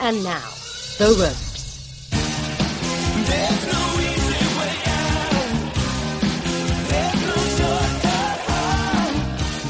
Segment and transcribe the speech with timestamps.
[0.00, 0.48] And now,
[0.98, 2.08] The Ropes.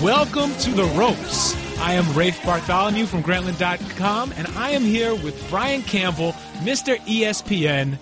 [0.03, 1.57] Welcome to The Ropes.
[1.79, 6.99] I am Rafe Bartholomew from Grantland.com, and I am here with Brian Campbell, Mr.
[7.07, 7.99] ESPN.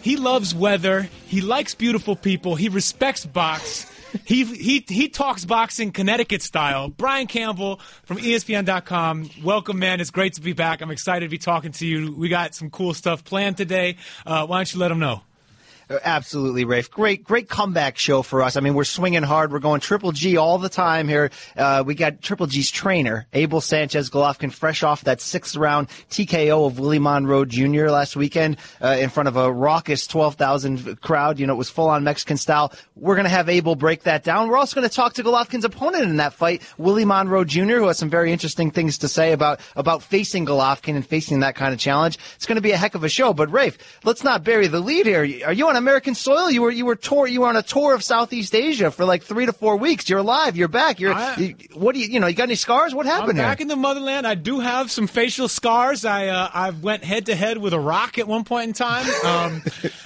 [0.00, 1.02] He loves weather.
[1.26, 2.54] He likes beautiful people.
[2.54, 3.87] He respects box.
[4.24, 6.88] He, he, he talks boxing Connecticut style.
[6.88, 9.30] Brian Campbell from ESPN.com.
[9.42, 10.00] Welcome, man.
[10.00, 10.80] It's great to be back.
[10.80, 12.14] I'm excited to be talking to you.
[12.14, 13.96] We got some cool stuff planned today.
[14.24, 15.22] Uh, why don't you let them know?
[15.90, 16.90] Absolutely, Rafe.
[16.90, 18.56] Great, great comeback show for us.
[18.56, 19.52] I mean, we're swinging hard.
[19.52, 21.30] We're going Triple G all the time here.
[21.56, 26.66] Uh, we got Triple G's trainer, Abel Sanchez Golovkin, fresh off that sixth round TKO
[26.66, 27.88] of Willie Monroe Jr.
[27.88, 31.38] last weekend uh, in front of a raucous 12,000 crowd.
[31.38, 32.72] You know, it was full on Mexican style.
[32.94, 34.48] We're going to have Abel break that down.
[34.48, 37.86] We're also going to talk to Golovkin's opponent in that fight, Willie Monroe Jr., who
[37.86, 41.72] has some very interesting things to say about, about facing Golovkin and facing that kind
[41.72, 42.18] of challenge.
[42.36, 43.32] It's going to be a heck of a show.
[43.32, 45.22] But Rafe, let's not bury the lead here.
[45.46, 46.50] Are you on American soil?
[46.50, 49.22] You were you were tour you were on a tour of Southeast Asia for like
[49.22, 50.08] three to four weeks.
[50.08, 50.56] You're alive.
[50.56, 51.00] You're back.
[51.00, 52.26] You're I- you, what do you you know?
[52.26, 52.94] You got any scars?
[52.94, 53.64] What I'm happened back here?
[53.64, 54.26] in the motherland.
[54.26, 56.04] I do have some facial scars.
[56.04, 59.06] I uh, I went head to head with a rock at one point in time,
[59.24, 59.62] um,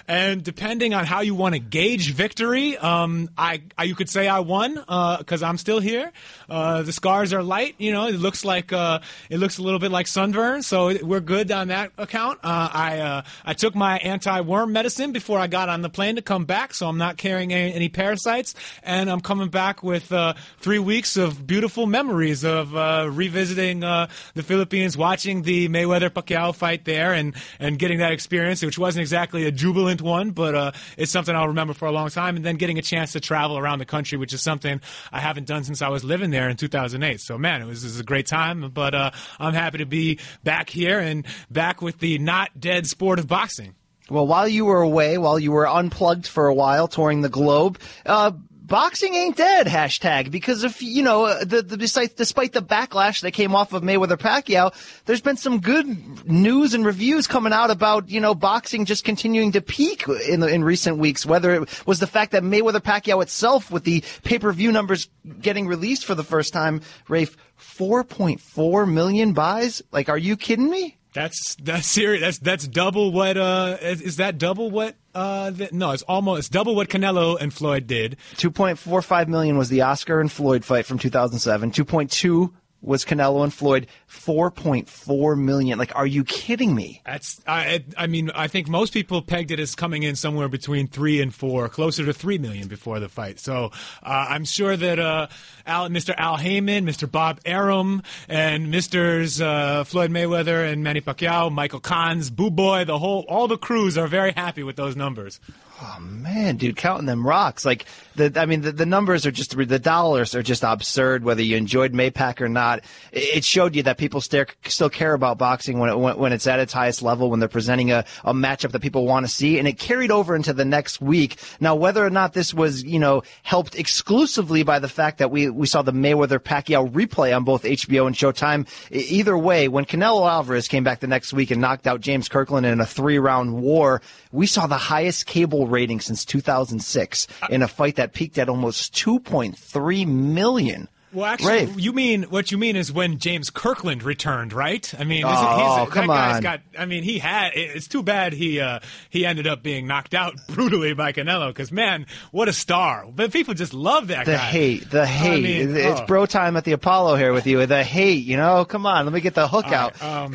[0.07, 4.29] and depending on how you want to gauge victory, um, I, I you could say
[4.29, 6.13] I won because I'm still here.
[6.49, 7.75] Uh, the scars are light.
[7.79, 11.21] You know, it looks like uh, it looks a little bit like sunburn, so we're
[11.21, 12.41] good on that account.
[12.43, 16.23] Uh, I uh, I took my anti-worm medicine before I got on the plane to
[16.23, 20.35] come back, so I'm not carrying any, any parasites, and I'm coming back with uh,
[20.61, 26.55] three weeks of beautiful memories of uh, revisiting uh, the Philippines, watching the Mayweather Pacquiao
[26.55, 30.73] fight there, and and getting that experience, which wasn't exactly a jubilant one, but uh,
[30.97, 32.37] it's something I'll remember for a long time.
[32.37, 35.47] And then getting a chance to travel around the country, which is something I haven't
[35.47, 37.21] done since I was living there in 2008.
[37.21, 38.71] So man, it was, it was a great time.
[38.71, 43.19] But uh, I'm happy to be back here and back with the not dead sport
[43.19, 43.75] of boxing.
[44.11, 47.79] Well, while you were away, while you were unplugged for a while, touring the globe,
[48.05, 48.33] uh,
[48.73, 49.67] boxing ain't dead.
[49.67, 53.73] Hashtag because if you know uh, the, the despite, despite the backlash that came off
[53.73, 54.73] of Mayweather Pacquiao,
[55.05, 59.53] there's been some good news and reviews coming out about you know boxing just continuing
[59.53, 61.27] to peak in the, in recent weeks.
[61.27, 65.09] Whether it was the fact that Mayweather Pacquiao itself, with the pay per view numbers
[65.41, 69.83] getting released for the first time, Rafe, 4.4 million buys.
[69.93, 70.97] Like, are you kidding me?
[71.13, 72.23] That's that's serious.
[72.23, 76.39] That's that's double what uh is, is that double what uh the, no it's almost
[76.39, 78.17] it's double what Canelo and Floyd did.
[78.37, 81.71] 2.45 million was the Oscar and Floyd fight from 2007.
[81.73, 82.53] 2.2
[82.83, 83.87] was Canelo and Floyd.
[84.11, 85.79] 4.4 million.
[85.79, 87.01] Like, are you kidding me?
[87.07, 90.89] That's I I mean I think most people pegged it as coming in somewhere between
[90.89, 93.39] three and four, closer to three million before the fight.
[93.39, 93.71] So
[94.03, 95.29] uh, I'm sure that uh,
[95.67, 96.15] Al, Mr.
[96.17, 97.11] Al Haymon, Mr.
[97.11, 102.99] Bob Arum, and Misters uh, Floyd Mayweather and Manny Pacquiao, Michael Koncz, Boo Boy, the
[102.99, 105.41] whole all the crews are very happy with those numbers.
[105.85, 107.65] Oh man, dude, counting them rocks.
[107.65, 111.43] Like, the, I mean, the, the numbers are just, the dollars are just absurd, whether
[111.43, 112.81] you enjoyed Maypac or not.
[113.13, 116.59] It showed you that people still, still care about boxing when, it, when, it's at
[116.59, 119.59] its highest level, when they're presenting a, a matchup that people want to see.
[119.59, 121.37] And it carried over into the next week.
[121.61, 125.49] Now, whether or not this was, you know, helped exclusively by the fact that we,
[125.49, 130.29] we saw the Mayweather Pacquiao replay on both HBO and Showtime, either way, when Canelo
[130.29, 133.55] Alvarez came back the next week and knocked out James Kirkland in a three round
[133.55, 134.03] war,
[134.33, 138.95] we saw the highest cable rating since 2006 in a fight that peaked at almost
[138.95, 140.89] 2.3 million.
[141.13, 144.91] Well, actually, you mean what you mean is when James Kirkland returned, right?
[144.99, 146.43] I mean, Oh, he's, come that guy's on.
[146.43, 146.61] got.
[146.79, 147.51] I mean, he had.
[147.55, 148.81] It's too bad he uh,
[149.11, 153.05] he ended up being knocked out brutally by Canelo because man, what a star!
[153.15, 154.39] But people just love that The guy.
[154.39, 155.43] hate, the hate.
[155.43, 156.07] mean, it's oh.
[156.07, 157.67] bro time at the Apollo here with you.
[157.67, 158.65] The hate, you know?
[158.65, 160.03] Come on, let me get the hook out.
[160.03, 160.35] Um,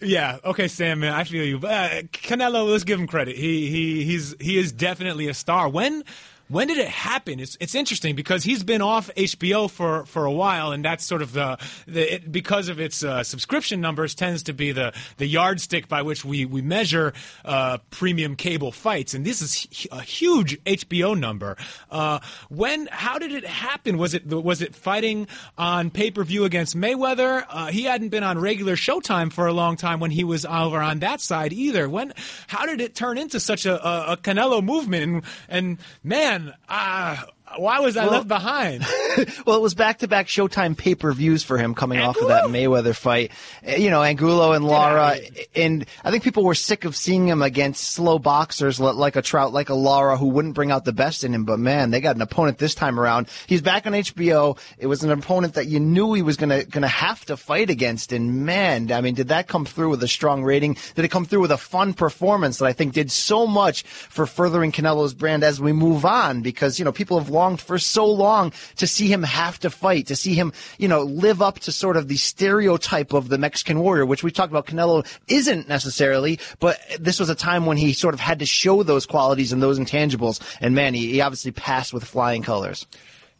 [0.00, 0.38] yeah.
[0.44, 0.98] Okay, Sam.
[0.98, 1.60] Man, I feel you.
[1.60, 3.36] But uh, Canelo, let's give him credit.
[3.36, 5.68] He he he's he is definitely a star.
[5.68, 6.02] When
[6.48, 7.40] when did it happen?
[7.40, 11.22] It's it's interesting because he's been off HBO for, for a while, and that's sort
[11.22, 15.26] of the, the it, because of its uh, subscription numbers tends to be the the
[15.26, 17.12] yardstick by which we we measure
[17.44, 21.56] uh, premium cable fights, and this is a huge HBO number.
[21.90, 23.98] Uh, when how did it happen?
[23.98, 25.26] Was it was it fighting
[25.58, 27.44] on pay per view against Mayweather?
[27.48, 30.80] Uh, he hadn't been on regular Showtime for a long time when he was over
[30.80, 31.88] on that side either.
[31.88, 32.12] When
[32.46, 35.02] how did it turn into such a, a, a Canelo movement?
[35.02, 36.35] And, and man,
[36.68, 37.16] uh,
[37.56, 38.84] Why was I left behind?
[39.46, 43.30] well, it was back-to-back Showtime pay-per-views for him coming off of that Mayweather fight.
[43.66, 47.28] Uh, You know, Angulo and Lara, outta and I think people were sick of seeing
[47.28, 50.92] him against slow boxers like a Trout, like a Lara, who wouldn't bring out the
[50.92, 51.44] best in him.
[51.44, 53.28] But man, they got an opponent this time around.
[53.46, 54.58] He's back on HBO.
[54.78, 58.12] It was an opponent that you knew he was gonna gonna have to fight against,
[58.12, 60.76] and man, I mean, did that come through with a strong rating?
[60.94, 64.26] Did it come through with a fun performance that I think did so much for
[64.26, 66.42] furthering Canelo's brand as we move on?
[66.42, 70.06] Because you know, people have longed for so long to see him have to fight,
[70.08, 73.78] to see him, you know, live up to sort of the stereotype of the Mexican
[73.78, 77.92] warrior, which we talked about Canelo isn't necessarily, but this was a time when he
[77.92, 80.40] sort of had to show those qualities and those intangibles.
[80.60, 82.86] And man, he, he obviously passed with flying colors.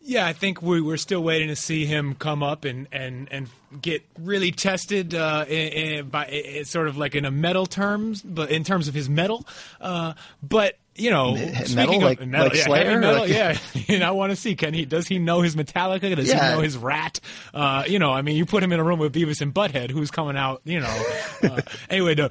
[0.09, 3.49] Yeah, I think we, we're still waiting to see him come up and, and, and
[3.83, 8.51] get really tested uh, in, in, by sort of like in a metal terms, but
[8.53, 9.45] in terms of his metal,
[9.81, 11.67] Uh, but you know, metal?
[11.67, 13.01] speaking Like- of metal, like yeah, Slayer?
[13.01, 13.59] metal, Like- yeah.
[13.89, 16.15] and I want to see can he does he know his Metallica?
[16.17, 16.51] Does Yeah.
[16.51, 17.21] he know his Rat?
[17.53, 19.91] Uh, you know, I mean, you put him in a room with Beavis and Butthead,
[19.91, 21.03] who's coming out, you know.
[21.43, 21.61] Uh,
[21.91, 22.31] anyway, no.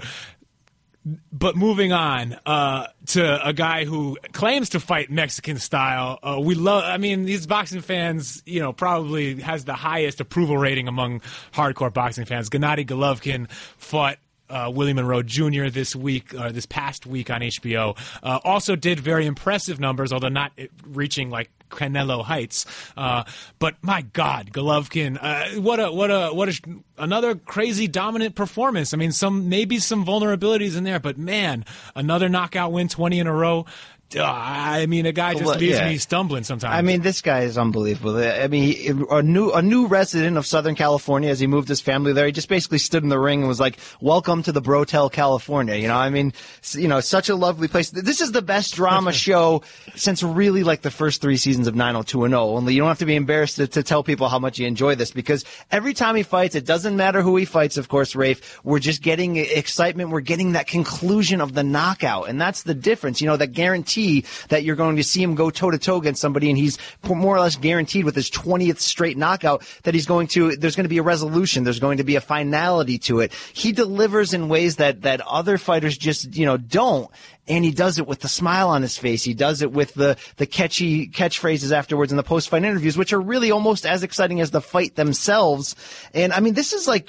[1.32, 6.56] But moving on uh, to a guy who claims to fight Mexican style, uh, we
[6.56, 6.84] love.
[6.84, 11.22] I mean, these boxing fans, you know, probably has the highest approval rating among
[11.54, 12.50] hardcore boxing fans.
[12.50, 14.18] Gennady Golovkin fought.
[14.50, 15.70] Uh, Willie Monroe Jr.
[15.70, 20.30] this week, or this past week on HBO, uh, also did very impressive numbers, although
[20.30, 22.66] not uh, reaching like Canelo heights.
[22.96, 23.24] Uh,
[23.60, 26.62] but my God, Golovkin, uh, what a what a what a
[26.98, 28.94] another crazy dominant performance.
[28.94, 31.66] I mean, some maybe some vulnerabilities in there, but man,
[31.96, 33.66] another knockout win, twenty in a row.
[34.18, 35.90] I mean, a guy just Well, leaves yeah.
[35.90, 36.74] me stumbling sometimes.
[36.74, 38.18] I mean, this guy is unbelievable.
[38.18, 41.82] I mean, he, a new a new resident of Southern California as he moved his
[41.82, 42.26] family there.
[42.26, 45.76] He just basically stood in the ring and was like, "Welcome to the Brotel, California."
[45.76, 46.34] You know, I mean,
[46.74, 47.90] you know, such a lovely place.
[47.90, 49.64] This is the best drama show
[49.96, 52.40] since really like the first three seasons of 90210.
[52.58, 54.96] Only you don't have to be embarrassed to, to tell people how much you enjoy
[54.96, 57.76] this because every time he fights, it doesn't matter who he fights.
[57.76, 60.12] Of course, Rafe, we're just getting excitement.
[60.12, 63.20] We're getting that conclusion of the knockout, and that's the difference.
[63.20, 64.05] You know, that guarantee
[64.50, 67.36] that you're going to see him go toe to toe against somebody, and he's more
[67.36, 70.56] or less guaranteed with his 20th straight knockout that he's going to.
[70.56, 71.64] There's going to be a resolution.
[71.64, 73.34] There's going to be a finality to it.
[73.54, 77.10] He delivers in ways that that other fighters just you know don't.
[77.48, 79.24] And he does it with the smile on his face.
[79.24, 83.14] He does it with the, the catchy catchphrases afterwards in the post fight interviews, which
[83.14, 85.76] are really almost as exciting as the fight themselves.
[86.16, 87.08] And I mean, this is like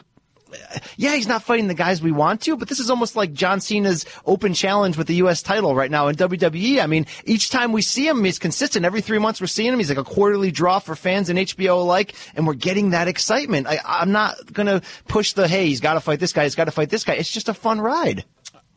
[0.97, 3.61] yeah, he's not fighting the guys we want to, but this is almost like John
[3.61, 5.43] Cena's open challenge with the U.S.
[5.43, 6.83] title right now in WWE.
[6.83, 8.85] I mean, each time we see him, he's consistent.
[8.85, 9.79] Every three months we're seeing him.
[9.79, 13.67] He's like a quarterly draw for fans and HBO alike, and we're getting that excitement.
[13.67, 16.65] I, I'm not gonna push the hey, he's got to fight this guy, he's got
[16.65, 17.15] to fight this guy.
[17.15, 18.25] It's just a fun ride.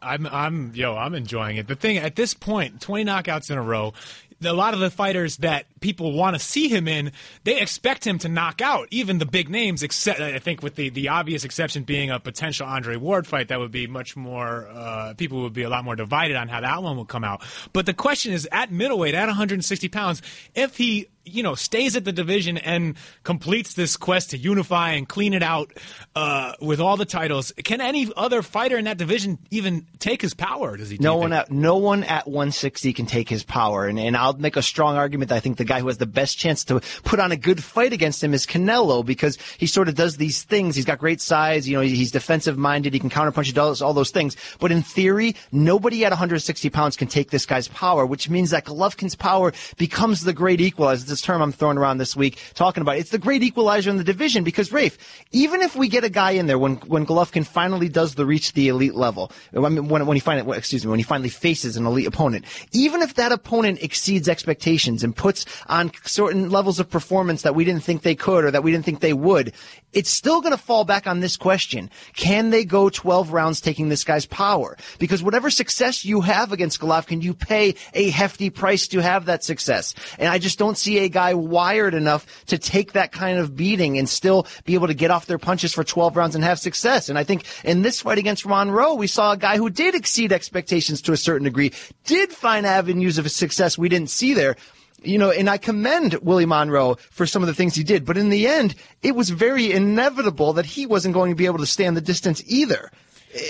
[0.01, 1.67] I'm, I'm, yo, I'm enjoying it.
[1.67, 3.93] The thing at this point, 20 knockouts in a row.
[4.41, 7.11] A lot of the fighters that people want to see him in,
[7.43, 9.83] they expect him to knock out even the big names.
[9.83, 13.59] Except, I think, with the, the obvious exception being a potential Andre Ward fight, that
[13.59, 14.67] would be much more.
[14.67, 17.43] Uh, people would be a lot more divided on how that one would come out.
[17.73, 20.21] But the question is, at middleweight, at 160 pounds,
[20.55, 25.07] if he you know stays at the division and completes this quest to unify and
[25.07, 25.71] clean it out
[26.15, 30.33] uh, with all the titles, can any other fighter in that division even take his
[30.33, 30.77] power?
[30.77, 30.97] Does he?
[30.99, 31.41] No one think?
[31.41, 34.95] at no one at 160 can take his power, and, and I'll make a strong
[34.95, 37.37] argument that I think the guy who has the best chance to put on a
[37.37, 40.75] good fight against him is Canelo because he sort of does these things.
[40.75, 44.11] He's got great size, you know, he's defensive minded, he can counterpunch, does all those
[44.11, 44.35] things.
[44.59, 48.65] But in theory, nobody at 160 pounds can take this guy's power, which means that
[48.65, 51.05] Golovkin's power becomes the great equalizer.
[51.05, 52.97] This term I'm throwing around this week talking about.
[52.97, 54.97] It's the great equalizer in the division because Rafe,
[55.31, 58.53] even if we get a guy in there when when Golovkin finally does the reach
[58.53, 61.85] the elite level, mean, when when he finally excuse me when he finally faces an
[61.85, 67.43] elite opponent, even if that opponent exceeds expectations and puts on certain levels of performance
[67.43, 69.53] that we didn't think they could or that we didn't think they would,
[69.93, 73.89] it's still going to fall back on this question: Can they go 12 rounds taking
[73.89, 74.77] this guy's power?
[74.99, 79.43] Because whatever success you have against Golovkin, you pay a hefty price to have that
[79.43, 83.55] success, and I just don't see a guy wired enough to take that kind of
[83.55, 86.59] beating and still be able to get off their punches for 12 rounds and have
[86.59, 87.09] success.
[87.09, 90.31] And I think in this fight against Monroe, we saw a guy who did exceed
[90.31, 91.73] expectations to a certain degree,
[92.05, 94.55] did find avenues of success we didn't see there.
[95.03, 98.17] You know, and I commend Willie Monroe for some of the things he did, but
[98.17, 101.65] in the end, it was very inevitable that he wasn't going to be able to
[101.65, 102.91] stand the distance either.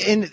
[0.07, 0.31] And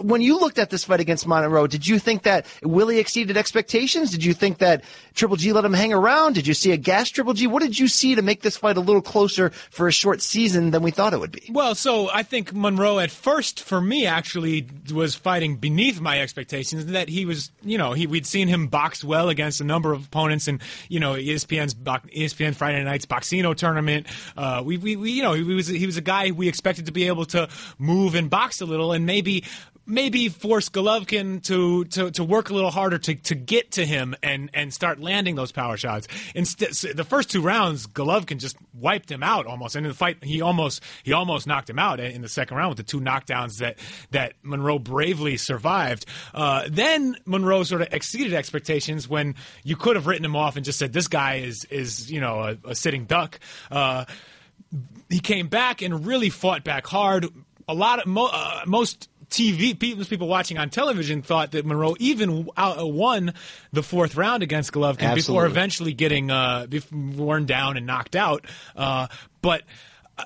[0.00, 4.10] when you looked at this fight against Monroe, did you think that Willie exceeded expectations?
[4.10, 4.84] Did you think that
[5.14, 6.34] Triple G let him hang around?
[6.34, 7.46] Did you see a gas Triple G?
[7.46, 10.70] What did you see to make this fight a little closer for a short season
[10.70, 11.48] than we thought it would be?
[11.50, 16.86] Well, so I think Monroe at first, for me, actually was fighting beneath my expectations.
[16.86, 20.06] That he was, you know, he we'd seen him box well against a number of
[20.06, 24.06] opponents, and you know, ESPN's ESPN Friday Night's Boxcino tournament.
[24.36, 26.92] Uh, we, we, we, you know, he was he was a guy we expected to
[26.92, 27.48] be able to
[27.78, 29.44] move and box a little, and maybe
[29.86, 34.16] maybe force Golovkin to, to, to work a little harder to, to get to him
[34.22, 36.08] and, and start landing those power shots.
[36.34, 39.76] Instead, the first two rounds, Golovkin just wiped him out almost.
[39.76, 42.70] And in the fight, he almost he almost knocked him out in the second round
[42.70, 43.78] with the two knockdowns that
[44.10, 46.04] that Monroe bravely survived.
[46.34, 50.64] Uh, then Monroe sort of exceeded expectations when you could have written him off and
[50.64, 53.38] just said this guy is is you know a, a sitting duck.
[53.70, 54.04] Uh,
[55.08, 57.26] he came back and really fought back hard.
[57.68, 61.96] A lot of mo- uh, most TV people, people watching on television thought that Monroe
[61.98, 63.34] even out, uh, won
[63.72, 65.22] the fourth round against Golovkin Absolutely.
[65.22, 68.46] before eventually getting uh, worn down and knocked out.
[68.76, 69.08] Uh,
[69.42, 69.62] but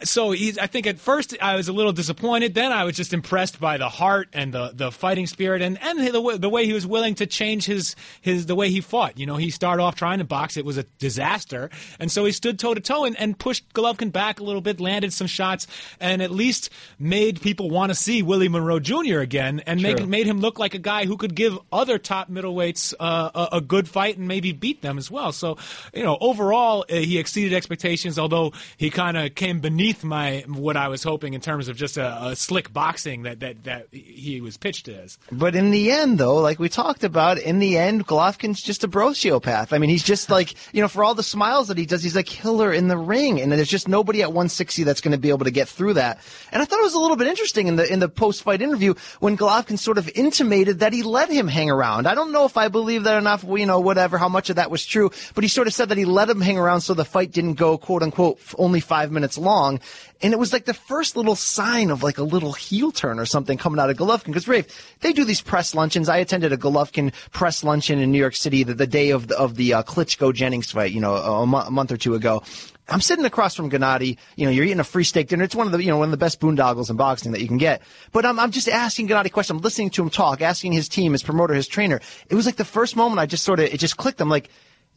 [0.05, 2.55] so he's, I think at first I was a little disappointed.
[2.55, 5.99] Then I was just impressed by the heart and the, the fighting spirit and, and
[5.99, 9.19] the, the way he was willing to change his, his the way he fought.
[9.19, 10.57] You know, he started off trying to box.
[10.57, 11.71] It was a disaster.
[11.99, 14.79] And so he stood toe to toe and, and pushed Golovkin back a little bit,
[14.79, 15.67] landed some shots,
[15.99, 16.71] and at least
[17.01, 19.19] made people want to see Willie Monroe Jr.
[19.19, 22.95] again and make, made him look like a guy who could give other top middleweights
[23.01, 25.33] uh, a, a, good fight and maybe beat them as well.
[25.33, 25.59] So,
[25.93, 30.45] you know, overall, uh, he exceeded expectations, although he kind of came beneath beneath my
[30.47, 33.87] what I was hoping in terms of just a, a, slick boxing that, that that
[33.93, 35.19] he was pitched as.
[35.33, 38.89] But in the end, though, like we talked about, in the end, Golovkin's just a
[38.89, 39.73] brociopath.
[39.73, 42.15] I mean, he's just like you know, for all the smiles that he does, he's
[42.15, 45.31] a killer in the ring, and there's just nobody at 160 that's going to be
[45.31, 46.19] able to get through that.
[46.53, 48.61] And I thought it was a little bit interesting in the in the post fight
[48.61, 52.07] interview when Golovkin sort of intimated that he let him hang around.
[52.07, 54.71] I don't know if I believe that enough, you know, whatever, how much of that
[54.71, 57.07] was true, but he sort of said that he let him hang around so the
[57.07, 59.81] fight didn't go quote unquote only five minutes long long.
[60.23, 63.27] And it was like the first little sign of like a little heel turn or
[63.27, 64.27] something coming out of Golovkin.
[64.27, 66.09] Because Rafe, they do these press luncheons.
[66.09, 69.39] I attended a Golovkin press luncheon in New York City the, the day of the,
[69.39, 72.43] of the uh, Klitschko Jennings fight, you know, a, month or two ago.
[72.89, 74.19] I'm sitting across from Gennady.
[74.35, 75.45] You know, you're eating a free steak dinner.
[75.45, 77.47] It's one of the, you know, one of the best boondoggles in boxing that you
[77.47, 77.83] can get.
[78.11, 79.59] But I'm, I'm just asking Gennady questions.
[79.59, 82.01] I'm listening to him talk, asking his team, his promoter, his trainer.
[82.29, 84.21] It was like the first moment I just sort of, it just clicked.
[84.21, 84.51] I'm like,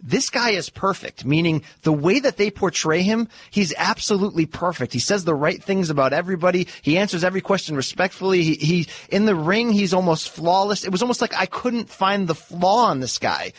[0.03, 4.91] this guy is perfect, meaning the way that they portray him, he's absolutely perfect.
[4.91, 6.67] He says the right things about everybody.
[6.81, 8.43] He answers every question respectfully.
[8.43, 10.83] He, he in the ring, he's almost flawless.
[10.83, 13.53] It was almost like I couldn't find the flaw in this guy.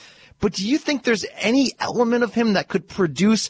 [0.45, 3.49] But do you think there's any element of him that could produce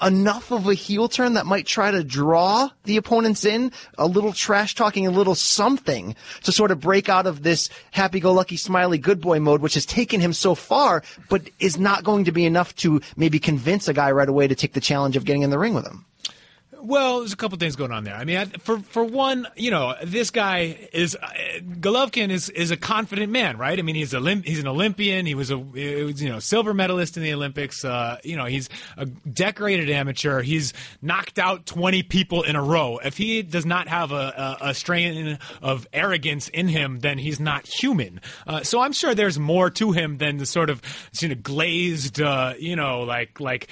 [0.00, 3.72] enough of a heel turn that might try to draw the opponents in?
[3.98, 6.14] A little trash talking, a little something
[6.44, 9.74] to sort of break out of this happy go lucky, smiley good boy mode, which
[9.74, 13.88] has taken him so far, but is not going to be enough to maybe convince
[13.88, 16.04] a guy right away to take the challenge of getting in the ring with him.
[16.80, 18.14] Well, there's a couple things going on there.
[18.14, 21.26] I mean, for for one, you know, this guy is uh,
[21.80, 23.78] Golovkin is is a confident man, right?
[23.78, 25.26] I mean, he's a he's an Olympian.
[25.26, 27.84] He was a you know silver medalist in the Olympics.
[27.84, 30.40] Uh, you know, he's a decorated amateur.
[30.42, 32.98] He's knocked out 20 people in a row.
[32.98, 37.40] If he does not have a, a, a strain of arrogance in him, then he's
[37.40, 38.20] not human.
[38.46, 40.80] Uh, so I'm sure there's more to him than the sort of
[41.20, 43.68] you know glazed, uh, you know, like like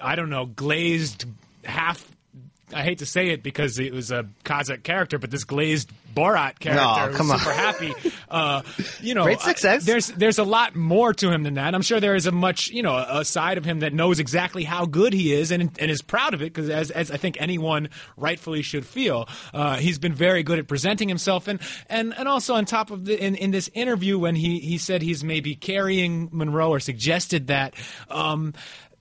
[0.00, 1.24] I don't know, glazed
[1.64, 2.15] half
[2.74, 6.58] I hate to say it because it was a Kazakh character, but this glazed Borat
[6.58, 7.94] character oh, come super happy.
[8.28, 8.62] Uh,
[9.00, 9.84] you know, Great success.
[9.84, 11.74] there's there's a lot more to him than that.
[11.74, 14.64] I'm sure there is a much you know a side of him that knows exactly
[14.64, 17.36] how good he is and and is proud of it because as as I think
[17.38, 22.26] anyone rightfully should feel, uh, he's been very good at presenting himself and and and
[22.26, 25.54] also on top of the in in this interview when he he said he's maybe
[25.54, 27.74] carrying Monroe or suggested that.
[28.10, 28.54] Um,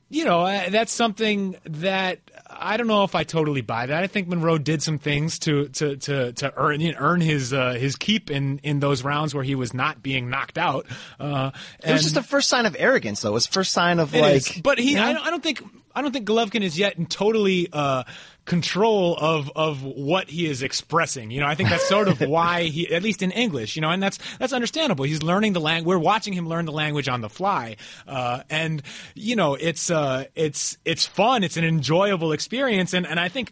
[0.10, 4.04] you know, uh, that's something that I don't know if I totally buy that.
[4.04, 7.96] I think Monroe did some things to to to, to earn earn his uh, his
[7.96, 10.86] keep in, in those rounds where he was not being knocked out.
[11.20, 11.52] Uh,
[11.84, 13.30] it was just the first sign of arrogance, though.
[13.30, 14.36] It was first sign of like.
[14.36, 14.62] Is.
[14.62, 15.64] But he, I, don't, I don't think
[15.96, 18.04] I don't think Golovkin is yet in totally uh,
[18.46, 21.32] control of of what he is expressing.
[21.32, 23.90] You know, I think that's sort of why he, at least in English, you know,
[23.90, 25.06] and that's that's understandable.
[25.06, 25.88] He's learning the language.
[25.88, 28.82] We're watching him learn the language on the fly, uh, and
[29.14, 31.44] you know, it's uh, it's it's fun.
[31.44, 33.52] It's an enjoyable experience, and and I think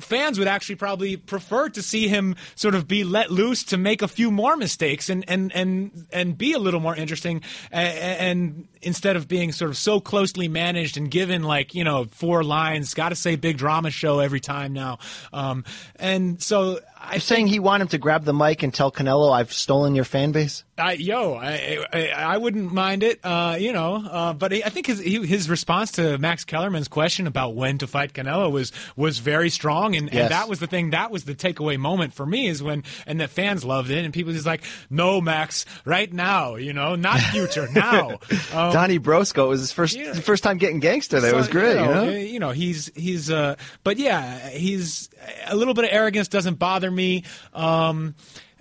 [0.00, 4.02] fans would actually probably prefer to see him sort of be let loose to make
[4.02, 8.68] a few more mistakes and and and and be a little more interesting and, and
[8.82, 12.94] instead of being sort of so closely managed and given like you know four lines
[12.94, 14.98] got to say big drama show every time now
[15.32, 15.64] um,
[15.96, 19.32] and so I You're saying he wanted him to grab the mic and tell Canelo,
[19.32, 23.72] "I've stolen your fan base." I, yo, I, I, I wouldn't mind it, uh, you
[23.72, 23.94] know.
[23.96, 27.86] Uh, but I think his he, his response to Max Kellerman's question about when to
[27.86, 30.24] fight Canelo was was very strong, and, Yes.
[30.24, 30.90] and that was the thing.
[30.90, 34.12] That was the takeaway moment for me is when and the fans loved it, and
[34.12, 38.18] people just like, no, Max, right now, you know, not future, now.
[38.52, 40.12] Um, Donnie Brosco it was his first Yeah.
[40.14, 41.20] first time getting gangster.
[41.20, 41.74] There it was great.
[41.74, 42.16] You know, you know?
[42.18, 45.08] you know, he's he's uh, but yeah, he's
[45.46, 47.24] a little bit of arrogance doesn't bother me.
[47.54, 48.14] Um,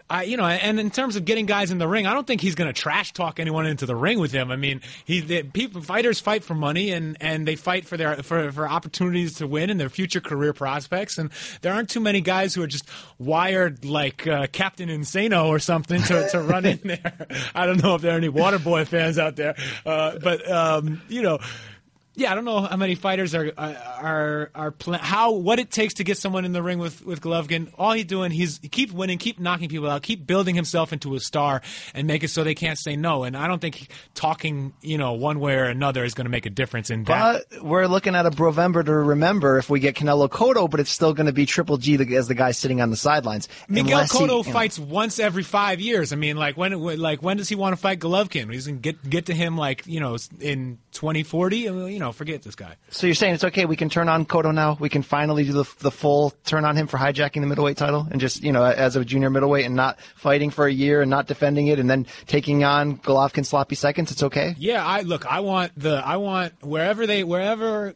[0.09, 2.41] I, you know, and in terms of getting guys in the ring, I don't think
[2.41, 4.49] he's going to trash talk anyone into the ring with him.
[4.49, 8.15] I mean, he the, people fighters fight for money and, and they fight for their
[8.23, 11.17] for, for opportunities to win and their future career prospects.
[11.19, 11.29] And
[11.61, 12.89] there aren't too many guys who are just
[13.19, 17.27] wired like uh, Captain Insano or something to, to run in there.
[17.53, 21.21] I don't know if there are any Waterboy fans out there, uh, but um, you
[21.21, 21.39] know.
[22.15, 25.71] Yeah, I don't know how many fighters are uh, are are pla- how what it
[25.71, 27.71] takes to get someone in the ring with with Golovkin.
[27.77, 31.15] All he's doing, he's he keep winning, keep knocking people out, keep building himself into
[31.15, 31.61] a star,
[31.93, 33.23] and make it so they can't say no.
[33.23, 36.45] And I don't think talking, you know, one way or another is going to make
[36.45, 37.43] a difference in that.
[37.51, 40.91] But we're looking at a Brovember to remember if we get Canelo Cotto, but it's
[40.91, 43.47] still going to be Triple G as the guy sitting on the sidelines.
[43.69, 44.53] Miguel Unless he- Cotto you know.
[44.53, 46.11] fights once every five years.
[46.11, 48.51] I mean, like when, like when does he want to fight Golovkin?
[48.51, 51.57] He's gonna get get to him like you know in 2040.
[51.57, 52.75] You know, forget this guy.
[52.89, 53.65] So you're saying it's okay?
[53.65, 54.77] We can turn on Cotto now.
[54.79, 58.07] We can finally do the the full turn on him for hijacking the middleweight title
[58.09, 61.09] and just you know as a junior middleweight and not fighting for a year and
[61.09, 64.11] not defending it and then taking on Golovkin sloppy seconds.
[64.11, 64.55] It's okay.
[64.57, 65.25] Yeah, I look.
[65.25, 65.95] I want the.
[66.05, 67.93] I want wherever they, wherever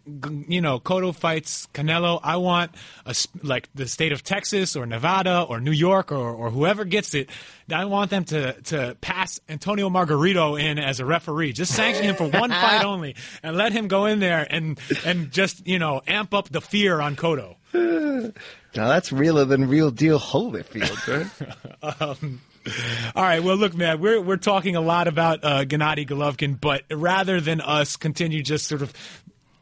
[0.47, 2.19] you know, Cotto fights Canelo.
[2.23, 2.71] I want
[3.05, 7.13] a like the state of Texas or Nevada or New York or, or whoever gets
[7.13, 7.29] it.
[7.71, 11.53] I want them to to pass Antonio Margarito in as a referee.
[11.53, 15.31] Just sanction him for one fight only, and let him go in there and and
[15.31, 17.55] just you know amp up the fear on Cotto.
[18.75, 21.29] Now that's realer than real deal Holyfield,
[21.83, 22.39] right?
[23.15, 23.43] All right.
[23.43, 27.61] Well, look, man, we're we're talking a lot about uh, Gennady Golovkin, but rather than
[27.61, 28.93] us continue just sort of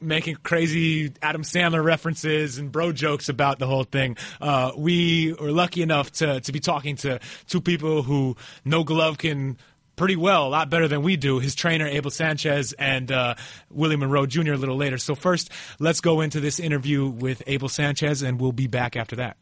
[0.01, 5.51] making crazy Adam Sandler references and bro jokes about the whole thing, uh, we were
[5.51, 9.57] lucky enough to to be talking to two people who know Golovkin.
[9.97, 11.37] Pretty well, a lot better than we do.
[11.37, 13.35] His trainer, Abel Sanchez, and uh,
[13.69, 14.53] Willie Monroe Jr.
[14.53, 14.97] a little later.
[14.97, 19.17] So, first, let's go into this interview with Abel Sanchez, and we'll be back after
[19.17, 19.37] that.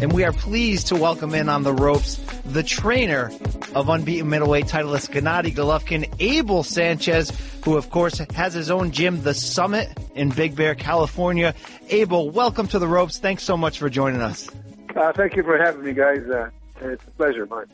[0.00, 3.32] And we are pleased to welcome in on the ropes the trainer
[3.74, 7.32] of unbeaten middleweight titleist Gennady Golovkin, Abel Sanchez,
[7.64, 11.54] who of course has his own gym, The Summit in Big Bear, California.
[11.88, 13.18] Abel, welcome to the ropes.
[13.18, 14.48] Thanks so much for joining us.
[14.94, 16.20] Uh, thank you for having me, guys.
[16.28, 17.66] Uh, it's a pleasure, mine.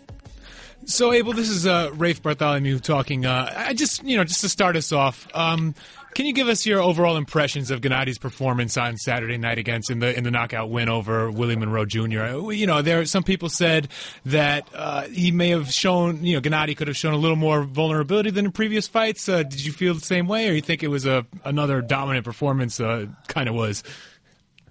[0.86, 3.26] So, Abel, this is uh, Rafe Bartholomew talking.
[3.26, 5.74] Uh, I just, you know, just to start us off, um,
[6.14, 9.98] can you give us your overall impressions of Gennady's performance on Saturday night against in
[10.00, 12.20] the in the knockout win over Willie Monroe Jr.?
[12.22, 13.88] Uh, You know, there some people said
[14.26, 17.62] that uh, he may have shown, you know, Gennady could have shown a little more
[17.62, 19.28] vulnerability than in previous fights.
[19.28, 22.24] Uh, did you feel the same way, or you think it was a another dominant
[22.24, 22.80] performance?
[22.80, 23.82] Uh, kind of was.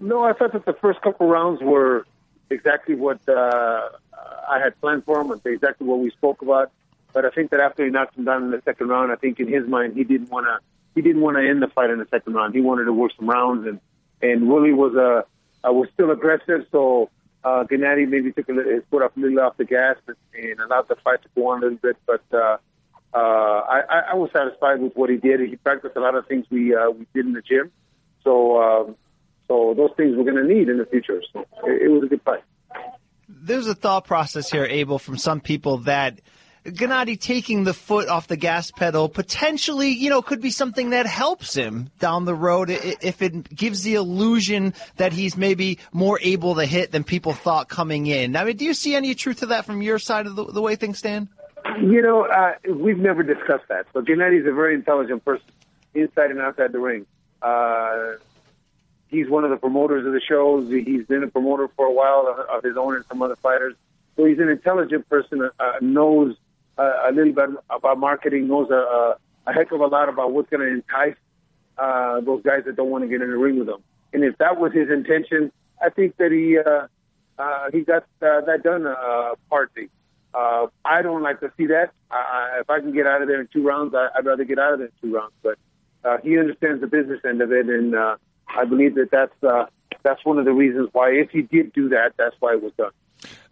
[0.00, 2.06] No, I thought that the first couple rounds were
[2.48, 3.88] exactly what uh,
[4.48, 6.70] I had planned for him, exactly what we spoke about.
[7.12, 9.40] But I think that after he knocked him down in the second round, I think
[9.40, 10.58] in his mind he didn't want to
[10.94, 12.54] he didn't want to end the fight in the second round.
[12.54, 13.80] He wanted to work some rounds, and
[14.22, 16.66] and Willie was uh, uh was still aggressive.
[16.72, 17.10] So
[17.44, 20.16] uh, Gennady maybe took a little, his foot up a little off the gas and,
[20.34, 21.96] and allowed the fight to go on a little bit.
[22.06, 22.58] But uh,
[23.14, 25.40] uh, I, I I was satisfied with what he did.
[25.40, 27.70] He practiced a lot of things we uh, we did in the gym.
[28.24, 28.96] So um,
[29.48, 31.22] so those things we're going to need in the future.
[31.32, 32.44] So it, it was a good fight.
[33.28, 36.20] There's a thought process here, Abel, from some people that
[36.70, 41.06] Gennady taking the foot off the gas pedal potentially, you know, could be something that
[41.06, 46.54] helps him down the road if it gives the illusion that he's maybe more able
[46.56, 48.36] to hit than people thought coming in.
[48.36, 50.62] I mean, do you see any truth to that from your side of the, the
[50.62, 51.28] way things stand?
[51.80, 53.86] You know, uh, we've never discussed that.
[53.92, 55.46] So Gennady's a very intelligent person,
[55.94, 57.06] inside and outside the ring.
[57.42, 58.14] Uh,
[59.08, 60.70] he's one of the promoters of the shows.
[60.70, 63.74] He's been a promoter for a while of, of his own and some other fighters.
[64.16, 65.48] So he's an intelligent person.
[65.58, 66.36] Uh, knows
[66.82, 68.48] a little bit about marketing.
[68.48, 69.16] Knows a,
[69.46, 71.16] a, heck of a lot about what's going to entice
[71.78, 73.82] uh, those guys that don't want to get in the ring with him.
[74.12, 76.86] And if that was his intention, I think that he uh,
[77.40, 79.88] uh, he got uh, that done uh, partly.
[80.32, 81.90] Uh, I don't like to see that.
[82.10, 84.58] I- if I can get out of there in two rounds, I, I'd rather get
[84.58, 85.32] out of there in two rounds.
[85.42, 85.58] But
[86.04, 88.16] uh, he understands the business end of it, and uh,
[88.48, 89.66] I believe that that's uh,
[90.02, 92.72] that's one of the reasons why, if he did do that, that's why it was
[92.76, 92.92] done.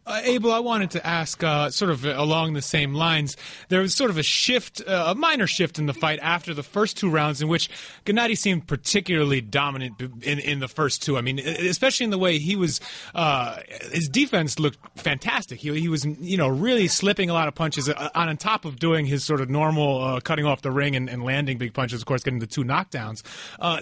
[0.09, 3.37] Uh, Abel, I wanted to ask, uh, sort of along the same lines.
[3.69, 6.63] There was sort of a shift, uh, a minor shift in the fight after the
[6.63, 7.69] first two rounds, in which
[8.07, 11.19] Gennady seemed particularly dominant in, in the first two.
[11.19, 12.81] I mean, especially in the way he was,
[13.15, 13.59] uh,
[13.93, 15.61] his defense looked fantastic.
[15.61, 18.79] He, he was, you know, really slipping a lot of punches uh, on, top of
[18.79, 22.01] doing his sort of normal uh, cutting off the ring and, and, landing big punches.
[22.01, 23.23] Of course, getting the two knockdowns.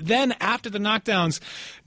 [0.03, 1.39] then after the knockdowns,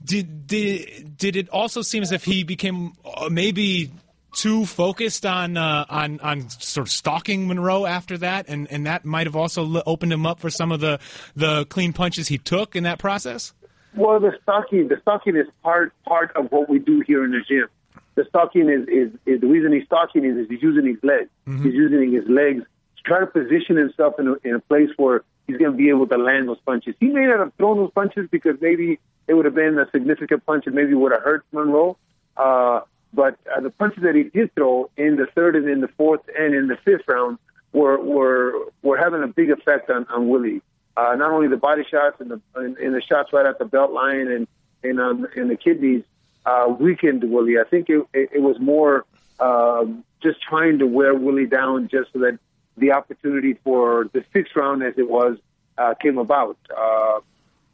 [0.02, 2.92] did did did it also seem as if he became
[3.28, 3.90] maybe
[4.32, 9.04] too focused on uh, on on sort of stalking Monroe after that, and and that
[9.04, 10.98] might have also opened him up for some of the
[11.36, 13.52] the clean punches he took in that process.
[13.94, 17.40] Well, the stalking the stalking is part part of what we do here in the
[17.46, 17.68] gym.
[18.14, 21.30] The stalking is is, is the reason he's stalking is, is he's using his legs.
[21.46, 21.64] Mm-hmm.
[21.64, 22.62] He's using his legs
[22.96, 25.88] to try to position himself in a, in a place where he's going to be
[25.88, 26.94] able to land those punches.
[27.00, 30.44] He may not have thrown those punches because maybe it would have been a significant
[30.46, 31.96] punch and maybe would have hurt Monroe.
[32.36, 32.80] Uh,
[33.12, 36.20] but uh, the punches that he did throw in the third and in the fourth
[36.38, 37.38] and in the fifth round
[37.72, 40.62] were were were having a big effect on on Willie.
[40.96, 43.64] Uh, not only the body shots and the and, and the shots right at the
[43.64, 44.46] belt line and
[44.82, 46.02] and on in the kidneys
[46.46, 47.58] uh, weakened Willie.
[47.58, 49.04] I think it it, it was more
[49.38, 52.38] um, just trying to wear Willie down just so that
[52.76, 55.36] the opportunity for the sixth round, as it was,
[55.78, 56.56] uh, came about.
[56.76, 57.20] Uh,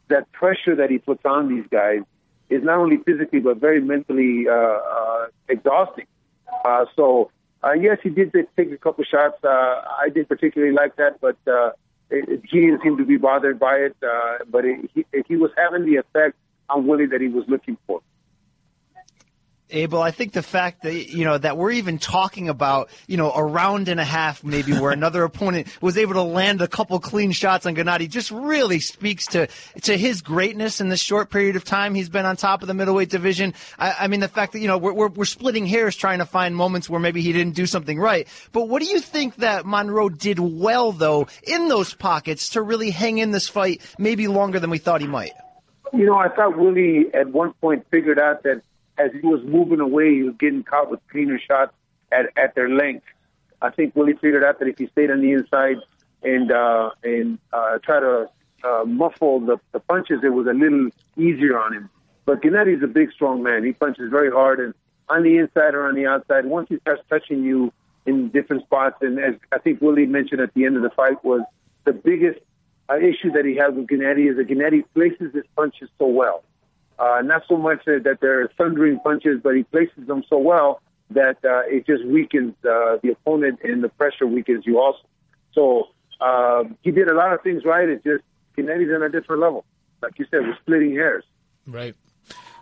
[0.09, 2.01] that pressure that he puts on these guys
[2.49, 6.05] is not only physically but very mentally uh, uh, exhausting.
[6.65, 7.31] Uh, so
[7.79, 9.43] yes, he did take a couple shots.
[9.43, 11.71] Uh, I didn't particularly like that, but uh,
[12.09, 13.95] it, he didn't seem to be bothered by it.
[14.01, 16.35] Uh, but it, he, he was having the effect
[16.69, 18.01] on Willie that he was looking for.
[19.69, 23.31] Abel, I think the fact that you know that we're even talking about you know
[23.31, 26.99] a round and a half maybe where another opponent was able to land a couple
[26.99, 29.47] clean shots on Gennady just really speaks to
[29.83, 32.73] to his greatness in this short period of time he's been on top of the
[32.73, 33.53] middleweight division.
[33.77, 36.25] I, I mean the fact that you know we're, we're, we're splitting hairs trying to
[36.25, 38.27] find moments where maybe he didn't do something right.
[38.53, 42.91] But what do you think that Monroe did well though in those pockets to really
[42.91, 45.33] hang in this fight maybe longer than we thought he might?
[45.93, 48.61] You know, I thought Willie at one point figured out that
[48.97, 51.73] as he was moving away, he was getting caught with cleaner shots
[52.11, 53.05] at, at their length.
[53.61, 55.77] I think Willie figured out that if he stayed on the inside
[56.23, 58.29] and uh, and uh, try to
[58.63, 61.89] uh, muffle the, the punches, it was a little easier on him.
[62.25, 63.63] But Gennady's a big, strong man.
[63.63, 64.73] He punches very hard, and
[65.09, 67.71] on the inside or on the outside, once he starts touching you
[68.05, 71.23] in different spots, and as I think Willie mentioned at the end of the fight,
[71.23, 71.41] was
[71.85, 72.39] the biggest
[72.89, 76.43] uh, issue that he has with Gennady is that Gennady places his punches so well.
[76.99, 80.81] Uh, not so much that they're thundering punches, but he places them so well
[81.11, 84.99] that uh, it just weakens uh, the opponent and the pressure weakens you also.
[85.53, 87.87] So uh, he did a lot of things right.
[87.87, 88.23] It just
[88.57, 89.63] Gennady's on a different level.
[90.01, 91.23] Like you said, we're splitting hairs.
[91.65, 91.95] Right.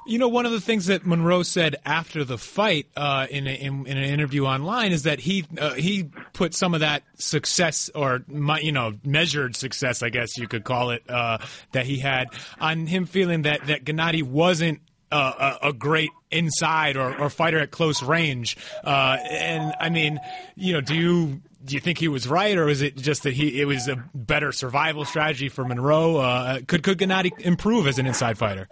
[0.07, 3.49] You know, one of the things that Monroe said after the fight uh, in, a,
[3.49, 7.89] in, in an interview online is that he uh, he put some of that success
[7.95, 11.39] or you know measured success, I guess you could call it, uh,
[11.71, 12.27] that he had
[12.59, 17.71] on him feeling that that Gennady wasn't a, a, great inside or, or, fighter at
[17.71, 18.57] close range.
[18.83, 20.19] Uh, and I mean,
[20.55, 23.33] you know, do you do you think he was right, or is it just that
[23.33, 26.17] he it was a better survival strategy for Monroe?
[26.17, 28.67] Uh, could could Gennady improve as an inside fighter?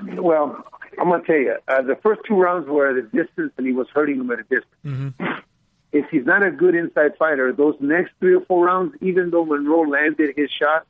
[0.00, 0.64] Well,
[0.98, 3.66] I'm going to tell you, uh, the first two rounds were at a distance, and
[3.66, 4.66] he was hurting him at a distance.
[4.84, 5.24] Mm-hmm.
[5.90, 9.46] If he's not a good inside fighter, those next three or four rounds, even though
[9.46, 10.86] Monroe landed his shot,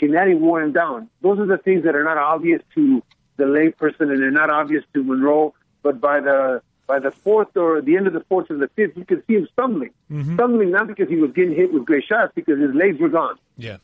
[0.00, 1.08] Gennady wore him down.
[1.22, 3.00] Those are the things that are not obvious to
[3.36, 5.54] the layperson, and they're not obvious to Monroe.
[5.84, 8.96] But by the by the fourth or the end of the fourth or the fifth,
[8.96, 10.34] you could see him stumbling, mm-hmm.
[10.34, 13.36] stumbling not because he was getting hit with great shots, because his legs were gone.
[13.56, 13.76] Yeah.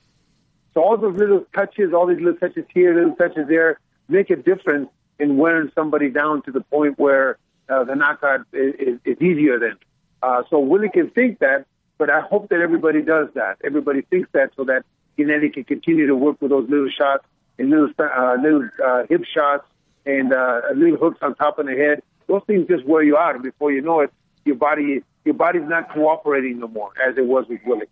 [0.75, 4.37] So all those little touches, all these little touches here, little touches there, make a
[4.37, 4.89] difference
[5.19, 7.39] in wearing somebody down to the point where
[7.69, 9.77] uh, the knockout is, is, is easier then.
[10.23, 11.67] Uh, so Willie can think that,
[11.99, 13.57] but I hope that everybody does that.
[13.65, 14.85] Everybody thinks that so that
[15.19, 17.25] Gennady can continue to work with those little shots
[17.59, 19.65] and little uh, little uh, hip shots
[20.05, 22.03] and uh, little hooks on top of the head.
[22.27, 24.13] Those things just wear you out, before you know it,
[24.45, 27.87] your body your body's not cooperating no more as it was with Willie.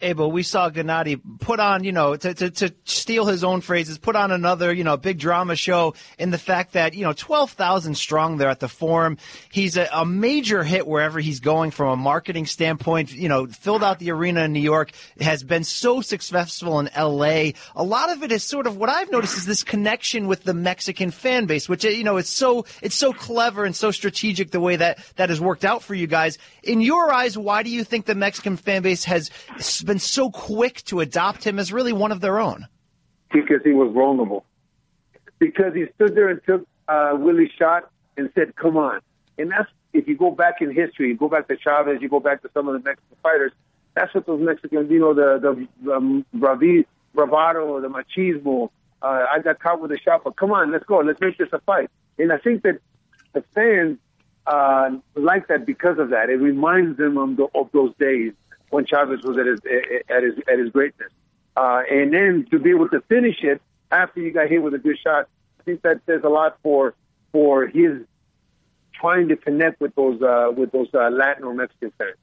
[0.00, 3.98] Abel, we saw Gennady put on, you know, to, to, to steal his own phrases,
[3.98, 7.96] put on another, you know, big drama show in the fact that, you know, 12,000
[7.96, 9.18] strong there at the Forum.
[9.50, 13.82] He's a, a, major hit wherever he's going from a marketing standpoint, you know, filled
[13.82, 17.52] out the arena in New York, has been so successful in LA.
[17.74, 20.54] A lot of it is sort of what I've noticed is this connection with the
[20.54, 24.60] Mexican fan base, which, you know, it's so, it's so clever and so strategic the
[24.60, 26.38] way that that has worked out for you guys.
[26.62, 29.30] In your eyes, why do you think the Mexican fan base has
[29.88, 32.68] been so quick to adopt him as really one of their own?
[33.32, 34.44] Because he was vulnerable.
[35.40, 39.00] Because he stood there and took uh, Willie's shot and said, "Come on."
[39.36, 42.20] And that's if you go back in history, you go back to Chavez, you go
[42.20, 43.52] back to some of the Mexican fighters.
[43.94, 48.70] That's what those Mexicans, you know, the the, the bravi, bravado, the machismo.
[49.00, 51.48] Uh, I got caught with a shot, but come on, let's go, let's make this
[51.52, 51.88] a fight.
[52.18, 52.80] And I think that
[53.32, 53.98] the fans
[54.48, 56.30] uh, like that because of that.
[56.30, 58.32] It reminds them of, the, of those days
[58.70, 59.60] when Chavez was at his
[60.08, 61.10] at his at his greatness.
[61.56, 64.78] Uh, and then to be able to finish it after you got hit with a
[64.78, 65.28] good shot,
[65.60, 66.94] I think that says a lot for
[67.32, 68.02] for his
[68.94, 72.16] trying to connect with those uh, with those uh, Latin or Mexican fans.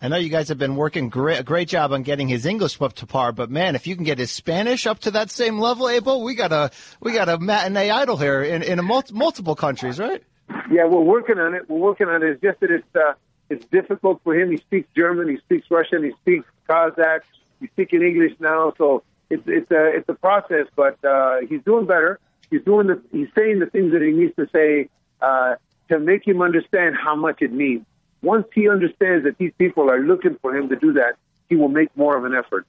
[0.00, 2.78] I know you guys have been working great, a great job on getting his English
[2.78, 5.58] up to par, but man, if you can get his Spanish up to that same
[5.58, 6.70] level, Abel, we got a
[7.00, 10.22] we got a matinee idol here in in mul- multiple countries, right?
[10.70, 11.70] Yeah, we're working on it.
[11.70, 12.30] We're working on it.
[12.32, 13.14] It's just that it's uh,
[13.48, 14.50] it's difficult for him.
[14.50, 17.20] He speaks German, he speaks Russian, he speaks Kazakh,
[17.60, 20.66] he's speaking English now, so it's it's a it's a process.
[20.74, 22.18] But uh, he's doing better.
[22.50, 24.88] He's doing the he's saying the things that he needs to say
[25.20, 25.56] uh,
[25.88, 27.84] to make him understand how much it means.
[28.22, 31.16] Once he understands that these people are looking for him to do that,
[31.48, 32.66] he will make more of an effort.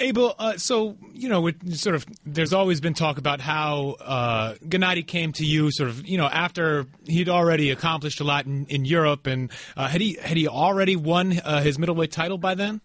[0.00, 4.54] Abel, uh, so you know, it sort of, there's always been talk about how uh,
[4.64, 8.66] Gennady came to you, sort of, you know, after he'd already accomplished a lot in,
[8.66, 12.54] in Europe, and uh, had he had he already won uh, his middleweight title by
[12.54, 12.80] then?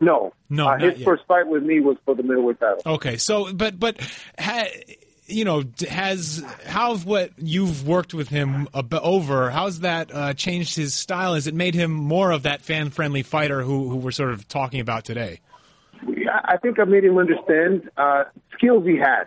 [0.00, 1.04] No, No, Uh, his yet.
[1.04, 2.80] first fight with me was for the middleweight title.
[2.94, 4.00] Okay, so but but
[4.38, 4.64] ha,
[5.26, 10.94] you know has how what you've worked with him over how's that uh, changed his
[10.94, 11.34] style?
[11.34, 14.48] Has it made him more of that fan friendly fighter who who we're sort of
[14.48, 15.40] talking about today?
[16.06, 19.24] I I think I made him understand uh, skills he had.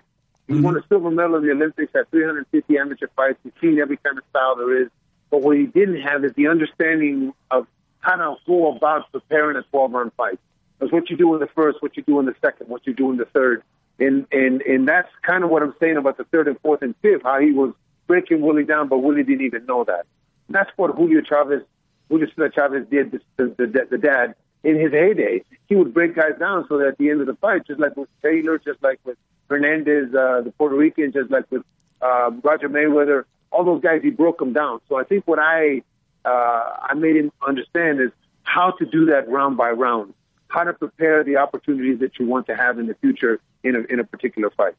[0.47, 3.39] He won a silver medal in the Olympics, had 350 amateur fights.
[3.43, 4.89] He's seen every kind of style there is.
[5.29, 7.65] But what he didn't have is the understanding of
[8.01, 10.39] how to go about preparing a 12 round fight.
[10.81, 12.93] It's what you do in the first, what you do in the second, what you
[12.93, 13.63] do in the third.
[13.99, 16.93] And, and, and that's kind of what I'm saying about the third and fourth and
[17.01, 17.73] fifth, how he was
[18.07, 20.05] breaking Willie down, but Willie didn't even know that.
[20.47, 21.61] And that's what Julio Chavez,
[22.09, 25.43] Julio Chavez did, the, the, the, the dad, in his heyday.
[25.67, 27.95] He would break guys down so that at the end of the fight, just like
[27.95, 29.17] with Taylor, just like with
[29.49, 31.63] Hernandez, uh, the Puerto Rican, just like with
[32.01, 34.79] uh, Roger Mayweather, all those guys, he broke them down.
[34.89, 35.83] So I think what I
[36.25, 38.09] uh, I made him understand is
[38.43, 40.13] how to do that round by round,
[40.47, 43.79] how to prepare the opportunities that you want to have in the future in a
[43.91, 44.75] in a particular fight.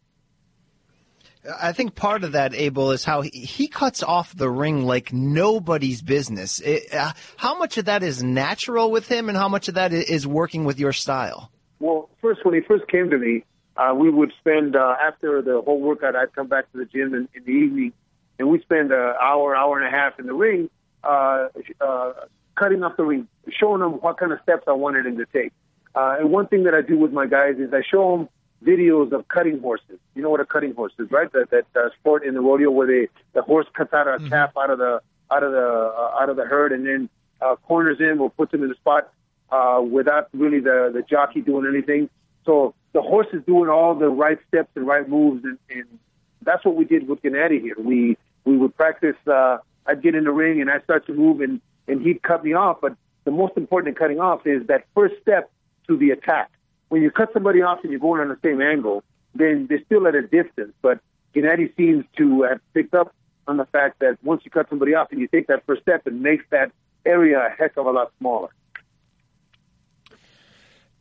[1.61, 5.13] I think part of that, Abel, is how he, he cuts off the ring like
[5.13, 6.61] nobody's business.
[6.61, 9.93] It, uh, how much of that is natural with him, and how much of that
[9.93, 11.51] is working with your style?
[11.81, 13.45] Well, first when he first came to me,
[13.77, 16.17] uh, we would spend uh, after the whole workout.
[16.17, 17.93] I'd come back to the gym in, in the evening,
[18.39, 20.71] and we'd spend an hour, hour and a half in the ring,
[21.03, 21.49] uh,
[21.81, 22.13] uh,
[22.55, 25.53] cutting off the ring, showing them what kind of steps I wanted him to take.
[25.95, 28.29] Uh, and one thing that I do with my guys is I show them
[28.65, 29.99] videos of cutting horses.
[30.15, 31.31] You know what a cutting horse is, right?
[31.33, 34.53] That that uh, sport in the rodeo where they the horse cuts out a calf
[34.57, 35.01] out of the
[35.31, 37.09] out of the uh, out of the herd and then
[37.41, 39.13] uh, corners in or puts him in the spot
[39.51, 42.09] uh, without really the the jockey doing anything.
[42.45, 45.99] So the horse is doing all the right steps and right moves, and, and
[46.43, 47.77] that's what we did with Gennady here.
[47.79, 49.17] We we would practice.
[49.27, 52.45] Uh, I'd get in the ring and I'd start to move, and and he'd cut
[52.45, 52.79] me off.
[52.81, 55.51] But the most important in cutting off is that first step
[55.87, 56.51] to the attack.
[56.89, 59.03] When you cut somebody off and you're going on the same angle,
[59.35, 60.73] then they're still at a distance.
[60.83, 61.01] But
[61.35, 63.15] Gennady seems to have picked up
[63.47, 66.07] on the fact that once you cut somebody off and you take that first step,
[66.07, 66.71] it makes that
[67.05, 68.49] area a heck of a lot smaller.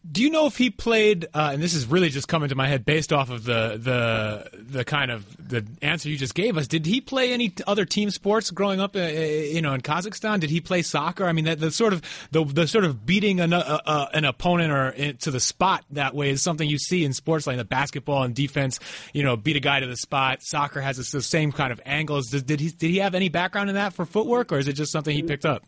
[0.10, 1.28] Do you know if he played?
[1.34, 4.60] Uh, and this is really just coming to my head based off of the the
[4.62, 6.68] the kind of the answer you just gave us.
[6.68, 8.98] Did he play any other team sports growing up?
[8.98, 11.26] Uh, uh, you know, in Kazakhstan, did he play soccer?
[11.26, 14.26] I mean, that the sort of the the sort of beating an, uh, uh, an
[14.26, 17.56] opponent or in, to the spot that way is something you see in sports like
[17.56, 18.82] the basketball and defense.
[19.14, 20.40] You know, beat a guy to the spot.
[20.42, 22.30] Soccer has the same kind of angles.
[22.30, 24.74] Did, did he did he have any background in that for footwork, or is it
[24.74, 25.64] just something he picked up?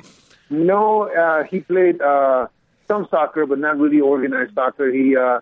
[0.50, 2.02] No, uh, he played
[2.88, 4.92] some soccer, but not really organized soccer.
[4.92, 5.40] He uh,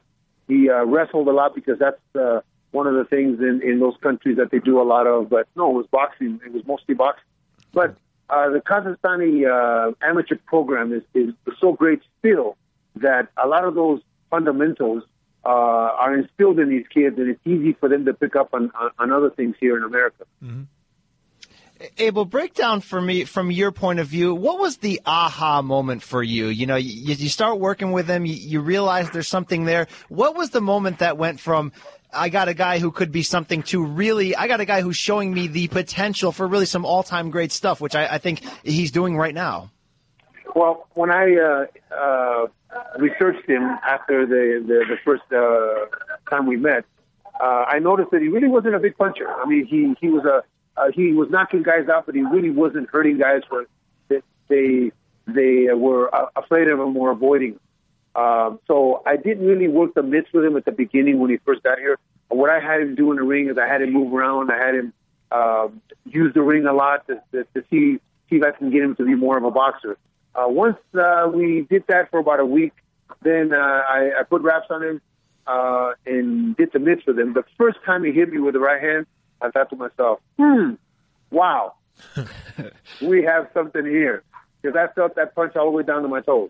[0.48, 3.96] he uh, wrestled a lot because that's uh, one of the things in, in those
[4.02, 5.30] countries that they do a lot of.
[5.30, 6.40] But no, it was boxing.
[6.46, 7.24] It was mostly boxing.
[7.72, 7.96] But
[8.30, 12.58] uh, the Kazakhstani uh, amateur program is, is so great still
[12.96, 15.04] that a lot of those fundamentals
[15.46, 18.72] uh, are instilled in these kids, and it's easy for them to pick up on,
[18.80, 20.26] on, on other things here in America.
[21.98, 24.34] Abel, break down for me from your point of view.
[24.34, 26.48] What was the aha moment for you?
[26.48, 29.88] You know, you, you start working with him, you, you realize there's something there.
[30.10, 31.72] What was the moment that went from
[32.14, 34.98] I got a guy who could be something to really I got a guy who's
[34.98, 38.42] showing me the potential for really some all time great stuff, which I, I think
[38.64, 39.72] he's doing right now.
[40.56, 41.66] Well, when I uh,
[41.96, 42.48] uh,
[43.00, 46.86] researched him after the the, the first uh, time we met,
[47.42, 49.28] uh, I noticed that he really wasn't a big puncher.
[49.28, 50.44] I mean, he he was a
[50.78, 53.66] uh, he was knocking guys out, but he really wasn't hurting guys where
[54.10, 54.92] that they
[55.28, 57.60] they were uh, afraid of him or avoiding.
[58.16, 61.38] Um, so I didn't really work the mitts with him at the beginning when he
[61.38, 61.98] first got here.
[62.30, 64.52] What I had him do in the ring is I had him move around.
[64.52, 64.94] I had him
[65.32, 65.68] uh,
[66.06, 68.96] use the ring a lot to, to, to see see if I can get him
[68.96, 69.98] to be more of a boxer.
[70.36, 72.74] Uh, once uh, we did that for about a week,
[73.22, 75.02] then uh, I, I put wraps on him
[75.46, 77.34] uh, and did the mitts with him.
[77.34, 79.06] The first time he hit me with the right hand,
[79.44, 80.74] I thought to myself, hmm,
[81.30, 81.74] wow,
[83.02, 84.24] we have something here.
[84.62, 86.50] Because I felt that punch all the way down to my toes.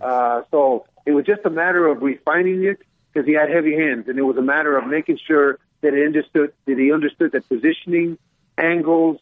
[0.00, 2.78] Uh, so it was just a matter of refining it
[3.12, 6.04] because he had heavy hands, and it was a matter of making sure that he
[6.04, 8.18] understood that he understood that positioning,
[8.56, 9.18] angles,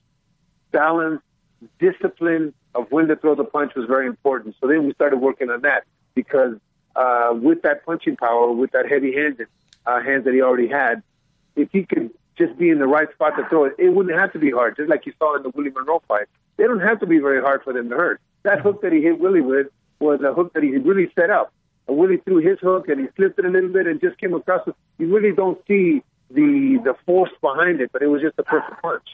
[0.72, 1.20] balance,
[1.78, 4.54] discipline of when to throw the punch was very important.
[4.60, 6.56] So then we started working on that because
[6.94, 9.48] uh, with that punching power, with that heavy handed
[9.84, 11.02] uh, hands that he already had,
[11.54, 14.32] if he could just be in the right spot to throw it, it wouldn't have
[14.32, 14.76] to be hard.
[14.76, 17.40] Just like you saw in the Willie Monroe fight, they don't have to be very
[17.40, 18.20] hard for them to hurt.
[18.42, 19.68] That hook that he hit Willie with
[19.98, 21.52] was a hook that he really set up.
[21.88, 24.34] And Willie threw his hook and he slipped it a little bit and just came
[24.34, 24.74] across it.
[24.98, 28.82] You really don't see the the force behind it, but it was just a perfect
[28.82, 29.06] punch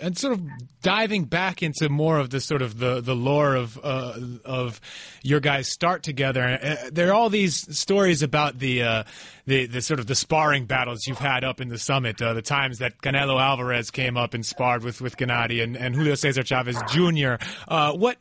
[0.00, 0.42] and sort of
[0.82, 4.80] diving back into more of the sort of the the lore of uh, of
[5.22, 6.42] your guys' start together.
[6.62, 9.04] Uh, there are all these stories about the uh,
[9.46, 12.20] the the sort of the sparring battles you've had up in the summit.
[12.20, 15.94] Uh, the times that Canelo Alvarez came up and sparred with with Gennady and, and
[15.94, 17.34] Julio Cesar Chavez Jr.
[17.66, 18.18] Uh, what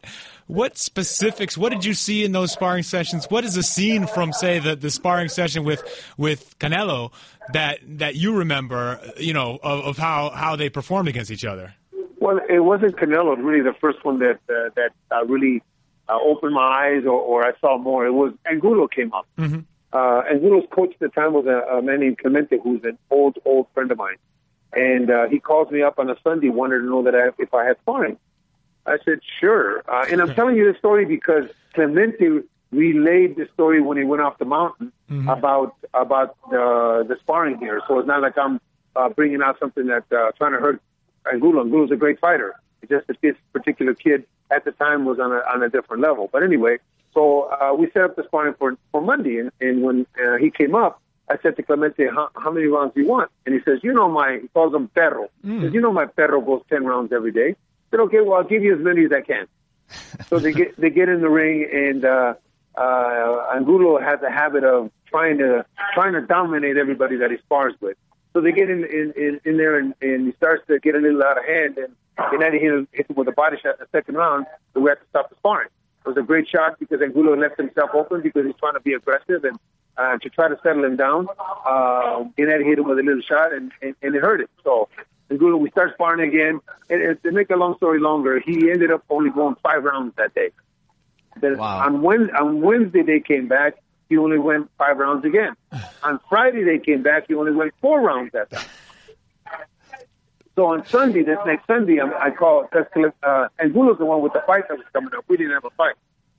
[0.48, 1.58] what specifics?
[1.58, 3.26] What did you see in those sparring sessions?
[3.30, 5.82] What is a scene from, say, the, the sparring session with
[6.18, 7.12] with Canelo
[7.54, 9.00] that that you remember?
[9.18, 11.74] You know, of, of how how they performed against each other.
[12.20, 15.64] Well, it wasn't Canelo really the first one that uh, that uh, really
[16.10, 18.06] uh, opened my eyes or, or I saw more.
[18.06, 19.28] It was Angulo came up.
[19.38, 19.60] Mm-hmm.
[19.94, 22.98] Uh, and Angulo's coach at the time was a, a man named Clemente, who's an
[23.10, 24.18] old old friend of mine,
[24.74, 27.54] and uh, he calls me up on a Sunday, wanted to know that I, if
[27.54, 28.18] I had sparring.
[28.86, 29.84] I said, sure.
[29.88, 34.22] Uh, and I'm telling you this story because Clemente relayed the story when he went
[34.22, 35.28] off the mountain mm-hmm.
[35.30, 37.82] about about the the sparring here.
[37.88, 38.60] So it's not like I'm
[38.96, 40.82] uh, bringing out something that uh, trying to hurt
[41.32, 41.62] Angulo.
[41.64, 42.56] Angulo's a great fighter.
[42.82, 46.02] It's just that this particular kid at the time was on a on a different
[46.02, 46.30] level.
[46.32, 46.80] But anyway,
[47.14, 50.50] so uh, we set up the sparring for for Monday, and, and when uh, he
[50.50, 53.32] came up, I said to Clemente, how, how many rounds do you want?
[53.46, 55.30] And he says, you know my, he calls him perro.
[55.46, 55.62] Mm.
[55.62, 57.56] Says, you know my perro goes 10 rounds every day
[57.92, 59.48] said, okay, well, I'll give you as many as I can.
[60.30, 62.34] so they get they get in the ring, and uh,
[62.76, 67.74] uh, Angulo has a habit of trying to trying to dominate everybody that he spars
[67.82, 67.98] with.
[68.34, 71.00] So they get in in, in, in there, and, and he starts to get a
[71.00, 73.88] little out of hand, and Gennady hit, hit him with a body shot in the
[73.92, 74.46] second round.
[74.74, 75.70] So we had to stop the sparring.
[76.06, 78.94] It was a great shot because Angulo left himself open because he's trying to be
[78.94, 79.60] aggressive and
[79.98, 81.28] uh, to try to settle him down.
[81.40, 84.48] Uh, Gennady hit him with a little shot, and, and, and it hurt him.
[84.64, 84.90] So
[85.30, 86.60] Angulo, we start sparring again.
[86.90, 90.14] And, and to make a long story longer, he ended up only going five rounds
[90.18, 90.50] that day.
[91.40, 91.86] Then wow.
[91.86, 93.76] on, Wednesday, on Wednesday, they came back.
[94.10, 95.56] He only went five rounds again.
[96.04, 97.28] on Friday, they came back.
[97.28, 98.66] He only went four rounds that time.
[100.62, 104.44] So on Sunday, this next Sunday, I, I called, uh, Angulo's the one with the
[104.46, 105.26] fight that was coming up.
[105.28, 105.96] We didn't have a fight.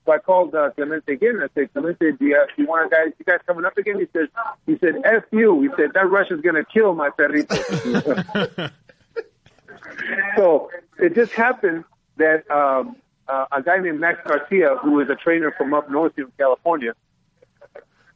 [0.06, 1.40] So I called uh, Clemente again.
[1.42, 3.98] I said, Clemente, do you, have, do you want guys, you guys coming up again?
[3.98, 4.28] He said,
[4.64, 5.60] he said, F you.
[5.62, 8.70] He said, that Russian's going to kill my perrito.
[10.36, 11.82] so it just happened
[12.18, 12.94] that um,
[13.26, 16.94] uh, a guy named Max Garcia, who is a trainer from up north in California,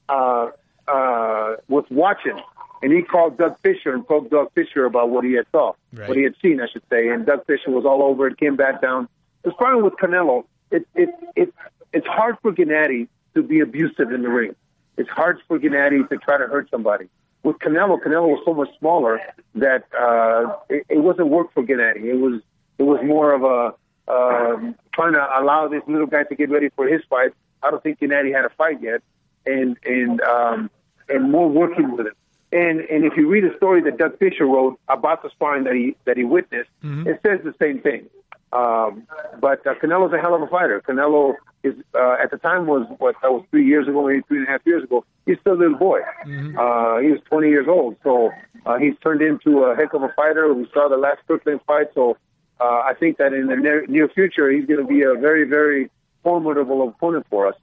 [0.09, 0.51] uh,
[0.87, 2.41] uh, was watching,
[2.83, 6.09] and he called Doug Fischer and told Doug Fischer about what he had saw, right.
[6.09, 7.09] what he had seen, I should say.
[7.09, 9.09] And Doug Fischer was all over it, came back down.
[9.45, 10.45] Was probably with Canelo.
[10.71, 11.55] It it it
[11.93, 14.57] it's hard for Gennady to be abusive in the ring.
[14.97, 17.09] It's hard for Gennady to try to hurt somebody
[17.47, 19.21] with Canelo, Canelo was so much smaller
[19.55, 22.05] that uh, it, it wasn't work for Gennady.
[22.05, 22.43] It was
[22.77, 26.71] it was more of a uh, trying to allow this little guy to get ready
[26.75, 27.33] for his fight.
[27.63, 29.01] I don't think Gennady had a fight yet,
[29.47, 30.71] and and um,
[31.09, 32.15] and more working with him.
[32.53, 35.75] And and if you read a story that Doug Fischer wrote about the sparring that
[35.75, 37.09] he that he witnessed, mm-hmm.
[37.09, 38.09] it says the same thing.
[38.53, 39.07] Um,
[39.41, 40.81] but uh, Canelo's a hell of a fighter.
[40.81, 44.39] Canelo is uh, at the time was what that was three years ago, maybe three
[44.39, 45.05] and a half years ago.
[45.27, 46.01] He's still a little boy.
[46.25, 46.57] Mm-hmm.
[46.57, 48.31] Uh, he was 20 years old, so
[48.65, 50.53] uh, he's turned into a heck of a fighter.
[50.55, 52.17] We saw the last Brooklyn fight, so
[52.61, 55.45] uh, I think that in the near, near future he's going to be a very,
[55.45, 55.91] very
[56.23, 57.55] formidable opponent for us.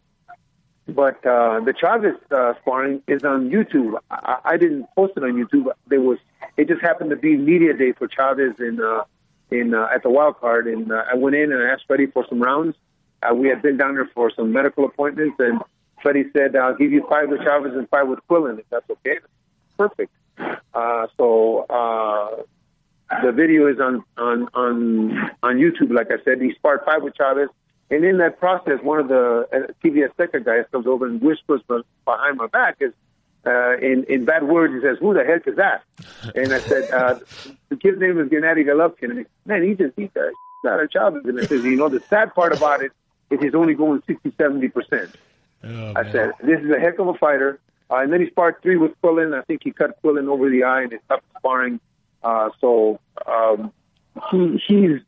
[0.88, 3.98] But uh, the Chavez uh, sparring is on YouTube.
[4.12, 5.72] I, I didn't post it on YouTube.
[5.88, 6.18] There was
[6.58, 9.04] it just happened to be media day for Chavez in uh,
[9.50, 12.08] in uh, at the wild card, and uh, I went in and I asked Freddie
[12.08, 12.76] for some rounds.
[13.22, 15.62] Uh, we had been down there for some medical appointments, and
[16.02, 19.20] Freddie said, "I'll give you five with Chavez and five with Quillin, if that's okay."
[19.78, 20.12] Perfect.
[20.74, 22.44] Uh, so uh,
[23.24, 25.94] the video is on on on on YouTube.
[25.94, 27.50] Like I said, he sparred five with Chavez,
[27.94, 31.62] and in that process, one of the uh, TV Azteca guys comes over and whispers
[32.06, 32.94] behind my back is.
[33.46, 35.84] Uh, in in bad words, he says, "Who the heck is that?"
[36.34, 37.20] And I said, uh,
[37.68, 40.32] "The kid's name is Gennady Golovkin." And he, man, he just beat the
[40.66, 41.26] out of Chavez.
[41.26, 42.94] And I says, "You know, the sad part about it
[43.30, 45.16] is he's only going 60, 70 percent."
[45.62, 47.60] Oh, I said, "This is a heck of a fighter."
[47.92, 49.38] Uh, and then he sparred three with Quillin.
[49.38, 51.80] I think he cut Quillin over the eye and it's tough sparring.
[52.24, 53.72] Uh, so um,
[54.32, 55.02] he he's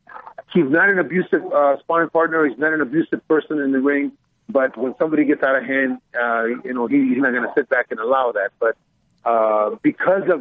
[0.52, 2.46] he's not an abusive uh, sparring partner.
[2.46, 4.12] He's not an abusive person in the ring.
[4.48, 7.52] But when somebody gets out of hand, uh, you know he, he's not going to
[7.56, 8.52] sit back and allow that.
[8.60, 8.76] But
[9.24, 10.40] uh, because of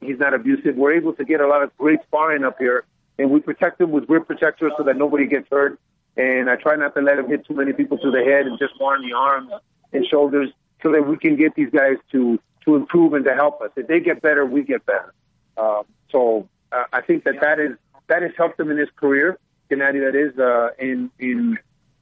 [0.00, 2.84] he's not abusive, we're able to get a lot of great sparring up here,
[3.18, 5.78] and we protect him with grip protectors so that nobody gets hurt.
[6.18, 8.58] And I try not to let him hit too many people to the head and
[8.58, 9.50] just on the arms
[9.92, 10.50] and shoulders
[10.82, 13.70] so that we can get these guys to to improve and to help us.
[13.76, 15.14] If they get better, we get better.
[15.56, 17.72] Uh, so uh, I think that that is
[18.08, 19.38] that has helped him in his career.
[19.70, 21.58] Gennady, that is uh, in in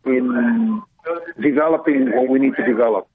[0.06, 0.82] in
[1.40, 3.08] developing what we need to develop.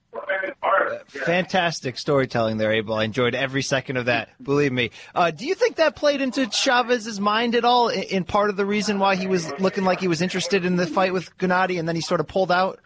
[1.07, 2.95] Fantastic storytelling there, Abel.
[2.95, 4.29] I enjoyed every second of that.
[4.41, 4.91] Believe me.
[5.13, 7.89] Uh, do you think that played into Chavez's mind at all?
[7.89, 10.87] In, part of the reason why he was looking like he was interested in the
[10.87, 12.79] fight with Gennady, and then he sort of pulled out.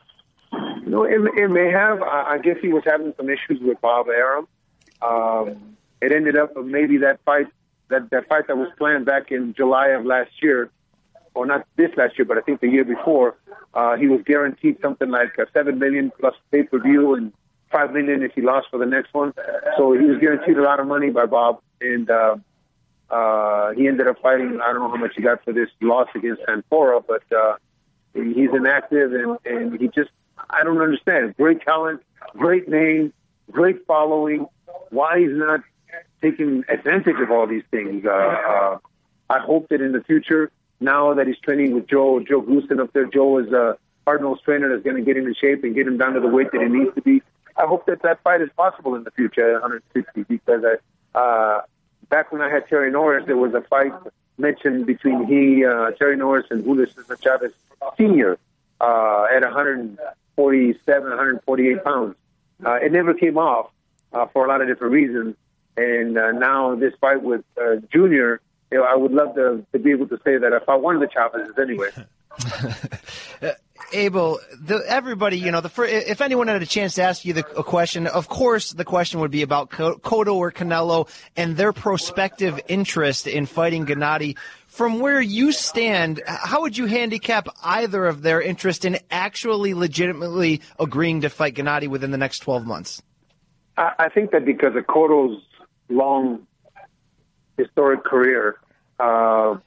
[0.86, 2.01] No, it, it may have.
[2.01, 4.47] I, I guess he was having some issues with Bob Arum.
[5.01, 7.47] Um, it ended up maybe that fight,
[7.89, 10.70] that that fight that was planned back in July of last year,
[11.36, 13.36] or not this last year, but I think the year before.
[13.73, 17.34] Uh, he was guaranteed something like a seven million plus pay per view and
[17.71, 19.34] five million if he lost for the next one.
[19.77, 22.36] So he was guaranteed a lot of money by Bob, and uh,
[23.09, 24.59] uh, he ended up fighting.
[24.63, 27.55] I don't know how much he got for this loss against Fonfara, but uh,
[28.13, 30.11] he's inactive and, and he just
[30.49, 31.36] I don't understand.
[31.38, 32.01] Great talent,
[32.34, 33.13] great name,
[33.51, 34.47] great following.
[34.89, 35.61] Why he's not
[36.21, 38.05] taking advantage of all these things?
[38.05, 38.77] Uh, uh,
[39.29, 40.51] I hope that in the future,
[40.84, 44.69] now that he's training with Joe, Joe Goossen up there, Joe is a Cardinals trainer
[44.69, 46.61] that's going to get him in shape and get him down to the weight that
[46.61, 47.21] he needs to be.
[47.55, 51.61] I hope that that fight is possible in the future at 160 because I, uh,
[52.09, 53.93] back when I had Terry Norris, there was a fight
[54.38, 57.53] mentioned between he, uh, Terry Norris, and Julio Cesar Chavez
[57.97, 58.38] Sr.
[58.81, 62.15] Uh, at 147, 148 pounds.
[62.65, 63.69] Uh, it never came off
[64.11, 65.36] uh, for a lot of different reasons.
[65.77, 68.41] And uh, now this fight with uh, Junior,
[68.74, 70.82] you know, I would love to, to be able to say that if I fought
[70.82, 71.89] one of the Chavezes anyway.
[73.43, 73.51] Uh,
[73.91, 75.69] Abel, the, everybody, you know, the
[76.09, 79.19] if anyone had a chance to ask you the, a question, of course, the question
[79.19, 84.38] would be about Cotto or Canelo and their prospective interest in fighting Gennady.
[84.65, 90.61] From where you stand, how would you handicap either of their interest in actually legitimately
[90.80, 93.03] agreeing to fight Gennady within the next 12 months?
[93.78, 95.43] I think that because of Cotto's
[95.89, 96.47] long
[97.57, 98.59] historic career,
[99.04, 99.58] uh,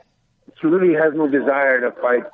[0.61, 2.25] he really has no desire to fight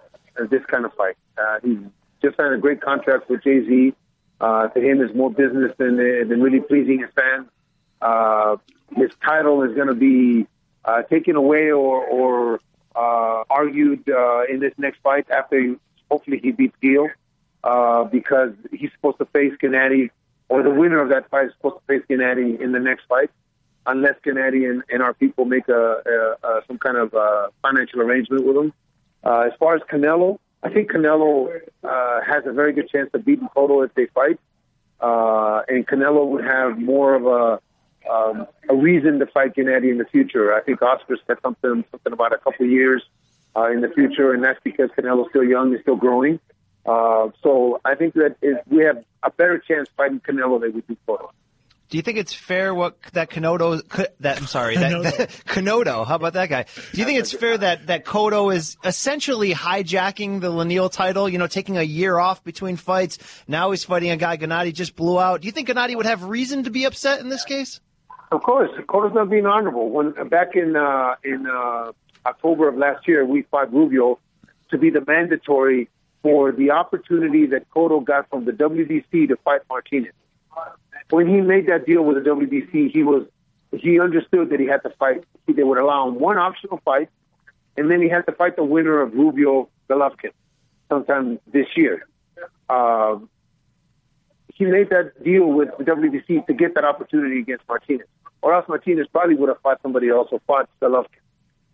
[0.50, 1.16] this kind of fight.
[1.36, 1.78] Uh, he's
[2.22, 3.94] just signed a great contract with Jay Z.
[4.40, 7.46] Uh, to him, is more business than than really pleasing his fans.
[8.00, 8.56] Uh,
[8.96, 10.46] his title is going to be
[10.84, 12.60] uh, taken away or, or
[12.96, 15.76] uh, argued uh, in this next fight after he,
[16.10, 17.08] hopefully he beats Gil
[17.64, 20.10] uh, because he's supposed to face Gennady
[20.48, 23.30] or the winner of that fight is supposed to face Gennady in the next fight
[23.86, 26.02] unless Gennady and, and our people make a,
[26.42, 28.72] a, a some kind of uh, financial arrangement with him.
[29.24, 33.24] Uh, as far as Canelo, I think Canelo uh, has a very good chance of
[33.24, 34.38] beating Cotto if they fight,
[35.00, 37.60] uh, and Canelo would have more of a
[38.10, 40.54] um, a reason to fight Gennady in the future.
[40.54, 43.02] I think Oscar said something something about a couple years
[43.56, 46.40] uh, in the future, and that's because Canelo's still young and still growing.
[46.84, 50.80] Uh, so I think that is, we have a better chance fighting Canelo than we
[50.82, 51.30] do Cotto.
[51.92, 53.82] Do you think it's fair what that Canoto
[54.20, 56.04] that I'm sorry that, that Canoto?
[56.08, 56.64] How about that guy?
[56.92, 61.28] Do you think it's fair that that Cotto is essentially hijacking the lineal title?
[61.28, 63.18] You know, taking a year off between fights.
[63.46, 65.42] Now he's fighting a guy Gennady just blew out.
[65.42, 67.78] Do you think Gennady would have reason to be upset in this case?
[68.30, 69.90] Of course, Cotto's not being honorable.
[69.90, 71.92] When back in uh, in uh,
[72.24, 74.18] October of last year, we fought Rubio
[74.70, 75.90] to be the mandatory
[76.22, 80.14] for the opportunity that Cotto got from the WBC to fight Martinez
[81.12, 83.26] when he made that deal with the WBC, he was
[83.70, 85.24] he understood that he had to fight.
[85.46, 87.10] They would allow him one optional fight,
[87.76, 90.32] and then he had to fight the winner of Rubio Golovkin
[90.88, 92.06] sometime this year.
[92.68, 93.18] Uh,
[94.54, 98.06] he made that deal with the WBC to get that opportunity against Martinez,
[98.40, 101.20] or else Martinez probably would have fought somebody else or fought Golovkin.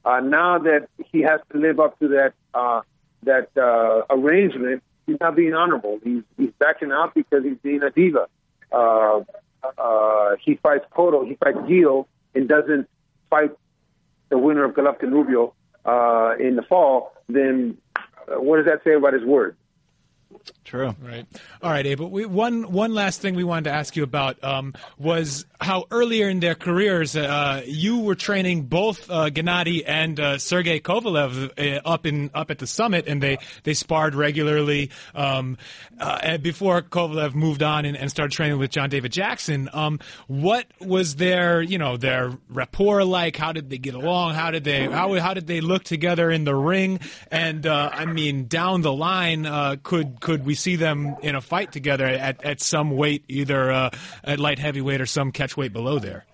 [0.05, 2.81] Uh, now that he has to live up to that uh,
[3.23, 6.01] that uh, arrangement, he's not being honorable.
[6.03, 8.27] He's he's backing out because he's being a diva
[8.73, 9.21] uh,
[9.77, 12.89] uh, he fights Cotto, he fights Gil, and doesn't
[13.31, 13.51] fight
[14.29, 15.55] the winner of Golovkin Rubio
[15.85, 19.57] uh, in the fall, then uh, what does that say about his word?
[20.65, 20.95] True.
[21.01, 21.27] Right.
[21.63, 22.11] All right, Abel.
[22.11, 26.29] We, one one last thing we wanted to ask you about um, was how earlier
[26.29, 31.81] in their careers uh, you were training both uh, Gennady and uh, Sergey Kovalev uh,
[31.89, 35.57] up in up at the summit, and they they sparred regularly um,
[35.99, 39.71] uh, before Kovalev moved on and, and, started training with John David Jackson.
[39.73, 43.37] Um, what was their you know their rapport like?
[43.37, 44.35] How did they get along?
[44.35, 47.01] How did they how how did they look together in the ring?
[47.31, 49.47] And uh, I mean, down the line,
[49.83, 53.91] could could we see them in a fight together at, at some weight, either uh,
[54.25, 56.25] at light heavyweight or some catch weight below there?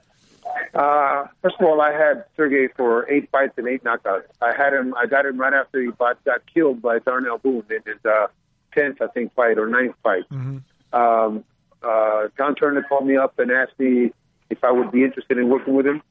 [0.74, 4.24] Uh, first of all, I had Sergey for eight fights and eight knockouts.
[4.42, 4.94] I had him.
[4.94, 8.26] I got him right after he got, got killed by Darnell Boone in his uh,
[8.72, 10.24] tenth, I think, fight or ninth fight.
[10.30, 10.58] Mm-hmm.
[10.94, 11.44] Um,
[11.82, 14.12] uh, John Turner called me up and asked me
[14.50, 16.02] if I would be interested in working with him,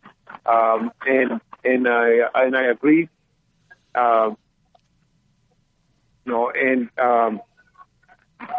[0.46, 3.10] um, and and I and I agreed.
[3.96, 4.38] Um,
[6.26, 7.42] you know, and um,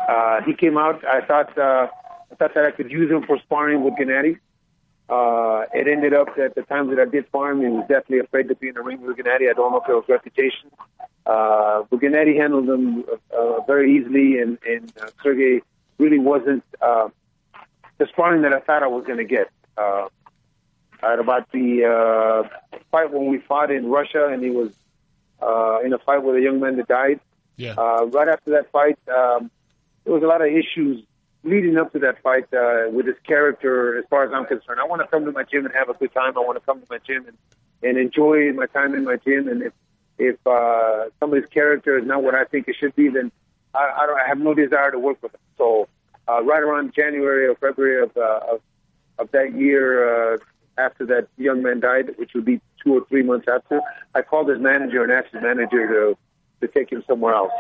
[0.09, 1.05] uh, he came out.
[1.05, 1.89] I thought uh,
[2.31, 4.39] I thought that I could use him for sparring with Gennady.
[5.09, 8.21] Uh, it ended up that the times that I did spar him, he was definitely
[8.21, 9.51] afraid to be in the ring with Gennady.
[9.51, 10.71] I don't know if it was reputation.
[11.27, 13.05] Uh, but Gennady handled him
[13.37, 15.63] uh, very easily, and, and uh, Sergey
[15.99, 17.09] really wasn't uh,
[17.99, 19.51] the sparring that I thought I was going to get.
[19.77, 20.09] Uh,
[21.03, 24.73] at about the uh, fight when we fought in Russia, and he was
[25.43, 27.21] uh, in a fight with a young man that died.
[27.57, 27.75] Yeah.
[27.77, 29.51] Uh, right after that fight, um,
[30.05, 31.05] there was a lot of issues
[31.43, 33.99] leading up to that fight uh, with his character.
[33.99, 35.95] As far as I'm concerned, I want to come to my gym and have a
[35.95, 36.37] good time.
[36.37, 37.37] I want to come to my gym and,
[37.83, 39.49] and enjoy my time in my gym.
[39.49, 39.73] And if
[40.17, 43.33] if uh, somebody's character is not what I think it should be, then
[43.75, 45.41] I, I, don't, I have no desire to work with them.
[45.59, 45.89] So
[46.29, 48.61] uh, right around January or February of uh, of,
[49.19, 50.39] of that year, uh,
[50.79, 53.81] after that young man died, which would be two or three months after,
[54.15, 56.19] I called his manager and asked his manager to
[56.61, 57.53] to take him somewhere else.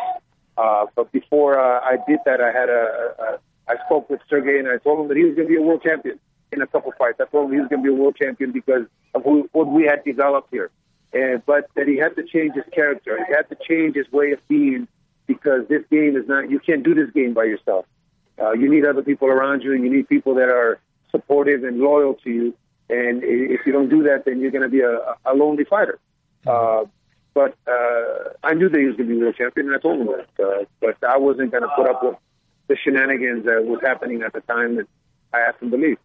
[0.57, 4.59] Uh, but before uh, I did that, I had a, a I spoke with Sergey
[4.59, 6.19] and I told him that he was going to be a world champion
[6.53, 7.19] in a couple fights.
[7.21, 9.69] I told him he was going to be a world champion because of who, what
[9.69, 10.71] we had developed here,
[11.13, 13.19] and but that he had to change his character.
[13.27, 14.87] He had to change his way of being
[15.27, 16.51] because this game is not.
[16.51, 17.87] You can't do this game by yourself.
[18.41, 20.79] Uh, you need other people around you, and you need people that are
[21.11, 22.55] supportive and loyal to you.
[22.91, 25.99] And if you don't do that, then you're going to be a, a lonely fighter.
[26.47, 26.85] Uh,
[27.35, 30.01] but uh, I knew that he was going to be world champion, and I told
[30.01, 30.45] him that.
[30.45, 32.15] Uh, but I wasn't going to put up with
[32.69, 34.87] the shenanigans that was happening at the time that
[35.33, 35.99] I asked him to leave.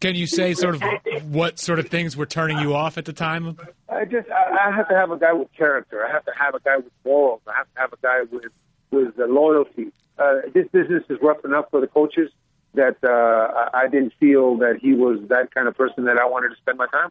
[0.00, 0.82] Can you say sort of
[1.24, 3.58] what sort of things were turning you off at the time?
[3.88, 6.06] I just I, I have to have a guy with character.
[6.06, 7.40] I have to have a guy with morals.
[7.48, 8.52] I have to have a guy with
[8.92, 9.88] with uh, loyalty.
[10.16, 12.30] Uh, this business is rough enough for the coaches
[12.74, 16.50] that uh, I didn't feel that he was that kind of person that I wanted
[16.50, 17.10] to spend my time.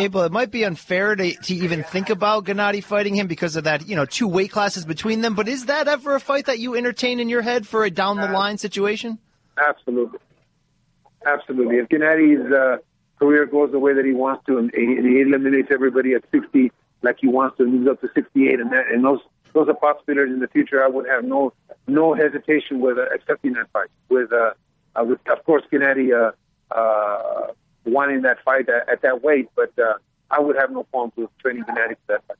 [0.00, 3.64] Abel, it might be unfair to, to even think about Gennady fighting him because of
[3.64, 5.34] that, you know, two weight classes between them.
[5.34, 8.16] But is that ever a fight that you entertain in your head for a down
[8.16, 9.18] the line situation?
[9.58, 10.18] Absolutely,
[11.26, 11.76] absolutely.
[11.76, 12.78] If Gennady's uh,
[13.18, 16.72] career goes the way that he wants to, and he, he eliminates everybody at 60
[17.02, 19.20] like he wants to, and moves up to 68, and that, and those
[19.52, 20.84] those are possibilities in the future.
[20.84, 21.52] I would have no
[21.86, 23.88] no hesitation with uh, accepting that fight.
[24.08, 24.52] With uh,
[24.94, 26.32] uh, with of course Gennady uh,
[26.74, 27.52] uh,
[27.90, 29.94] wanting that fight at, at that weight, but uh,
[30.30, 32.36] I would have no problems with training Gennady for that fight.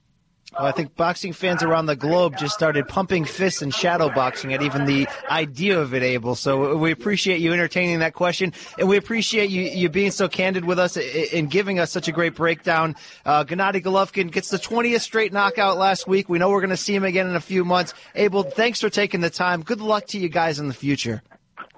[0.53, 4.53] Well, I think boxing fans around the globe just started pumping fists and shadow boxing
[4.53, 6.34] at even the idea of it, Abel.
[6.34, 10.64] So we appreciate you entertaining that question, and we appreciate you, you being so candid
[10.64, 12.96] with us and giving us such a great breakdown.
[13.24, 16.28] Uh, Gennady Golovkin gets the 20th straight knockout last week.
[16.28, 17.94] We know we're going to see him again in a few months.
[18.16, 19.62] Abel, thanks for taking the time.
[19.62, 21.22] Good luck to you guys in the future.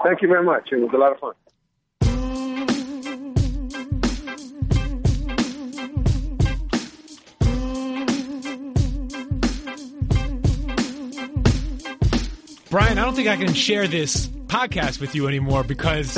[0.03, 0.71] Thank you very much.
[0.73, 1.35] It was a lot of fun.
[12.73, 16.17] Brian, I don't think I can share this podcast with you anymore because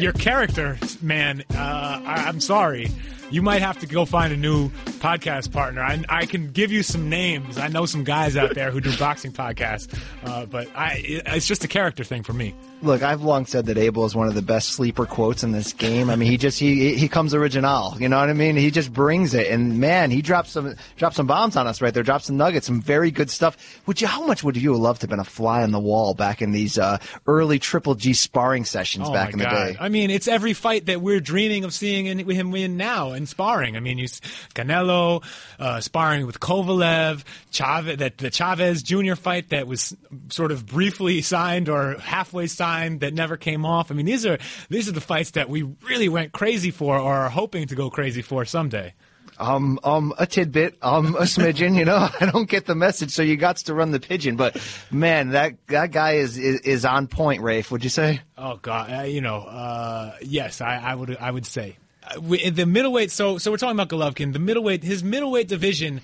[0.00, 2.88] your character, man, uh, I, I'm sorry.
[3.32, 4.68] You might have to go find a new
[5.00, 5.82] podcast partner.
[5.82, 7.56] I, I can give you some names.
[7.56, 11.64] I know some guys out there who do boxing podcasts, uh, but I, it's just
[11.64, 12.54] a character thing for me.
[12.82, 15.72] Look, I've long said that Abel is one of the best sleeper quotes in this
[15.72, 16.10] game.
[16.10, 17.96] I mean, he just he he comes original.
[17.98, 18.56] You know what I mean?
[18.56, 21.94] He just brings it, and man, he drops some drops some bombs on us right
[21.94, 22.02] there.
[22.02, 23.56] Drops some nuggets, some very good stuff.
[23.86, 24.08] Would you?
[24.08, 26.42] How much would you have loved to have been a fly on the wall back
[26.42, 29.50] in these uh, early Triple G sparring sessions oh back in God.
[29.50, 29.78] the day?
[29.80, 33.21] I mean, it's every fight that we're dreaming of seeing in, him win now, and
[33.22, 33.76] in sparring.
[33.76, 35.24] I mean, you Canelo
[35.58, 39.14] uh, sparring with Kovalev, Chavez, that the Chavez Jr.
[39.14, 39.96] fight that was
[40.28, 43.90] sort of briefly signed or halfway signed that never came off.
[43.90, 47.14] I mean, these are these are the fights that we really went crazy for or
[47.14, 48.92] are hoping to go crazy for someday.
[49.38, 51.76] Um, um, a tidbit, um, a smidgen.
[51.76, 54.36] You know, I don't get the message, so you got to run the pigeon.
[54.36, 54.60] But
[54.90, 57.42] man, that that guy is is, is on point.
[57.42, 58.20] Rafe, would you say?
[58.36, 62.66] Oh God, uh, you know, uh, yes, I, I would I would say Uh, the
[62.66, 63.10] middleweight.
[63.10, 64.32] So so we're talking about Golovkin.
[64.32, 66.00] The middleweight, his middleweight division.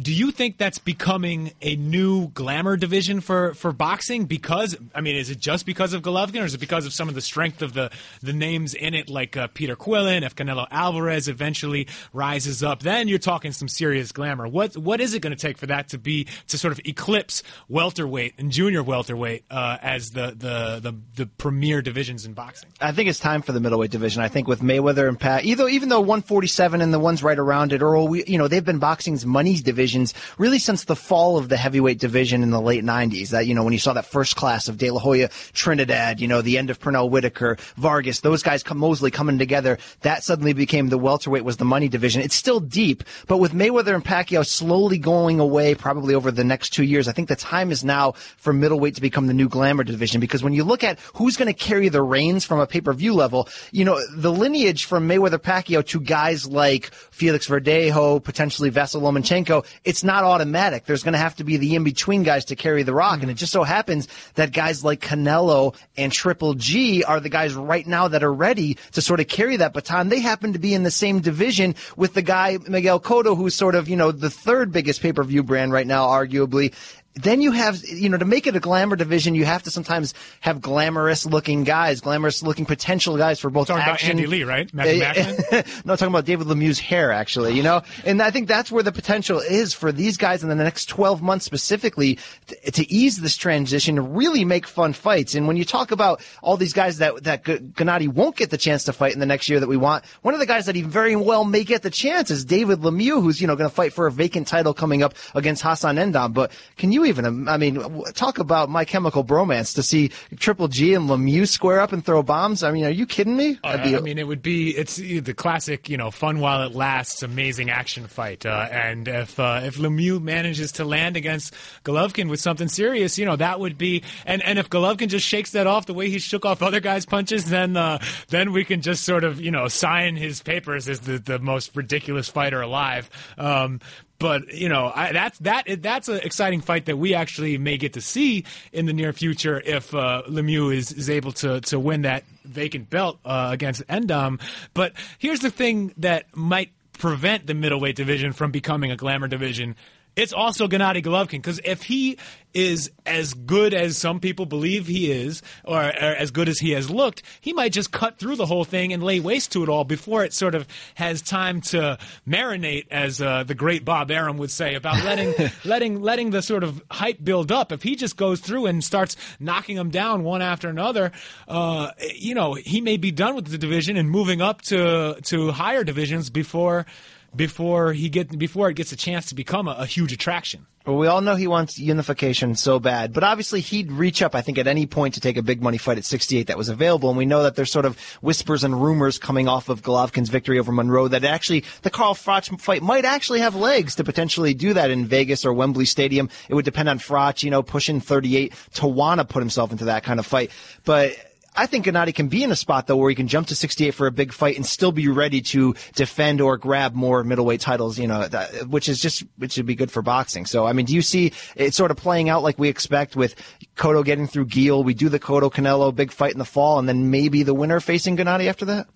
[0.00, 4.26] Do you think that's becoming a new glamour division for, for boxing?
[4.26, 7.08] Because I mean, is it just because of Golovkin, or is it because of some
[7.08, 7.90] of the strength of the,
[8.22, 12.80] the names in it, like uh, Peter Quillin, if Canelo Alvarez eventually rises up?
[12.80, 14.46] Then you're talking some serious glamour.
[14.46, 17.42] What what is it going to take for that to be to sort of eclipse
[17.68, 22.70] welterweight and junior welterweight uh, as the, the the the premier divisions in boxing?
[22.80, 24.22] I think it's time for the middleweight division.
[24.22, 27.82] I think with Mayweather and Pat, even though 147 and the ones right around it,
[27.82, 29.56] or we, you know, they've been boxing's money
[29.88, 33.30] divisions really since the fall of the heavyweight division in the late 90s.
[33.30, 36.28] That you know when you saw that first class of De La Hoya, Trinidad, you
[36.28, 39.78] know the end of Pernell Whitaker, Vargas, those guys come Mosley coming together.
[40.02, 42.20] That suddenly became the welterweight was the money division.
[42.22, 46.70] It's still deep, but with Mayweather and Pacquiao slowly going away, probably over the next
[46.70, 49.84] two years, I think the time is now for middleweight to become the new glamour
[49.84, 50.20] division.
[50.20, 53.48] Because when you look at who's going to carry the reins from a pay-per-view level,
[53.72, 59.64] you know the lineage from Mayweather Pacquiao to guys like Felix Verdejo, potentially Vasyl Lomachenko,
[59.84, 60.84] it's not automatic.
[60.84, 63.34] There's going to have to be the in-between guys to carry the rock, and it
[63.34, 68.08] just so happens that guys like Canelo and Triple G are the guys right now
[68.08, 70.08] that are ready to sort of carry that baton.
[70.08, 73.74] They happen to be in the same division with the guy Miguel Cotto, who's sort
[73.74, 76.74] of you know the third biggest pay-per-view brand right now, arguably
[77.22, 80.14] then you have, you know, to make it a glamour division, you have to sometimes
[80.40, 84.04] have glamorous looking guys, glamorous looking potential guys for both Talking about.
[84.04, 84.72] Andy Lee, right?
[84.72, 87.82] Matthew Eh, no, talking about David Lemieux's hair, actually, you know?
[88.04, 91.22] And I think that's where the potential is for these guys in the next 12
[91.22, 95.34] months specifically to, to ease this transition, to really make fun fights.
[95.34, 98.58] And when you talk about all these guys that, that G- Gennady won't get the
[98.58, 100.76] chance to fight in the next year that we want, one of the guys that
[100.76, 103.74] he very well may get the chance is David Lemieux, who's, you know, going to
[103.74, 106.32] fight for a vacant title coming up against Hassan N'Dam.
[106.32, 110.94] But can you even, I mean, talk about my chemical bromance to see Triple G
[110.94, 112.62] and Lemieux square up and throw bombs?
[112.62, 113.58] I mean, are you kidding me?
[113.64, 116.74] I'd be- I mean, it would be it's the classic, you know, fun while it
[116.74, 118.46] lasts, amazing action fight.
[118.46, 121.54] Uh, and if uh, if Lemieux manages to land against
[121.84, 124.02] Golovkin with something serious, you know, that would be.
[124.26, 127.06] And and if Golovkin just shakes that off the way he shook off other guys'
[127.06, 127.98] punches, then uh,
[128.28, 131.74] then we can just sort of you know sign his papers as the the most
[131.76, 133.10] ridiculous fighter alive.
[133.36, 133.80] Um,
[134.18, 137.92] but you know I, that's that that's an exciting fight that we actually may get
[137.94, 142.02] to see in the near future if uh, Lemieux is, is able to to win
[142.02, 144.40] that vacant belt uh, against N'Dam.
[144.74, 149.76] But here's the thing that might prevent the middleweight division from becoming a glamour division.
[150.18, 152.18] It's also Gennady Golovkin because if he
[152.52, 156.72] is as good as some people believe he is, or, or as good as he
[156.72, 159.68] has looked, he might just cut through the whole thing and lay waste to it
[159.68, 160.66] all before it sort of
[160.96, 166.02] has time to marinate, as uh, the great Bob Arum would say about letting letting
[166.02, 167.70] letting the sort of hype build up.
[167.70, 171.12] If he just goes through and starts knocking them down one after another,
[171.46, 175.52] uh, you know, he may be done with the division and moving up to to
[175.52, 176.86] higher divisions before
[177.34, 180.66] before he get before it gets a chance to become a, a huge attraction.
[180.88, 184.40] Well, we all know he wants unification so bad, but obviously he'd reach up, I
[184.40, 187.10] think, at any point to take a big money fight at 68 that was available.
[187.10, 190.58] And we know that there's sort of whispers and rumors coming off of Golovkin's victory
[190.58, 194.72] over Monroe that actually the Carl Froch fight might actually have legs to potentially do
[194.72, 196.30] that in Vegas or Wembley Stadium.
[196.48, 199.84] It would depend on Froch, you know, pushing 38 to want to put himself into
[199.86, 200.50] that kind of fight.
[200.86, 201.14] But
[201.58, 203.90] I think Gennady can be in a spot though where he can jump to 68
[203.90, 207.98] for a big fight and still be ready to defend or grab more middleweight titles,
[207.98, 210.46] you know, that, which is just which would be good for boxing.
[210.46, 213.34] So I mean, do you see it sort of playing out like we expect with
[213.74, 214.84] Cotto getting through Geale?
[214.84, 217.80] We do the Cotto Canelo big fight in the fall, and then maybe the winner
[217.80, 218.86] facing Gennady after that.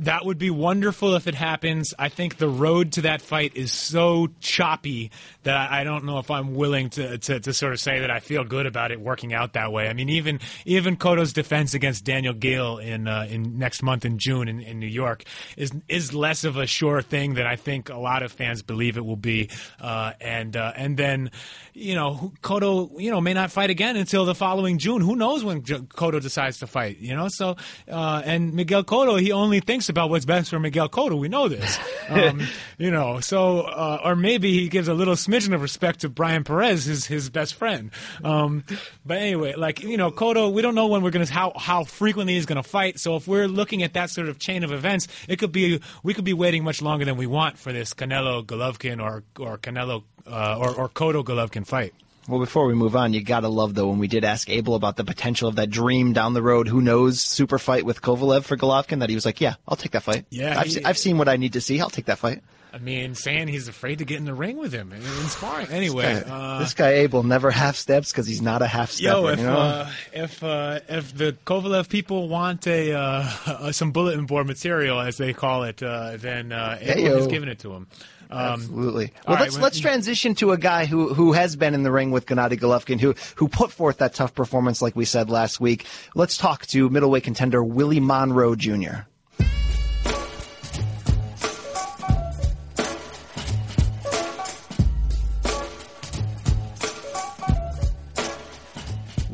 [0.00, 1.94] That would be wonderful if it happens.
[1.98, 5.12] I think the road to that fight is so choppy
[5.44, 8.18] that I don't know if I'm willing to, to, to sort of say that I
[8.18, 9.88] feel good about it working out that way.
[9.88, 14.18] I mean, even even Cotto's defense against Daniel Geale in uh, in next month in
[14.18, 15.22] June in, in New York
[15.56, 18.96] is is less of a sure thing than I think a lot of fans believe
[18.96, 19.48] it will be.
[19.80, 21.30] Uh, and uh, and then
[21.72, 25.02] you know Cotto you know may not fight again until the following June.
[25.02, 26.98] Who knows when Cotto decides to fight?
[26.98, 27.56] You know, so
[27.88, 31.18] uh, and Miguel Cotto he only thinks about what's best for Miguel Cotto.
[31.18, 32.40] We know this, um,
[32.78, 33.20] you know.
[33.20, 37.04] So, uh, or maybe he gives a little smidgen of respect to Brian Perez, his
[37.04, 37.90] his best friend.
[38.24, 38.64] Um,
[39.04, 42.32] but anyway, like you know, Cotto, we don't know when we're gonna how how frequently
[42.32, 42.98] he's gonna fight.
[42.98, 46.14] So if we're looking at that sort of chain of events, it could be we
[46.14, 50.02] could be waiting much longer than we want for this Canelo Golovkin or or Canelo
[50.26, 51.92] uh, or or Cotto Golovkin fight.
[52.28, 54.96] Well, before we move on, you gotta love though when we did ask Abel about
[54.96, 56.68] the potential of that dream down the road.
[56.68, 57.20] Who knows?
[57.22, 59.00] Super fight with Kovalev for Golovkin.
[59.00, 60.26] That he was like, "Yeah, I'll take that fight.
[60.30, 61.80] Yeah, I've, he- se- I've seen what I need to see.
[61.80, 64.74] I'll take that fight." I mean, saying he's afraid to get in the ring with
[64.74, 65.68] him, and inspiring.
[65.70, 69.16] Anyway, uh, this guy Abel never half steps because he's not a half stepper.
[69.20, 69.56] Yo, if you know?
[69.56, 75.16] uh, if uh, if the Kovalev people want a uh, some bulletin board material, as
[75.16, 77.16] they call it, uh, then uh, Abel Heyo.
[77.16, 77.86] has given it to him.
[78.30, 79.12] Um, Absolutely.
[79.26, 82.26] Well, let's let's transition to a guy who who has been in the ring with
[82.26, 85.86] Gennady Golovkin, who who put forth that tough performance, like we said last week.
[86.14, 89.06] Let's talk to middleweight contender Willie Monroe Jr.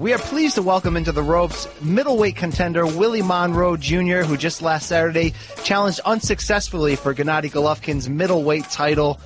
[0.04, 4.60] We are pleased to welcome into the ropes middleweight contender Willie Monroe Jr., who just
[4.60, 5.32] last Saturday
[5.62, 9.18] challenged unsuccessfully for Gennady Golovkin's middleweight title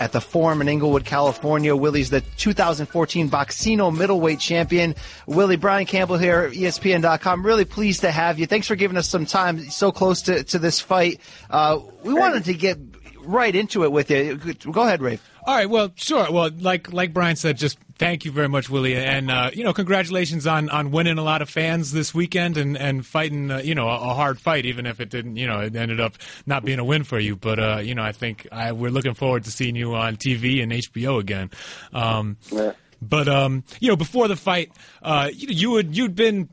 [0.00, 1.76] at the Forum in Inglewood, California.
[1.76, 4.96] Willie's the 2014 Boxcino middleweight champion.
[5.28, 7.46] Willie, Brian Campbell here, ESPN.com.
[7.46, 8.46] Really pleased to have you.
[8.46, 11.20] Thanks for giving us some time so close to, to this fight.
[11.48, 12.76] Uh, we wanted to get
[13.20, 14.34] right into it with you.
[14.36, 15.22] Go ahead, Rafe.
[15.46, 15.68] All right.
[15.68, 16.30] Well, sure.
[16.30, 19.74] Well, like like Brian said, just thank you very much, Willie, and uh, you know,
[19.74, 23.74] congratulations on, on winning a lot of fans this weekend and and fighting uh, you
[23.74, 26.14] know a, a hard fight, even if it didn't you know it ended up
[26.46, 27.36] not being a win for you.
[27.36, 30.62] But uh, you know, I think I, we're looking forward to seeing you on TV
[30.62, 31.50] and HBO again.
[31.92, 32.72] Um, Yeah.
[33.02, 34.72] But um, you know, before the fight,
[35.02, 36.48] uh, you, you had you'd been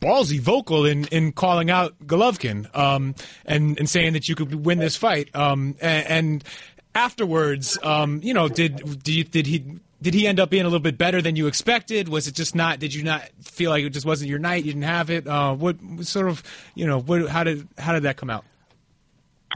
[0.00, 3.14] ballsy vocal in, in calling out Golovkin um,
[3.46, 5.28] and and saying that you could win this fight.
[5.34, 6.44] Um, and, and
[6.98, 9.64] afterwards, um, you know, did do you, did he
[10.02, 12.08] did he end up being a little bit better than you expected?
[12.08, 12.80] Was it just not?
[12.80, 14.64] Did you not feel like it just wasn't your night?
[14.64, 15.26] You didn't have it.
[15.26, 16.42] Uh, what sort of
[16.74, 17.00] you know?
[17.00, 18.44] What, how did how did that come out?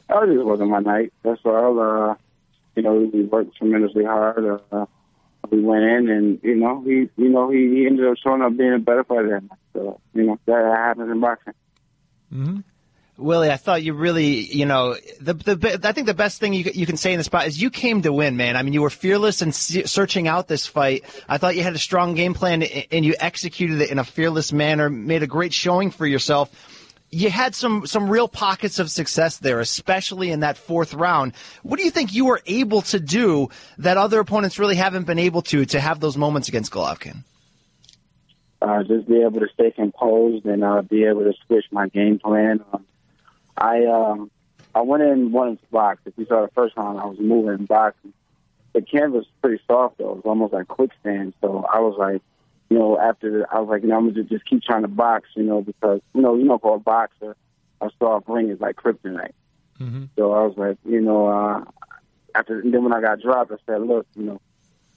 [0.09, 1.13] Oh, it wasn't my night.
[1.23, 1.81] That's all.
[1.81, 2.15] Uh,
[2.77, 4.61] you know, we worked tremendously hard.
[4.71, 4.87] Uh,
[5.51, 8.57] we went in, and you know, he, you know, he, he ended up showing up
[8.57, 9.51] being a better fighter than.
[9.73, 11.55] So, you know, that happens in boxing.
[13.23, 16.71] Willie, I thought you really, you know, the the I think the best thing you
[16.75, 18.57] you can say in this spot is you came to win, man.
[18.57, 21.05] I mean, you were fearless in searching out this fight.
[21.29, 24.53] I thought you had a strong game plan and you executed it in a fearless
[24.53, 24.91] manner.
[24.91, 26.51] Made a great showing for yourself.
[27.11, 31.35] You had some some real pockets of success there, especially in that fourth round.
[31.63, 35.19] What do you think you were able to do that other opponents really haven't been
[35.19, 37.25] able to to have those moments against Golovkin?
[38.63, 42.21] Uh, just be able to stay composed and uh, be able to switch my game
[42.21, 42.61] plan.
[42.73, 42.85] Um,
[43.57, 44.31] I um,
[44.75, 46.01] I went in one box.
[46.07, 48.13] If you saw the first round, I was moving and boxing.
[48.73, 50.13] The canvas was pretty soft though.
[50.13, 51.35] It was almost like quicksand.
[51.41, 52.23] So I was like,
[52.71, 55.29] you know, after I was like, you know, I'm gonna just keep trying to box,
[55.37, 57.37] you know, because you know, you know, for a boxer,
[57.81, 59.33] a soft ring is like kryptonite.
[60.17, 61.65] So I was like, you know, uh,
[62.35, 64.41] after and then when I got dropped, I said, look, you know,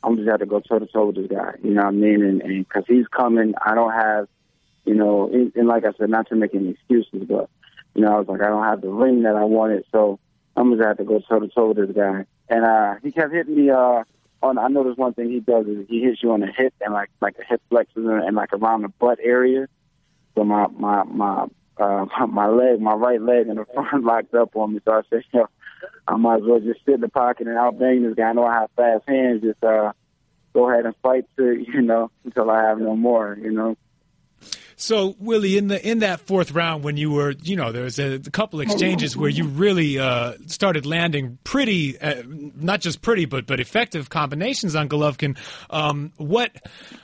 [0.04, 1.56] I'm just have to go toe to toe with this guy.
[1.64, 2.24] You know what I mean?
[2.24, 4.28] And and because he's coming, I don't have,
[4.86, 7.50] you know, and, and like I said, not to make any excuses, but
[7.96, 10.20] you know, I was like, I don't have the ring that I wanted, so
[10.56, 12.26] I'm just have to go toe to toe with this guy.
[12.50, 13.70] And uh, he kept hitting me.
[13.72, 14.04] Uh,
[14.44, 16.74] on I know there's one thing he does is he hits you on the hip
[16.82, 19.68] and like like the hip flexors and, like around the butt area.
[20.36, 24.56] So my my my uh, my leg, my right leg in the front locked up
[24.56, 24.82] on me.
[24.86, 25.48] So I said, yo,
[26.08, 28.30] I might as well just sit in the pocket and outbang this guy.
[28.30, 29.42] I know I have fast hands.
[29.42, 29.94] Just uh,
[30.54, 33.38] go ahead and fight to you know until I have no more.
[33.42, 33.78] You know.
[34.78, 37.98] So Willie, in the in that fourth round, when you were, you know, there was
[37.98, 43.46] a, couple exchanges where you really uh, started landing pretty, uh, not just pretty, but
[43.48, 45.38] but effective combinations on Golovkin.
[45.70, 46.52] Um, what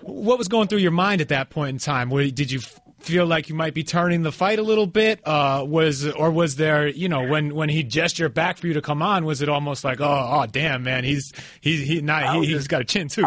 [0.02, 2.10] what was going through your mind at that point in time?
[2.10, 2.60] Were, did you
[3.00, 5.26] feel like you might be turning the fight a little bit?
[5.26, 8.82] Uh, was or was there, you know, when when he gestured back for you to
[8.82, 12.48] come on, was it almost like, oh, oh, damn, man, he's he's he, not, he
[12.48, 13.26] just- got a chin too.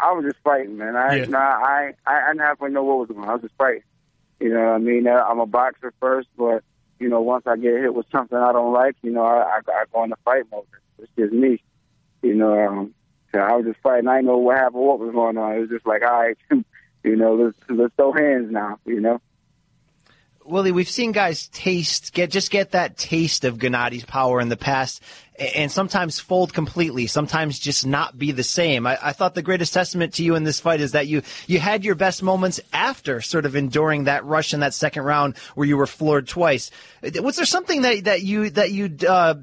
[0.00, 0.96] I was just, I was just fighting, man.
[0.96, 1.24] I, Yeah.
[1.26, 3.22] nah, I, I, I didn't have to know what was going.
[3.22, 3.28] on.
[3.28, 3.82] I was just fighting.
[4.40, 5.06] You know what I mean?
[5.06, 6.62] Uh, I'm a boxer first, but
[7.00, 9.60] you know, once I get hit with something I don't like, you know, I, I,
[9.68, 10.64] I go into fight mode.
[10.98, 11.62] It's just me.
[12.22, 12.94] You know, um,
[13.32, 14.08] so I was just fighting.
[14.08, 15.52] I didn't know what happened, what was going on.
[15.56, 16.36] It was just like, all right,
[17.04, 18.78] you know, let's let's throw hands now.
[18.84, 19.20] You know.
[20.48, 24.56] Willie, we've seen guys taste, get just get that taste of Gennady's power in the
[24.56, 25.02] past,
[25.38, 27.06] and sometimes fold completely.
[27.06, 28.86] Sometimes just not be the same.
[28.86, 31.60] I, I, thought the greatest testament to you in this fight is that you you
[31.60, 35.66] had your best moments after sort of enduring that rush in that second round where
[35.66, 36.70] you were floored twice.
[37.02, 39.34] Was there something that that you that you uh,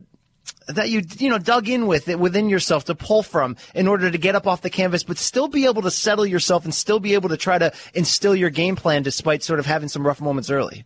[0.70, 4.10] that you you know dug in with it within yourself to pull from in order
[4.10, 7.00] to get up off the canvas, but still be able to settle yourself and still
[7.00, 10.20] be able to try to instill your game plan despite sort of having some rough
[10.20, 10.84] moments early.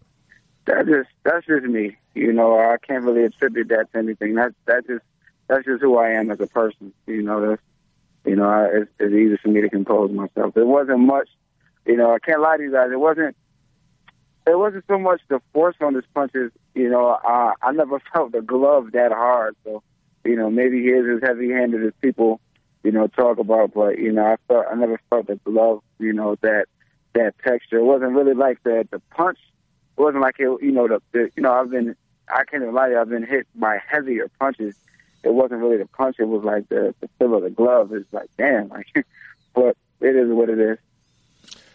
[0.70, 1.98] That just that's just me.
[2.14, 4.36] You know, I can't really attribute that to anything.
[4.36, 5.04] That that just
[5.48, 6.94] that's just who I am as a person.
[7.08, 7.62] You know, that's
[8.24, 10.54] you know, I, it's, it's easy for me to compose myself.
[10.54, 11.28] There wasn't much.
[11.88, 12.90] You know, I can't lie to you guys.
[12.94, 13.36] It wasn't
[14.46, 16.52] it wasn't so much the force on his punches.
[16.76, 19.56] You know, uh, I never felt the glove that hard.
[19.64, 19.82] So,
[20.24, 22.42] you know, maybe he is as heavy-handed as people,
[22.84, 23.74] you know, talk about.
[23.74, 25.82] But you know, I felt I never felt the glove.
[25.98, 26.66] You know, that
[27.14, 27.80] that texture.
[27.80, 29.40] It wasn't really like the the punch.
[30.00, 30.50] It wasn't like it.
[30.62, 31.96] You know, the, the you know I've been
[32.28, 32.96] I can't even lie.
[33.00, 34.76] I've been hit by heavier punches.
[35.22, 36.16] It wasn't really the punch.
[36.20, 37.94] It was like the the feel of the glove.
[37.94, 38.88] It's like damn, like.
[39.54, 40.78] but it is what it is.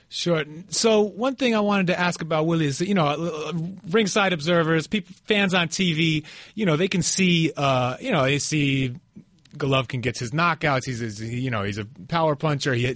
[0.08, 0.44] Sure.
[0.68, 3.52] So one thing I wanted to ask about Willie is, you know, uh,
[3.90, 8.38] ringside observers, people, fans on TV, you know, they can see, uh, you know, they
[8.38, 8.94] see
[9.56, 10.84] Golovkin gets his knockouts.
[10.84, 12.74] He's, you know, he's a power puncher.
[12.74, 12.92] He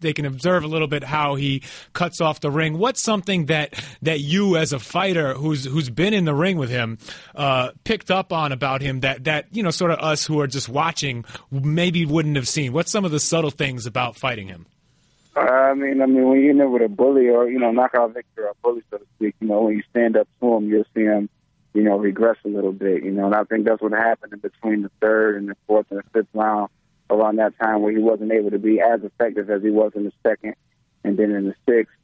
[0.00, 2.78] they can observe a little bit how he cuts off the ring.
[2.78, 6.70] What's something that that you, as a fighter who's who's been in the ring with
[6.70, 6.98] him,
[7.34, 10.46] uh, picked up on about him that that you know, sort of us who are
[10.46, 12.72] just watching maybe wouldn't have seen?
[12.72, 14.66] What's some of the subtle things about fighting him?
[15.36, 18.14] I mean, I mean, when you're in there with a bully or you know, knockout
[18.14, 20.84] victor or bully, so to speak, you know, when you stand up to him, you'll
[20.94, 21.28] see him,
[21.74, 23.26] you know, regress a little bit, you know.
[23.26, 26.04] And I think that's what happened in between the third and the fourth and the
[26.12, 26.70] fifth round,
[27.10, 30.04] around that time where he wasn't able to be as effective as he was in
[30.04, 30.54] the second,
[31.04, 31.94] and then in the sixth.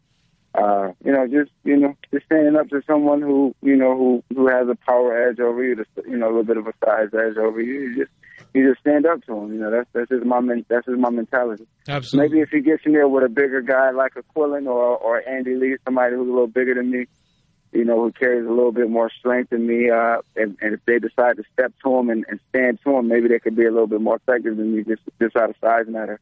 [0.54, 4.22] Uh, you know, just you know, just standing up to someone who you know who
[4.34, 6.72] who has a power edge over you, just, you know, a little bit of a
[6.84, 7.80] size edge over you.
[7.80, 8.12] you just
[8.54, 9.52] you just stand up to him.
[9.52, 11.66] You know, that's that's just my men, that's just my mentality.
[11.88, 12.28] Absolutely.
[12.28, 15.28] Maybe if he gets in there with a bigger guy like a Quillin or or
[15.28, 17.06] Andy Lee, somebody who's a little bigger than me,
[17.74, 20.80] you know, who carries a little bit more strength than me, uh, and, and if
[20.86, 23.66] they decide to step to him and, and stand to him, maybe they could be
[23.66, 26.20] a little bit more effective than me just just out of size matter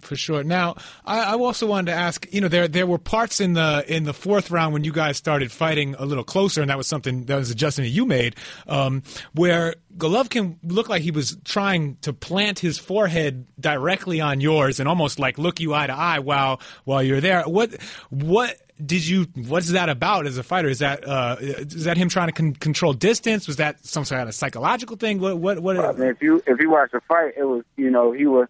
[0.00, 0.44] for sure.
[0.44, 2.26] Now, I, I, also wanted to ask.
[2.32, 5.16] You know, there there were parts in the in the fourth round when you guys
[5.16, 9.02] started fighting a little closer, and that was something that was adjustment you made, um,
[9.32, 14.88] where Golovkin looked like he was trying to plant his forehead directly on yours and
[14.88, 17.42] almost like look you eye to eye while while you're there.
[17.44, 17.74] What
[18.10, 22.08] what did you what's that about as a fighter is that uh, is that him
[22.08, 25.78] trying to con- control distance was that some sort of psychological thing what what what
[25.78, 28.48] I mean, if you if you watch the fight it was you know he was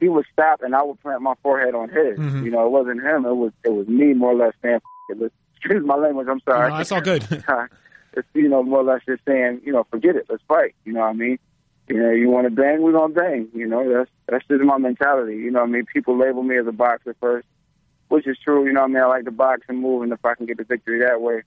[0.00, 2.18] he would stop and I would plant my forehead on his.
[2.18, 2.44] Mm-hmm.
[2.44, 3.24] You know, it wasn't him.
[3.24, 6.28] It was it was me more or less saying, it excuse my language.
[6.30, 6.70] I'm sorry.
[6.70, 7.22] No, that's all good.
[8.12, 10.26] it's you know more or less just saying, you know, forget it.
[10.28, 10.74] Let's fight.
[10.84, 11.38] You know what I mean?
[11.88, 13.48] You know, you want to bang, we're gonna bang.
[13.54, 15.36] You know, that's that's just my mentality.
[15.36, 15.86] You know what I mean?
[15.86, 17.46] People label me as a boxer first,
[18.08, 18.66] which is true.
[18.66, 19.02] You know what I mean?
[19.02, 21.42] I like to box and move, and if I can get the victory that way.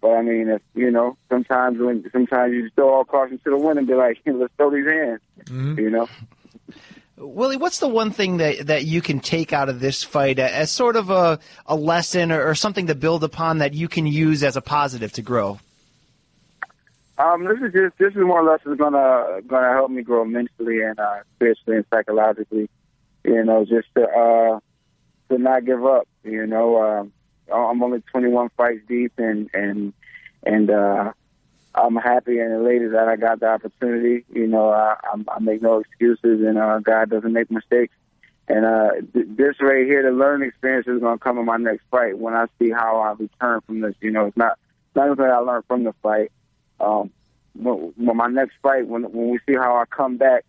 [0.00, 3.50] But I mean, if you know, sometimes when sometimes you just throw all caution to
[3.50, 5.20] the wind and be like, let's throw these hands.
[5.44, 5.78] Mm-hmm.
[5.78, 6.08] You know.
[7.16, 10.72] Willie, what's the one thing that, that you can take out of this fight as
[10.72, 14.42] sort of a, a lesson or, or something to build upon that you can use
[14.42, 15.60] as a positive to grow?
[17.18, 20.24] Um, this is just this is more or less is gonna gonna help me grow
[20.24, 22.68] mentally and uh, spiritually and psychologically.
[23.24, 24.60] You know, just to uh,
[25.32, 26.06] to not give up.
[26.24, 27.12] You know, um,
[27.52, 29.92] I'm only 21 fights deep, and and
[30.44, 31.12] and uh,
[31.74, 34.24] I'm happy and elated that I got the opportunity.
[34.32, 34.96] You know, I,
[35.28, 37.94] I make no excuses, and uh, God doesn't make mistakes.
[38.48, 41.56] And uh, th- this right here, the learning experience is going to come in my
[41.56, 43.94] next fight when I see how I return from this.
[44.00, 44.58] You know, it's not
[44.94, 46.30] not something I learned from the fight.
[46.80, 47.10] Um,
[47.54, 50.44] when, when my next fight, when when we see how I come back,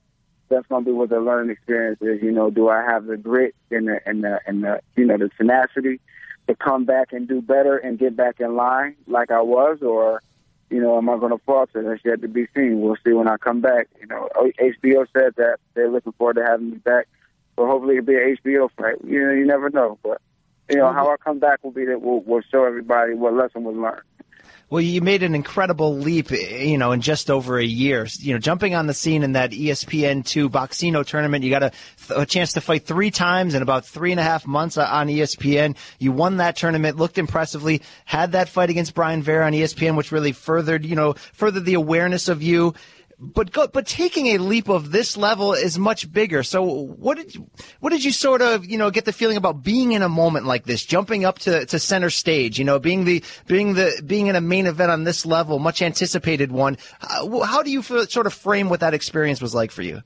[0.50, 2.22] that's going to be what the learning experience is.
[2.22, 5.18] You know, do I have the grit and the and the and the you know
[5.18, 6.00] the tenacity
[6.48, 10.22] to come back and do better and get back in line like I was, or
[10.70, 11.84] you know, am I going to falter?
[11.84, 12.82] That's yet to be seen.
[12.82, 13.88] We'll see when I come back.
[14.02, 17.08] You know, oh, HBO said that they're looking forward to having me back.
[17.56, 18.96] but hopefully it'll be an HBO fight.
[19.06, 20.00] You know, you never know.
[20.02, 20.20] But,
[20.70, 23.64] you know, how I come back will be that we'll, we'll show everybody what lesson
[23.64, 24.02] was learned.
[24.74, 28.08] Well, you made an incredible leap, eh, you know, in just over a year.
[28.18, 31.72] You know, jumping on the scene in that ESPN2 Boxcino tournament, you got a,
[32.10, 35.10] a chance to fight three times in about three and a half months uh, on
[35.10, 35.78] ESPN.
[36.00, 40.12] You won that tournament, looked impressively, had that fight against Brian Vera on ESPN, which
[40.12, 42.74] really furthered, you know, furthered the awareness of you
[43.24, 46.44] but go, but taking a leap of this level is much bigger.
[46.44, 47.50] So what did you,
[47.80, 50.46] what did you sort of you know get the feeling about being in a moment
[50.46, 54.28] like this, jumping up to, to center stage, you know, being the being the being
[54.28, 56.78] in a main event on this level, much anticipated one.
[57.00, 60.02] How, how do you sort of frame what that experience was like for you?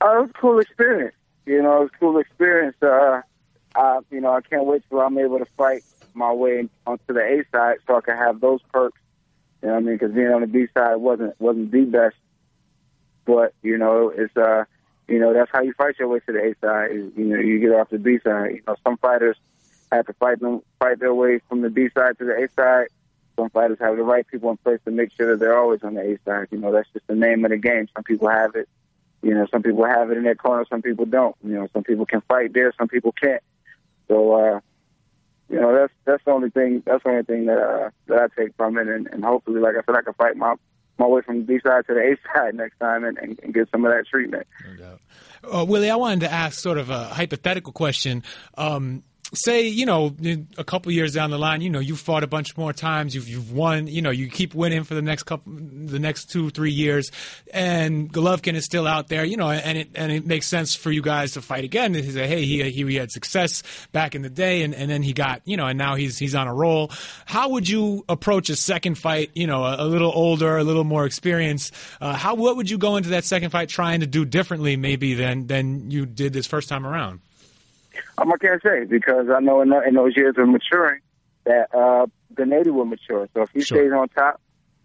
[0.00, 1.14] Uh, it was a cool experience.
[1.44, 2.76] You know, it was a cool experience.
[2.80, 3.22] Uh,
[3.74, 5.82] I, you know, I can't wait till I'm able to fight
[6.14, 8.98] my way onto the A side so I can have those perks.
[9.62, 9.94] You know what I mean?
[9.96, 12.16] Because being on the B side wasn't wasn't the best,
[13.24, 14.64] but you know, it's uh,
[15.08, 16.90] you know, that's how you fight your way to the A side.
[17.16, 18.52] You know, you get off the B side.
[18.56, 19.36] You know, some fighters
[19.90, 22.88] have to fight them fight their way from the B side to the A side.
[23.36, 25.94] Some fighters have the right people in place to make sure that they're always on
[25.94, 26.48] the A side.
[26.50, 27.88] You know, that's just the name of the game.
[27.94, 28.68] Some people have it.
[29.22, 31.34] You know, some people have it in their corner, some people don't.
[31.42, 33.42] You know, some people can fight there, some people can't.
[34.06, 34.60] So, uh,
[35.48, 36.82] you know, that's that's the only thing.
[36.84, 39.74] That's the only thing that uh, that I take from it, and, and hopefully, like
[39.76, 40.54] I said, I can fight my
[40.98, 43.54] my way from the B side to the A side next time, and, and, and
[43.54, 44.46] get some of that treatment.
[44.78, 44.98] No.
[45.50, 48.24] Uh, Willie, I wanted to ask sort of a hypothetical question.
[48.56, 50.14] Um, say you know
[50.56, 53.28] a couple years down the line you know you've fought a bunch more times you've
[53.28, 56.70] you've won you know you keep winning for the next couple the next two three
[56.70, 57.10] years
[57.52, 60.90] and Golovkin is still out there you know and it and it makes sense for
[60.90, 61.92] you guys to fight again.
[61.92, 63.62] He say hey he, he had success
[63.92, 66.34] back in the day and, and then he got you know and now he's he's
[66.34, 66.90] on a roll.
[67.26, 70.84] How would you approach a second fight you know a, a little older a little
[70.84, 71.74] more experienced?
[72.00, 75.12] Uh, how what would you go into that second fight trying to do differently maybe
[75.12, 77.20] than than you did this first time around
[78.18, 81.00] um, I can't say because I know in, in those years of maturing
[81.44, 83.28] that uh, Gennady will mature.
[83.34, 83.78] So if he Sure.
[83.78, 84.40] stays on top,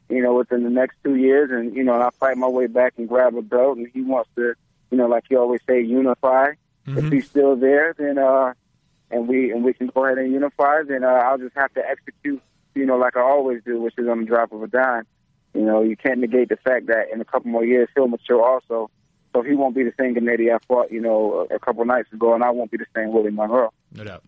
[0.10, 2.68] you know, within the next two years, and you know, and I fight my way
[2.68, 4.54] back and grab a belt, and he wants to,
[4.92, 6.52] you know, like you always say, unify.
[6.86, 8.54] If he's still there, then uh,
[9.10, 11.82] and we and we can go ahead and unify, then uh, I'll just have to
[11.90, 12.42] execute,
[12.76, 15.06] you know, like I always do, which is on the drop of a dime.
[15.54, 18.44] You know, you can't negate the fact that in a couple more years he'll mature
[18.44, 18.90] also.
[19.34, 22.36] So he won't be the same Gennady I fought, you know, a, couple nights ago,
[22.36, 23.72] and I won't be the same Willie Monroe.
[23.94, 24.24] no doubt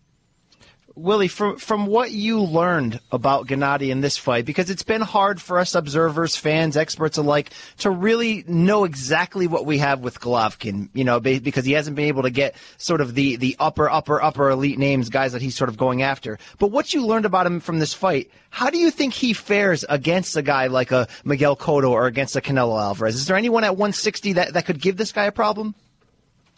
[0.96, 5.42] Willie, from from what you learned about Gennady in this fight, because it's been hard
[5.42, 10.88] for us observers, fans, experts alike, to really know exactly what we have with Golovkin.
[10.94, 14.22] You know, because he hasn't been able to get sort of the the upper, upper,
[14.22, 16.38] upper elite names, guys that he's sort of going after.
[16.58, 19.84] But what you learned about him from this fight, how do you think he fares
[19.90, 23.16] against a guy like a Miguel Cotto or against a Canelo Alvarez?
[23.16, 25.74] Is there anyone at 160 that that could give this guy a problem?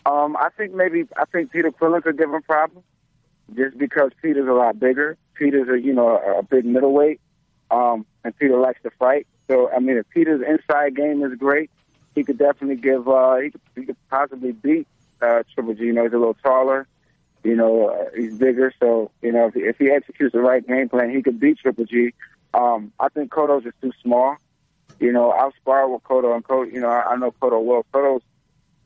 [0.06, 2.84] Um, I think maybe I think Peter Quillin could give him problems,
[3.54, 5.16] just because Peter's a lot bigger.
[5.34, 7.20] Peter's a you know a, a big middleweight,
[7.70, 9.26] um, and Peter likes to fight.
[9.48, 11.70] So I mean, if Peter's inside game is great,
[12.14, 13.08] he could definitely give.
[13.08, 14.86] Uh, he could, he could possibly beat
[15.22, 15.84] uh, Triple G.
[15.84, 16.86] You know, he's a little taller.
[17.44, 18.72] You know, uh, he's bigger.
[18.80, 21.84] So you know, if if he executes the right game plan, he could beat Triple
[21.84, 22.12] G.
[22.54, 24.36] Um, I think Cotto's just too small.
[25.00, 27.84] You know, I've sparred with Cotto, and Cotto, you know, I, I know Cotto well.
[27.92, 28.22] Cotto's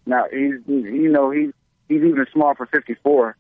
[0.05, 1.53] now he's you know he's
[1.89, 3.37] he's even small for 54.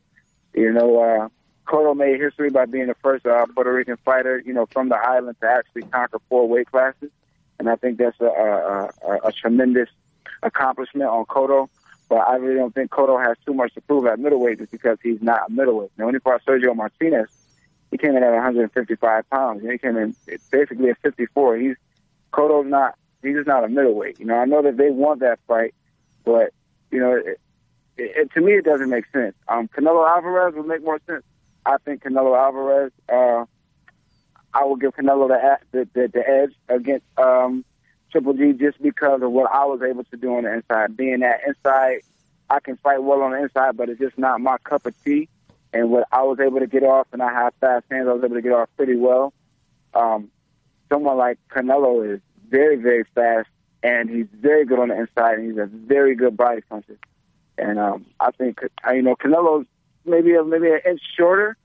[0.55, 1.29] You know, uh,
[1.67, 4.97] Cotto made history by being the first uh, Puerto Rican fighter, you know, from the
[4.97, 7.11] island to actually conquer four weight classes,
[7.59, 9.89] and I think that's a, a, a, a tremendous
[10.43, 11.69] accomplishment on Cotto.
[12.09, 14.99] But I really don't think Cotto has too much to prove at middleweight just because
[15.03, 15.93] he's not a middleweight.
[15.97, 17.29] Now, when he fought Sergio Martinez,
[17.91, 19.63] he came in at 155 pounds.
[19.63, 20.15] He came in
[20.51, 21.57] basically at 54.
[21.57, 21.77] He's
[22.33, 22.97] Cotto's not.
[23.23, 24.19] He's just not a middleweight.
[24.19, 25.75] You know, I know that they want that fight,
[26.25, 26.53] but
[26.91, 27.23] you know,
[27.97, 29.34] it, it, to me, it doesn't make sense.
[29.49, 31.24] Um, Canelo Alvarez would make more sense.
[31.64, 32.93] I think Canelo Alvarez.
[33.09, 33.45] Uh,
[34.55, 37.64] I will give Canelo the, the the the edge against um,
[38.11, 40.97] Triple G just because of what I was able to do on the inside.
[40.97, 42.03] Being that inside,
[42.51, 45.28] I can fight well on the inside, but it's just not my cup of tea.
[45.72, 48.22] And what I was able to get off, and I have fast hands, I was
[48.22, 49.32] able to get off pretty well.
[49.95, 50.30] Um,
[50.90, 52.20] someone like Canelo is
[52.51, 53.49] very, very fast,
[53.82, 56.99] and he's very good on the inside, and he's a very good body puncher.
[57.59, 59.67] And um, I think uh, you know Canelo's
[60.05, 61.57] maybe a, maybe an inch shorter,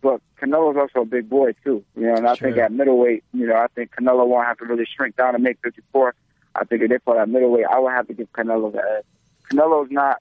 [0.00, 1.84] but Canelo's also a big boy too.
[1.96, 4.64] You know, and I think at middleweight, you know, I think Canelo won't have to
[4.64, 6.14] really shrink down and make 54.
[6.54, 9.04] I think if they fought at middleweight, I would have to give Canelo the edge.
[9.50, 10.20] Canelo's not,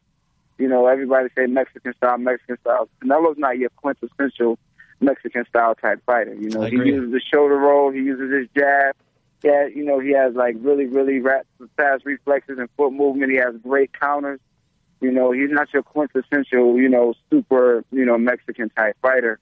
[0.58, 2.88] you know, everybody say Mexican style, Mexican style.
[3.04, 4.58] Canelo's not your quintessential
[5.02, 6.36] Mexican style type fighter.
[6.36, 8.96] You know, he uses the shoulder roll, he uses his jab.
[9.44, 11.20] Yeah, you know, he has like really, really
[11.76, 13.32] fast reflexes and foot movement.
[13.32, 14.40] He has great counters.
[15.02, 19.40] You know, he's not your quintessential, you know, super, you know, Mexican type fighter.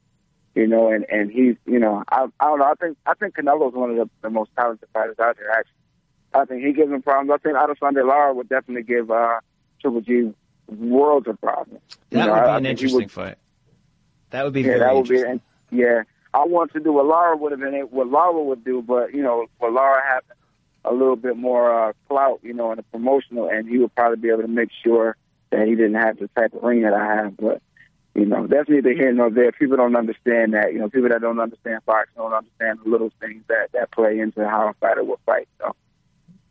[0.55, 2.66] You know, and and he's, you know, I, I don't know.
[2.66, 5.51] I think I think Canelo's one of the, the most talented fighters out there.
[5.51, 5.74] Actually,
[6.34, 7.30] I think he gives him problems.
[7.32, 9.39] I think Erislandy Lara would definitely give uh,
[9.80, 10.34] Triple G
[10.68, 11.82] worlds of problems.
[12.10, 13.38] You That know, would be I an he interesting would- fight.
[14.32, 15.76] That would be yeah, very that would be.
[15.76, 16.03] yeah,
[16.34, 19.22] I want to do what Lara would have been, what Lara would do, but you
[19.24, 20.38] know, what Lara happened.
[20.86, 24.18] a little bit more uh, clout, you know, in the promotional, and he would probably
[24.18, 25.16] be able to make sure
[25.52, 27.38] that he didn't have the type of ring that I have.
[27.38, 27.62] But
[28.16, 29.52] you know, that's neither here nor there.
[29.52, 30.74] People don't understand that.
[30.74, 34.20] You know, people that don't understand boxing don't understand the little things that that play
[34.20, 35.47] into how a fighter will fight.
[35.60, 35.76] So.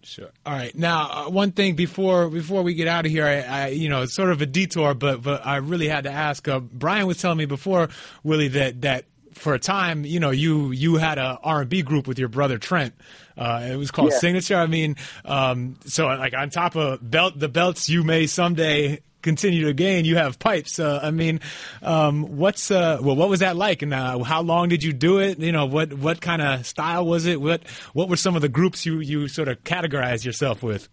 [0.03, 0.31] Sure.
[0.47, 0.75] All right.
[0.75, 4.03] Now, uh, one thing before before we get out of here, I, I, you know,
[4.03, 6.47] it's sort of a detour, but but I really had to ask.
[6.47, 7.89] Uh, Brian was telling me before,
[8.23, 9.05] Willie, that that
[9.39, 12.29] for a time, you know, you you had a R and B group with your
[12.29, 12.95] brother Trent.
[13.37, 14.19] Uh, it was called Yeah.
[14.19, 14.57] Signature.
[14.57, 19.65] I mean, um, so like on top of belt the belts you may someday continue
[19.67, 20.79] to gain, you have pipes.
[20.79, 21.41] Uh, I mean,
[21.83, 25.19] um, what's uh, well, what was that like, and uh, how long did you do
[25.19, 25.39] it?
[25.39, 27.41] You know, what what kind of style was it?
[27.41, 27.63] What
[27.93, 30.89] what were some of the groups you you sort of categorize yourself with?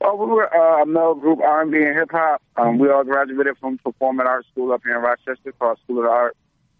[0.00, 2.40] Well, we were uh, a male group, R&B and hip hop.
[2.56, 6.04] Um, we all graduated from Performing Arts School up here in Rochester called School of
[6.04, 6.36] the Art.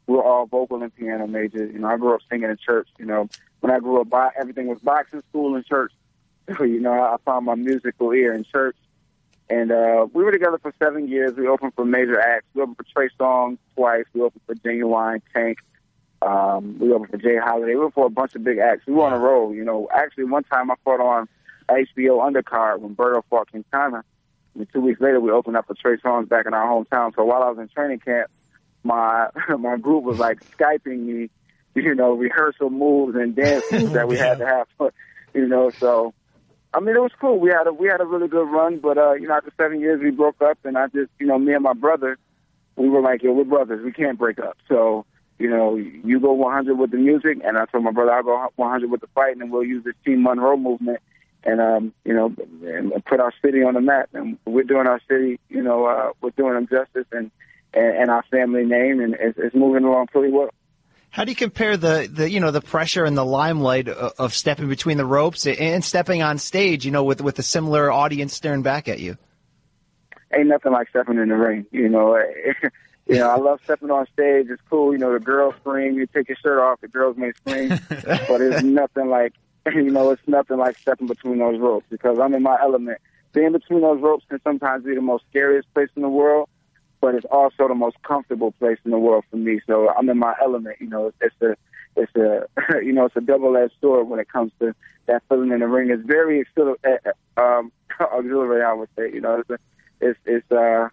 [0.09, 1.73] We were all vocal and piano majors.
[1.73, 2.89] You know, I grew up singing in church.
[2.99, 3.29] You know,
[3.61, 5.93] when I grew up, bo- everything was boxing, school, and church.
[6.57, 8.75] So, you know, I found my musical ear in church.
[9.51, 11.35] And uh, we were together for seven years.
[11.37, 12.47] We opened for major acts.
[12.55, 14.07] We opened for Trey Songz twice.
[14.15, 15.59] We opened for Ginuwine, Tank.
[16.23, 17.37] Um, we opened for J.
[17.37, 17.75] Holiday.
[17.75, 18.87] We were for a bunch of big acts.
[18.87, 19.55] We were on a roll.
[19.55, 21.29] You know, actually, one time I fought on
[21.69, 24.05] HBO undercard when Berto fought Quintana.
[24.55, 27.15] And two weeks later, we opened up for Trey Songz back in our hometown.
[27.15, 28.31] So while I was in training camp,
[28.83, 31.31] my my group was like skyping me,
[31.75, 34.47] you know, rehearsal moves and dances that we had to
[34.81, 34.93] have.
[35.35, 36.15] You know, so
[36.75, 37.39] I mean, it was cool.
[37.39, 39.81] We had a we had a really good run, but uh, you know, after seven
[39.81, 42.19] years, we broke up, and I just, you know, me and my brother,
[42.77, 43.83] we were like, yo, we're brothers.
[43.85, 44.59] We can't break up.
[44.69, 45.07] So,
[45.39, 48.49] you know, you go 100 with the music, and I told my brother I'll go
[48.57, 51.01] 100 with the fight, and we'll use this Team Monroe movement,
[51.43, 54.11] and um, you know, and put our city on the map.
[54.13, 57.31] And we're doing our city, you know, uh, we're doing them justice, and
[57.75, 60.51] and, and our family name, and it's, it's moving along pretty well.
[61.11, 64.35] How do you compare the, the you know the pressure and the limelight of, of
[64.35, 68.35] stepping between the ropes and stepping on stage, you know, with with a similar audience
[68.35, 69.17] staring back at you?
[70.33, 71.67] ain't nothing like stepping in the ring.
[71.71, 72.17] You know,
[73.07, 74.47] you know, I love stepping on stage.
[74.51, 74.93] It's cool.
[74.93, 75.95] You know, the girls scream.
[75.95, 79.35] You take your shirt off, the girls may scream, but it's nothing like,
[79.67, 83.01] you know, it's nothing like stepping between those ropes because I'm in my element.
[83.33, 86.49] Being between those ropes can sometimes be the most scariest place in the world,
[87.01, 89.61] but it's also the most comfortable place in the world for me.
[89.67, 90.77] So I'm in my element.
[90.81, 91.57] You know, it's a,
[91.97, 92.47] it's a,
[92.85, 94.75] you know, it's a double-edged sword when it comes to
[95.07, 95.91] that feeling in the ring.
[95.91, 99.11] It's very exhil- uh, um, auxiliary, I would say.
[99.13, 99.63] You know, it's
[100.01, 100.89] it's it's uh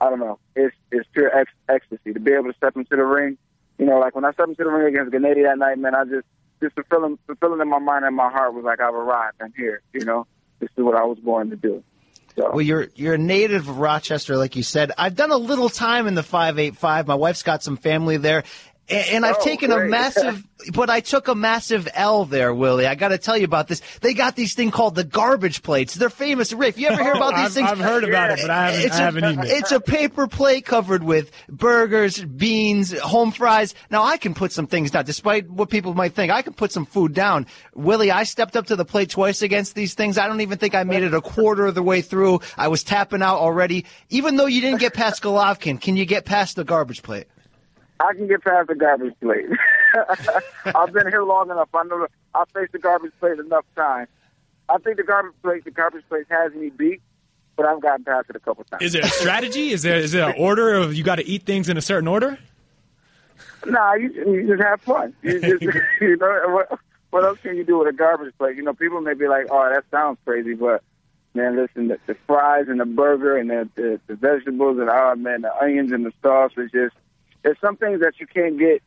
[0.00, 0.38] I don't know.
[0.56, 3.38] It's it's pure ex- ecstasy to be able to step into the ring.
[3.78, 6.04] You know, like when I stepped into the ring against Gennady that night, man, I
[6.04, 6.26] just
[6.60, 9.36] just the feeling the feeling in my mind and my heart was like I've arrived.
[9.40, 9.82] I'm here.
[9.92, 10.26] You know,
[10.60, 11.82] this is what I was born to do.
[12.36, 14.92] So Well, you're you're a native of Rochester, like you said.
[14.96, 17.06] I've done a little time in the five eight five.
[17.06, 18.44] My wife's got some family there,
[18.92, 20.44] and, and I've Oh, taken a massive.
[20.72, 22.86] but I took a massive L there, Willie.
[22.86, 23.80] I got to tell you about this.
[24.00, 25.94] They got these thing called the garbage plates.
[25.94, 26.52] They're famous.
[26.52, 27.70] Rafe, you ever hear about oh, these I've, things?
[27.70, 29.50] I've heard about it, but I haven't, It's I haven't a, eaten it.
[29.50, 33.74] it's a paper plate covered with burgers, beans, home fries.
[33.90, 36.30] Now I can put some things down, despite what people might think.
[36.32, 37.46] I can put some food down.
[37.74, 40.18] Willie, I stepped up to the plate twice against these things.
[40.18, 42.40] I don't even think I made it a quarter of the way through.
[42.56, 43.84] I was tapping out already.
[44.10, 47.26] Even though you didn't get past Golovkin, can you get past the garbage plate?
[48.00, 49.46] I can get past the garbage plate.
[50.74, 51.68] I've been here long enough.
[51.74, 54.08] I know I've faced the garbage plate enough times.
[54.68, 57.00] I think the garbage plate the garbage plate has me beat,
[57.56, 58.82] but I've gotten past it a couple times.
[58.82, 59.70] Is there a strategy?
[59.70, 62.08] Is there is there an order of you got to eat things in a certain
[62.08, 62.38] order?
[63.66, 65.14] Nah, you, you just have fun.
[65.22, 65.62] You just,
[66.00, 66.78] you know, what,
[67.10, 68.56] what else can you do with a garbage plate?
[68.56, 70.82] You know, people may be like, "Oh, that sounds crazy," but
[71.34, 75.14] man, listen, the, the fries and the burger and the, the the vegetables and oh
[75.16, 76.94] man, the onions and the sauce is just.
[77.42, 78.82] There's some things that you can't get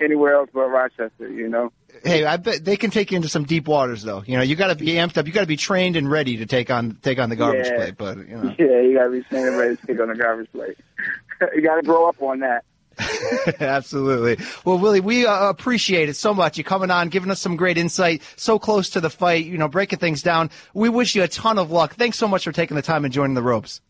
[0.00, 1.28] anywhere else but Rochester.
[1.28, 1.72] You know.
[2.04, 4.22] Hey, I bet they can take you into some deep waters, though.
[4.26, 5.26] You know, you got to be amped up.
[5.26, 7.76] You got to be trained and ready to take on take on the garbage Yeah.
[7.76, 7.94] plate.
[7.98, 10.78] But you know, Yeah, you gotta be standing ready to take on the garbage plate.
[11.54, 12.64] you gotta grow up on that.
[13.60, 14.44] Absolutely.
[14.64, 16.58] Well, Willie, we uh, appreciate it so much.
[16.58, 19.68] You coming on, giving us some great insight, so close to the fight, you know,
[19.68, 20.50] breaking things down.
[20.74, 21.94] We wish you a ton of luck.
[21.94, 23.80] Thanks so much for taking the time and joining the ropes.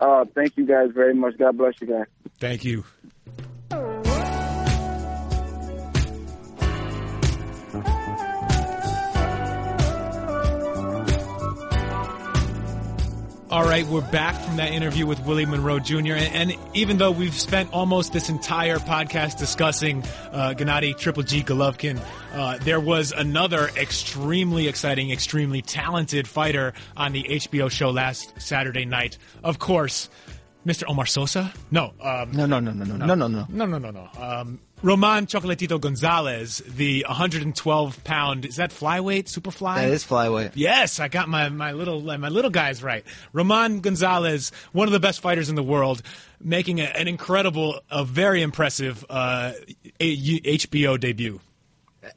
[0.00, 1.38] Uh, thank you guys very much.
[1.38, 2.06] God bless you guys.
[2.40, 2.84] Thank you.
[13.52, 16.14] All right, we're back from that interview with Willie Monroe Jr.
[16.14, 21.42] And, and even though we've spent almost this entire podcast discussing uh, Gennady Triple G
[21.42, 28.32] Golovkin, uh, there was another extremely exciting, extremely talented fighter on the HBO show last
[28.40, 29.18] Saturday night.
[29.44, 30.08] Of course,
[30.66, 30.84] Mr.
[30.88, 31.52] Omar Sosa?
[31.70, 31.92] No.
[32.00, 33.46] Um, No, no, no, no, no, no, no, no.
[33.48, 34.08] no, no, no, no.
[34.20, 39.76] Um, Roman Chocolatito Gonzalez, the 112 pound, is that flyweight, superfly?
[39.76, 40.52] That is flyweight.
[40.54, 43.04] Yes, I got my, my little my little guys right.
[43.32, 46.02] Roman Gonzalez, one of the best fighters in the world,
[46.40, 49.52] making a, an incredible, a very impressive uh,
[50.00, 51.40] A- HBO debut.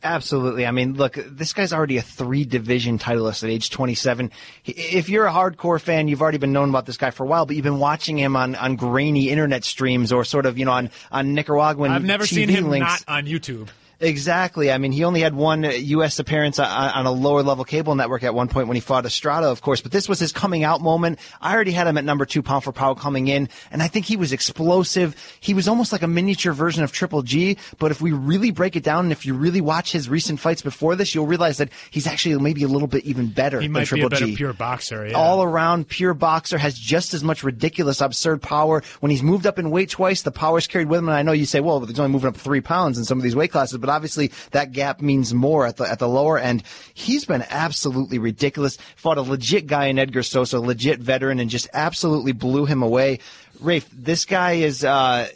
[0.04, 0.66] Absolutely.
[0.66, 4.32] I mean, look, this guy's already a three division titleist at age 27.
[4.66, 7.46] If you're a hardcore fan, you've already been known about this guy for a while,
[7.46, 10.72] but you've been watching him on, on grainy internet streams or sort of, you know,
[10.72, 13.06] on, on Nicaraguan I've never TV seen him links.
[13.08, 13.70] not on YouTube.
[14.00, 14.72] Exactly.
[14.72, 16.20] I mean, he only had one uh, U.S.
[16.20, 19.48] appearance on, on a lower level cable network at one point when he fought Estrada,
[19.48, 19.82] of course.
[19.82, 21.20] But this was his coming out moment.
[21.42, 24.06] I already had him at number two pound for pound coming in, and I think
[24.06, 25.16] he was explosive.
[25.40, 27.58] He was almost like a miniature version of Triple G.
[27.78, 30.62] But if we really break it down, and if you really watch his recent fights
[30.62, 33.90] before this, you'll realize that he's actually maybe a little bit even better He might
[33.90, 35.08] be a better G pure boxer.
[35.08, 35.18] Yeah.
[35.18, 38.84] all around pure boxer, has just as much ridiculous, absurd power.
[39.00, 41.10] When he's moved up in weight twice, the power's carried with him.
[41.10, 43.24] And I know you say, well, he's only moving up three pounds in some of
[43.24, 46.64] these weight classes, but obviously that gap means more at the at the lower end.
[46.94, 48.78] He's been absolutely ridiculous.
[48.96, 53.20] Fought a legit guy in Edgar Sosa, legit veteran, and just absolutely blew him away.
[53.60, 54.84] Rafe, this guy is.
[54.84, 55.30] Uh,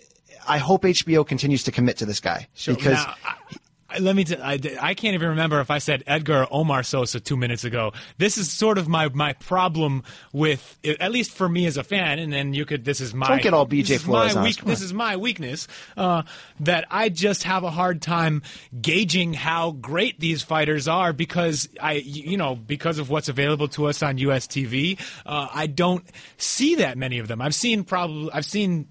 [0.47, 3.15] I hope HBO continues to commit to this guy because Now,
[3.99, 4.23] let me.
[4.23, 7.93] T- I, I can't even remember if I said Edgar Omar Sosa two minutes ago.
[8.17, 10.03] This is sort of my my problem
[10.33, 12.85] with, at least for me as a fan, and then you could.
[12.85, 13.27] This is my.
[13.27, 14.57] Don't get all BJ Flores my on us.
[14.57, 15.67] weak, This is my weakness.
[15.97, 16.23] Uh,
[16.59, 18.43] that I just have a hard time
[18.79, 23.87] gauging how great these fighters are because I, you know, because of what's available to
[23.87, 24.99] us on US TV.
[25.25, 26.05] Uh, I don't
[26.37, 27.41] see that many of them.
[27.41, 28.31] I've seen probably.
[28.31, 28.87] I've seen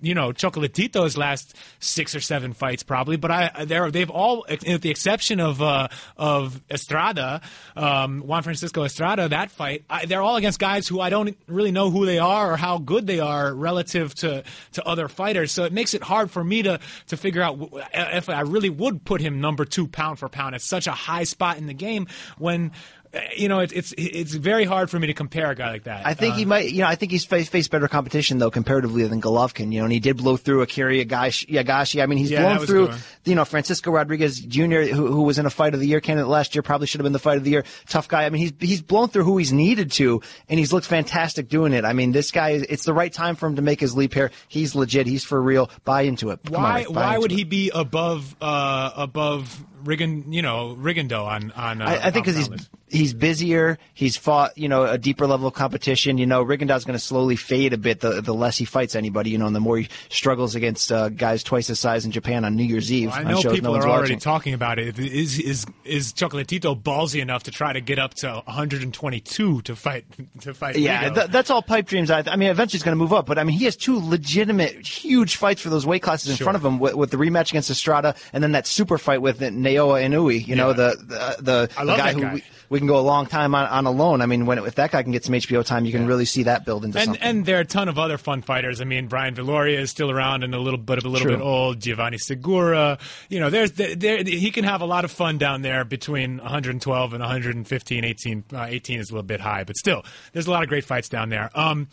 [0.00, 4.82] you know Chocolatito's last six or seven fights probably, but I they're they've all, with
[4.82, 7.40] the exception of uh, of Estrada,
[7.76, 11.72] um, Juan Francisco Estrada, that fight, I, they're all against guys who I don't really
[11.72, 15.52] know who they are or how good they are relative to to other fighters.
[15.52, 17.58] So it makes it hard for me to to figure out
[17.94, 21.24] if I really would put him number two pound for pound at such a high
[21.24, 22.06] spot in the game
[22.38, 22.72] when.
[23.12, 25.84] Uh, You know, it, it's it's very hard for me to compare a guy like
[25.84, 26.06] that.
[26.06, 28.50] I think Uh, he might, you know, I think he's faced, faced better competition though
[28.50, 29.72] comparatively than Golovkin.
[29.72, 31.46] You know, and he did blow through Akira Yaegashi.
[31.48, 32.02] Yaegashi.
[32.02, 32.90] I mean, he's Yeah, blown that was a through,
[33.24, 36.28] you know, Francisco Rodriguez Jr., who, who was in a fight of the year candidate
[36.28, 37.64] last year, probably should have been the fight of the year.
[37.88, 38.24] Tough guy.
[38.26, 41.72] I mean, he's he's blown through who he's needed to, and he's looked fantastic doing
[41.72, 41.84] it.
[41.84, 44.30] I mean, this guy, it's the right time for him to make his leap here.
[44.48, 45.06] He's legit.
[45.08, 45.68] He's for real.
[45.84, 46.40] Buy into it.
[46.44, 47.38] Come on, why buy why would it.
[47.38, 52.26] he be above uh, above Rigon you know Rigondeaux on on uh, I, I think
[52.26, 53.78] because he's he's busier.
[53.94, 56.18] He's fought, you know, a deeper level of competition.
[56.18, 59.30] You know, Rigondeaux's going to slowly fade a bit the the less he fights anybody.
[59.30, 62.44] You know, and the more he struggles against uh, guys twice his size in Japan
[62.44, 63.10] on New Year's Eve.
[63.10, 64.18] I on know shows people no are already watching.
[64.18, 64.98] talking about it.
[64.98, 70.04] Is is is Chocolatito ballsy enough to try to get up to 122 to fight
[70.40, 70.76] to fight?
[70.76, 72.10] Yeah, th- that's all pipe dreams.
[72.10, 73.98] I, I mean, eventually he's going to move up, but I mean, he has two
[73.98, 76.44] legitimate, huge fights for those weight classes in Sure.
[76.46, 79.40] front of him with, with the rematch against Estrada, and then that super fight with
[79.76, 80.46] Naoya Inoue.
[80.46, 80.72] You know, Yeah.
[80.74, 82.34] the the, the, the guy who guy.
[82.34, 84.20] We, we can go a long time on, on alone.
[84.20, 86.44] I mean, when if that guy can get some HBO time, you can really see
[86.44, 87.22] that build into and something.
[87.22, 88.80] and there are a ton of other fun fighters.
[88.80, 91.36] I mean, Brian Viloria is still around and a little bit of a little True.
[91.36, 91.80] bit old.
[91.80, 92.98] Giovanni Segura,
[93.28, 96.38] you know, there's there, there he can have a lot of fun down there between
[96.38, 98.44] 112 and 115, 18.
[98.52, 101.08] Uh, 18 is a little bit high, but still, there's a lot of great fights
[101.08, 101.50] down there.
[101.56, 101.88] Um,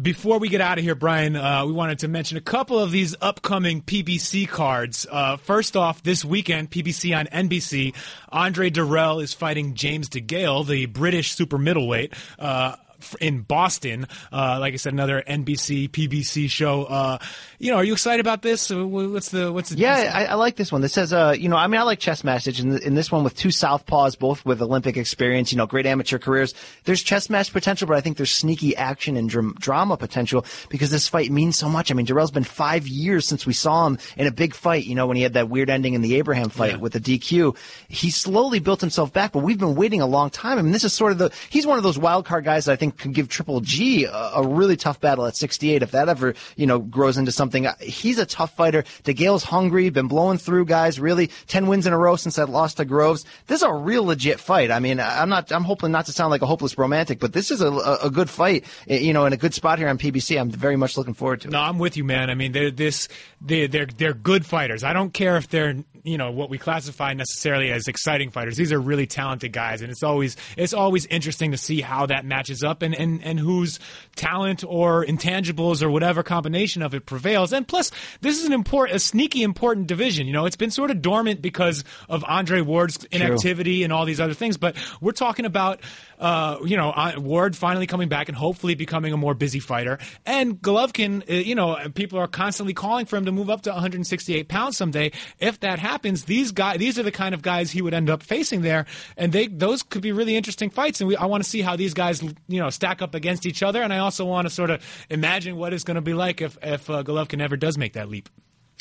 [0.00, 2.90] before we get out of here, Brian, uh, we wanted to mention a couple of
[2.90, 5.06] these upcoming PBC cards.
[5.10, 7.94] Uh, first off, this weekend, PBC on NBC,
[8.30, 12.14] Andre Dirrell is fighting James DeGale, the British super middleweight.
[12.38, 12.76] Uh,
[13.20, 16.84] in Boston, uh, like I said, another NBC PBC show.
[16.84, 17.18] Uh,
[17.58, 18.70] you know, are you excited about this?
[18.70, 20.80] What's the what's the Yeah, I, I like this one.
[20.80, 23.24] This says, uh, you know, I mean, I like chess matches, and in this one
[23.24, 26.54] with two southpaws, both with Olympic experience, you know, great amateur careers.
[26.84, 30.90] There's chess match potential, but I think there's sneaky action and dram- drama potential because
[30.90, 31.90] this fight means so much.
[31.90, 34.84] I mean, Dirrell's been five years since we saw him in a big fight.
[34.84, 36.76] You know, when he had that weird ending in the Abraham fight Yeah.
[36.78, 37.56] with the DQ,
[37.88, 39.32] he slowly built himself back.
[39.32, 40.58] But we've been waiting a long time.
[40.58, 42.72] I mean, this is sort of the he's one of those wild card guys that
[42.72, 46.08] I think can give Triple G a, a really tough battle at 68 if that
[46.08, 47.66] ever you know grows into something.
[47.66, 48.82] Uh, He's a tough fighter.
[49.04, 50.98] DeGale's hungry, been blowing through guys.
[51.00, 53.24] Really, 10 wins in a row since that loss to Groves.
[53.46, 54.70] This is a real legit fight.
[54.70, 55.50] I mean, I'm not.
[55.52, 58.10] I'm hoping not to sound like a hopeless romantic, but this is a, a, a
[58.10, 58.64] good fight.
[58.88, 60.40] eh, You know, in a good spot here on PBC.
[60.40, 61.50] I'm very much looking forward to it.
[61.52, 62.30] No, I'm with you, man.
[62.30, 63.08] I mean, they're this
[63.40, 64.84] they're, they're they're good fighters.
[64.84, 68.56] I don't care if they're you know what we classify necessarily as exciting fighters.
[68.56, 72.24] These are really talented guys, and it's always it's always interesting to see how that
[72.24, 73.78] matches up and and and whose
[74.16, 77.52] talent or intangibles or whatever combination of it prevails.
[77.52, 77.90] And plus,
[78.20, 80.26] this is an important, a sneaky important division.
[80.26, 84.20] You know, it's been sort of dormant because of Andre Ward's inactivity and all these
[84.20, 84.56] other things.
[84.56, 85.80] But we're talking about
[86.20, 90.60] uh, you know, Ward finally coming back and hopefully becoming a more busy fighter, and
[90.60, 94.48] Golovkin, uh, you know, people are constantly calling for him to move up to 168
[94.48, 95.10] pounds someday.
[95.38, 98.22] If that happens, these guys, these are the kind of guys he would end up
[98.22, 98.86] facing there,
[99.16, 101.00] and they those could be really interesting fights.
[101.00, 103.62] And we, I want to see how these guys, you know, stack up against each
[103.62, 106.40] other, and I also want to sort of imagine what it's going to be like
[106.40, 108.28] if if uh, Golovkin ever does make that leap.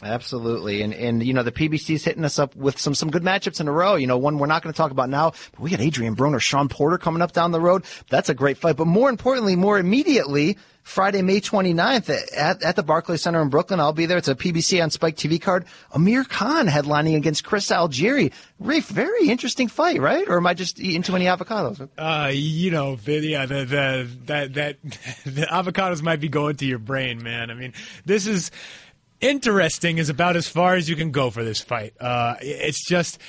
[0.01, 3.59] Absolutely, and and you know the PBC's hitting us up with some some good matchups
[3.59, 3.95] in a row.
[3.95, 6.39] You know, one we're not going to talk about now, but we got Adrian Broner,
[6.39, 7.83] Sean Porter coming up down the road.
[8.09, 8.77] That's a great fight.
[8.77, 13.79] But more importantly, more immediately, Friday, May 29th at, at the Barclays Center in Brooklyn.
[13.79, 14.17] I'll be there.
[14.17, 15.65] It's a PBC on Spike TV card.
[15.91, 18.31] Amir Khan headlining against Chris Algieri.
[18.59, 20.27] Rafe, very interesting fight, right?
[20.27, 21.87] Or am I just eating too many avocados?
[21.97, 24.81] Uh, you know, yeah, the, the, that, that,
[25.25, 27.51] the avocados might be going to your brain, man.
[27.51, 27.73] I mean,
[28.05, 28.49] this is,
[29.21, 31.93] interesting is about as far as you can go for this fight.
[31.99, 33.19] Uh, it's just.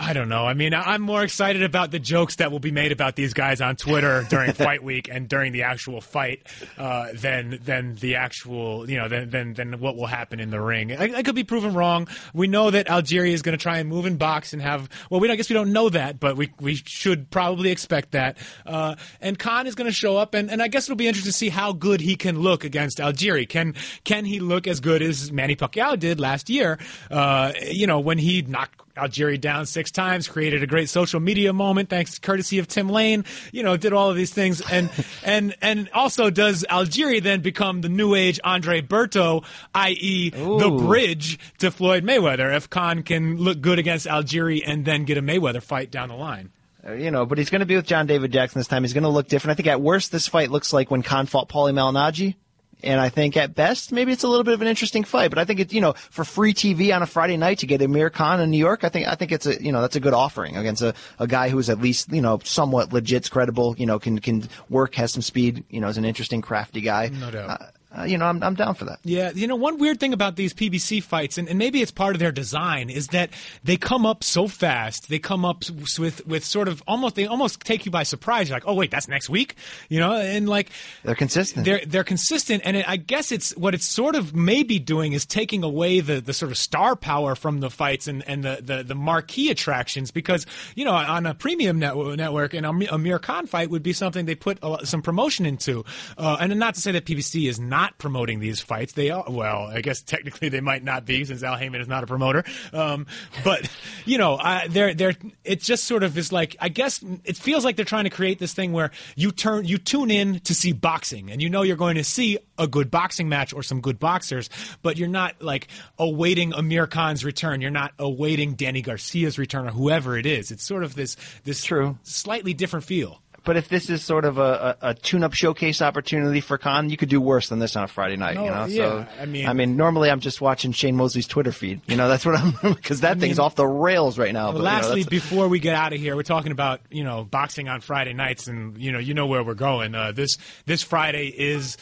[0.00, 0.46] I don't know.
[0.46, 3.60] I mean, I'm more excited about the jokes that will be made about these guys
[3.60, 6.46] on Twitter during fight week and during the actual fight
[6.78, 10.60] uh, than than the actual, you know, than than, than what will happen in the
[10.60, 10.96] ring.
[10.96, 12.08] I, I could be proven wrong.
[12.32, 14.88] We know that Algieri is going to try and move in box and have.
[15.10, 18.12] Well, we don't I guess we don't know that, but we we should probably expect
[18.12, 18.38] that.
[18.64, 21.32] Uh, and Khan is going to show up, and, and I guess it'll be interesting
[21.32, 23.46] to see how good he can look against Algieri.
[23.46, 23.74] Can
[24.04, 26.78] can he look as good as Manny Pacquiao did last year?
[27.10, 31.52] Uh, you know, when he knocked Algieri down six times, created a great social media
[31.52, 33.24] moment thanks courtesy of Tim Lane.
[33.52, 34.90] You know, did all of these things, and
[35.24, 39.44] and and also does Algieri then become the new age Andre Berto,
[39.74, 40.30] i.e.
[40.30, 42.54] the bridge to Floyd Mayweather?
[42.54, 46.16] If Khan can look good against Algieri and then get a Mayweather fight down the
[46.16, 46.50] line.
[46.86, 48.82] Uh, you know, but he's going to be with John David Jackson this time.
[48.82, 49.52] He's going to look different.
[49.52, 52.36] I think at worst, this fight looks like when Khan fought Paulie Malignaggi
[52.82, 55.30] and I think at best, maybe it's a little bit of an interesting fight.
[55.30, 57.82] But I think it, you know, for free TV on a Friday night to get
[57.82, 60.00] Amir Khan in New York, I think I think it's a you know that's a
[60.00, 63.86] good offering against a, a guy who's at least you know somewhat legit, credible, you
[63.86, 67.08] know, can can work, has some speed, you know, is an interesting, crafty guy.
[67.08, 67.50] No doubt.
[67.50, 67.66] Uh,
[67.96, 69.00] uh, you know, I'm, I'm down for that.
[69.02, 72.14] Yeah, you know, one weird thing about these PBC fights, and, and maybe it's part
[72.14, 73.30] of their design, is that
[73.64, 75.08] they come up so fast.
[75.08, 75.64] They come up
[75.98, 78.48] with with sort of almost they almost take you by surprise.
[78.48, 79.56] You're like, oh wait, that's next week,
[79.88, 80.70] you know, and like
[81.02, 81.64] they're consistent.
[81.64, 85.26] They're they're consistent, and it, I guess it's what it's sort of maybe doing is
[85.26, 88.84] taking away the the sort of star power from the fights and and the the,
[88.84, 90.46] the marquee attractions because
[90.76, 94.26] you know on a premium network, network and a Amir Khan fight would be something
[94.26, 95.84] they put a, some promotion into,
[96.16, 98.92] uh, and not to say that PBC is not not promoting these fights.
[98.92, 102.04] They are well, I guess technically they might not be since Al Haymon is not
[102.04, 102.44] a promoter.
[102.72, 103.06] Um,
[103.42, 103.70] but
[104.04, 107.64] you know, uh, they're they're it just sort of is like I guess it feels
[107.64, 110.72] like they're trying to create this thing where you turn you tune in to see
[110.72, 113.98] boxing and you know you're going to see a good boxing match or some good
[113.98, 114.50] boxers,
[114.82, 117.62] but you're not like awaiting Amir Khan's return.
[117.62, 120.50] You're not awaiting Danny Garcia's return or whoever it is.
[120.50, 121.98] It's sort of this this True.
[122.02, 123.22] slightly different feel.
[123.44, 126.96] But if this is sort of a, a, a tune-up showcase opportunity for Khan, you
[126.96, 128.34] could do worse than this on a Friday night.
[128.36, 131.26] No, you know, yeah, so I mean- I mean, normally I'm just watching Shane Mosley's
[131.26, 131.80] Twitter feed.
[131.86, 134.52] You know, that's what I'm because that thing's off the rails right now.
[134.52, 137.24] But, you know, Lastly, before we get out of here, we're talking about you know
[137.24, 139.94] boxing on Friday nights, and you know you know where we're going.
[139.94, 140.36] Uh, this
[140.66, 141.76] this Friday is.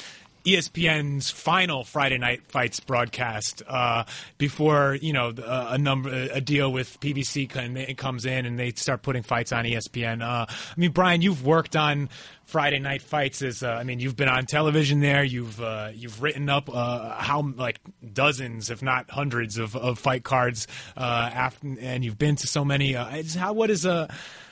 [0.45, 4.05] ESPN's final Friday Night Fights broadcast uh,
[4.39, 9.03] before you know a, a number a deal with PBC comes in and they start
[9.03, 10.23] putting fights on ESPN.
[10.23, 12.09] Uh, I mean, Brian, you've worked on
[12.49, 15.23] Friday Night Fights as uh, I mean, you've been on television there.
[15.23, 17.79] You've uh, you've written up uh, how like
[18.13, 20.67] dozens, if not hundreds, of, of fight cards.
[20.97, 22.97] Uh, after, and you've been to so many.
[22.97, 24.09] Uh, how what is a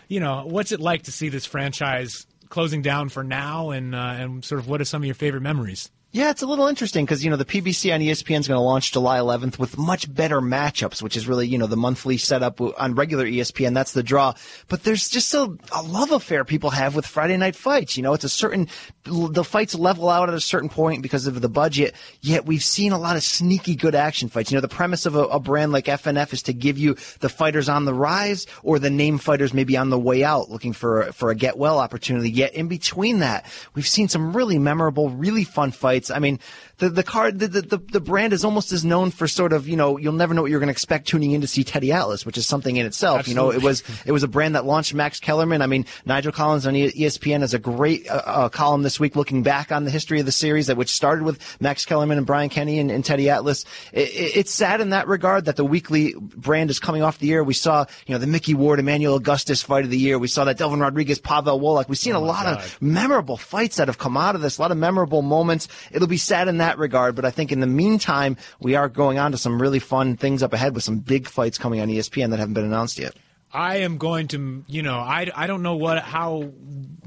[0.08, 3.98] you know what's it like to see this franchise closing down for now, and uh,
[3.98, 5.90] and sort of what are some of your favorite memories?
[6.16, 8.62] Yeah, it's a little interesting because you know the PBC on ESPN is going to
[8.62, 12.58] launch July 11th with much better matchups, which is really you know the monthly setup
[12.58, 13.74] on regular ESPN.
[13.74, 14.32] That's the draw.
[14.68, 17.98] But there's just a, a love affair people have with Friday night fights.
[17.98, 18.66] You know, it's a certain
[19.04, 21.94] the fights level out at a certain point because of the budget.
[22.22, 24.50] Yet we've seen a lot of sneaky good action fights.
[24.50, 27.28] You know, the premise of a, a brand like FNF is to give you the
[27.28, 31.12] fighters on the rise or the name fighters maybe on the way out, looking for
[31.12, 32.30] for a get well opportunity.
[32.30, 33.44] Yet in between that,
[33.74, 36.05] we've seen some really memorable, really fun fights.
[36.10, 36.38] I mean,
[36.78, 39.76] the the card, the, the the brand is almost as known for sort of you
[39.76, 42.26] know you'll never know what you're going to expect tuning in to see Teddy Atlas,
[42.26, 43.26] which is something in itself.
[43.28, 45.62] You know, it was it was a brand that launched Max Kellerman.
[45.62, 49.42] I mean, Nigel Collins on ESPN has a great uh, uh, column this week looking
[49.42, 52.48] back on the history of the series that which started with Max Kellerman and Brian
[52.50, 53.64] Kenny and, and Teddy Atlas.
[53.92, 57.32] It, it, it's sad in that regard that the weekly brand is coming off the
[57.32, 57.42] air.
[57.42, 60.18] We saw you know the Micky Ward Emmanuel Augustus fight of the year.
[60.18, 61.88] We saw that Delvin Rodriguez Pavel Wolak.
[61.88, 64.58] We've seen a lot of memorable fights that have come out of this.
[64.58, 65.68] A lot of memorable moments.
[65.90, 69.18] It'll be sad in that regard, but I think in the meantime we are going
[69.18, 72.30] on to some really fun things up ahead with some big fights coming on ESPN
[72.30, 73.14] that haven't been announced yet.
[73.52, 76.42] I am going to, you know, I, I don't know what how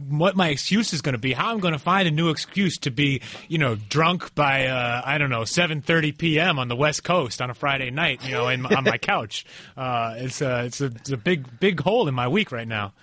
[0.08, 2.80] what my excuse is going to be, how I'm going to find a new excuse
[2.80, 6.58] to be, you know, drunk by uh, I don't know 7:30 p.m.
[6.58, 9.46] on the West Coast on a Friday night, you know, in, on my couch.
[9.78, 12.94] Uh, it's a it's a it's a big big hole in my week right now.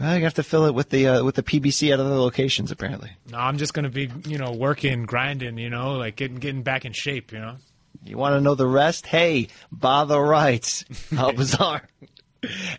[0.00, 2.70] Well, you have to fill it with the uh, with the PBC at other locations,
[2.70, 3.10] apparently.
[3.30, 6.62] No, I'm just going to be, you know, working, grinding, you know, like getting getting
[6.62, 7.56] back in shape, you know.
[8.02, 9.06] You want to know the rest?
[9.06, 10.84] Hey, bother rights.
[11.14, 11.82] How bizarre.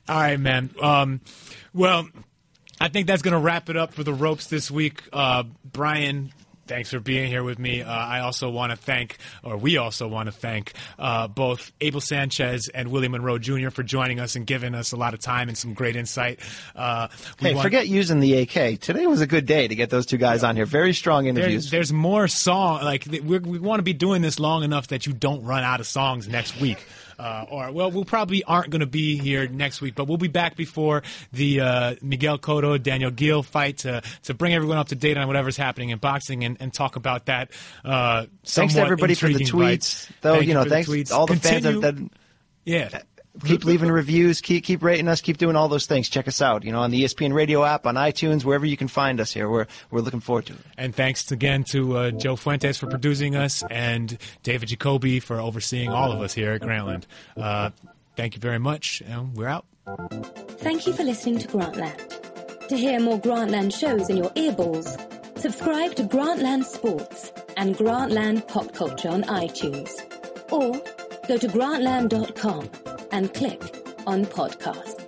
[0.08, 0.70] All right, man.
[0.82, 1.22] Um,
[1.74, 2.08] well,
[2.80, 5.02] I think that's going to wrap it up for the ropes this week.
[5.12, 6.32] Uh, Brian,
[6.68, 7.82] thanks for being here with me.
[7.82, 12.02] Uh, I also want to thank, or we also want to thank, uh, both Abel
[12.02, 13.70] Sanchez and Willie Monroe Jr.
[13.70, 16.40] for joining us and giving us a lot of time and some great insight.
[16.76, 17.08] Uh,
[17.42, 18.80] we Hey, want- forget using the AK.
[18.80, 20.66] Today was a good day to get those two guys on here.
[20.66, 21.70] Very strong interviews.
[21.70, 25.06] There's, there's more song like we're, we want to be doing this long enough that
[25.06, 26.86] you don't run out of songs next week.
[27.18, 30.28] Uh, or well, we probably aren't going to be here next week, but we'll be
[30.28, 34.96] back before the uh, Miguel Cotto Daniel Geale fight to to bring everyone up to
[34.96, 37.52] date on whatever's happening in boxing and, and talk about that.
[37.84, 39.80] Uh, thanks to everybody for the intriguing fight.
[39.80, 40.10] tweets.
[40.22, 41.12] Though Thank you know, thanks tweets.
[41.12, 42.10] all the Continue- fans that, that
[42.66, 43.02] Yeah.
[43.44, 46.10] Keep leaving reviews, keep keep rating us, keep doing all those things.
[46.10, 46.64] Check us out.
[46.64, 49.50] You know, on the ESPN Radio app, on iTunes, wherever you can find us here.
[49.50, 50.60] We're we're looking forward to it.
[50.78, 55.90] And thanks again to uh, Joe Fuentes for producing us and David Jacoby for overseeing
[55.90, 57.04] all of us here at Grantland.
[57.36, 57.72] Uh,
[58.16, 59.66] thank you very much, and we're out.
[60.60, 62.68] Thank you for listening to Grantland.
[62.68, 64.88] To hear more Grantland shows in your earballs,
[65.38, 69.92] subscribe to Grantland Sports and Grantland Pop Culture on iTunes.
[70.52, 70.74] Or
[71.28, 72.70] go to grantland.com
[73.12, 73.62] and click
[74.06, 75.06] on podcasts.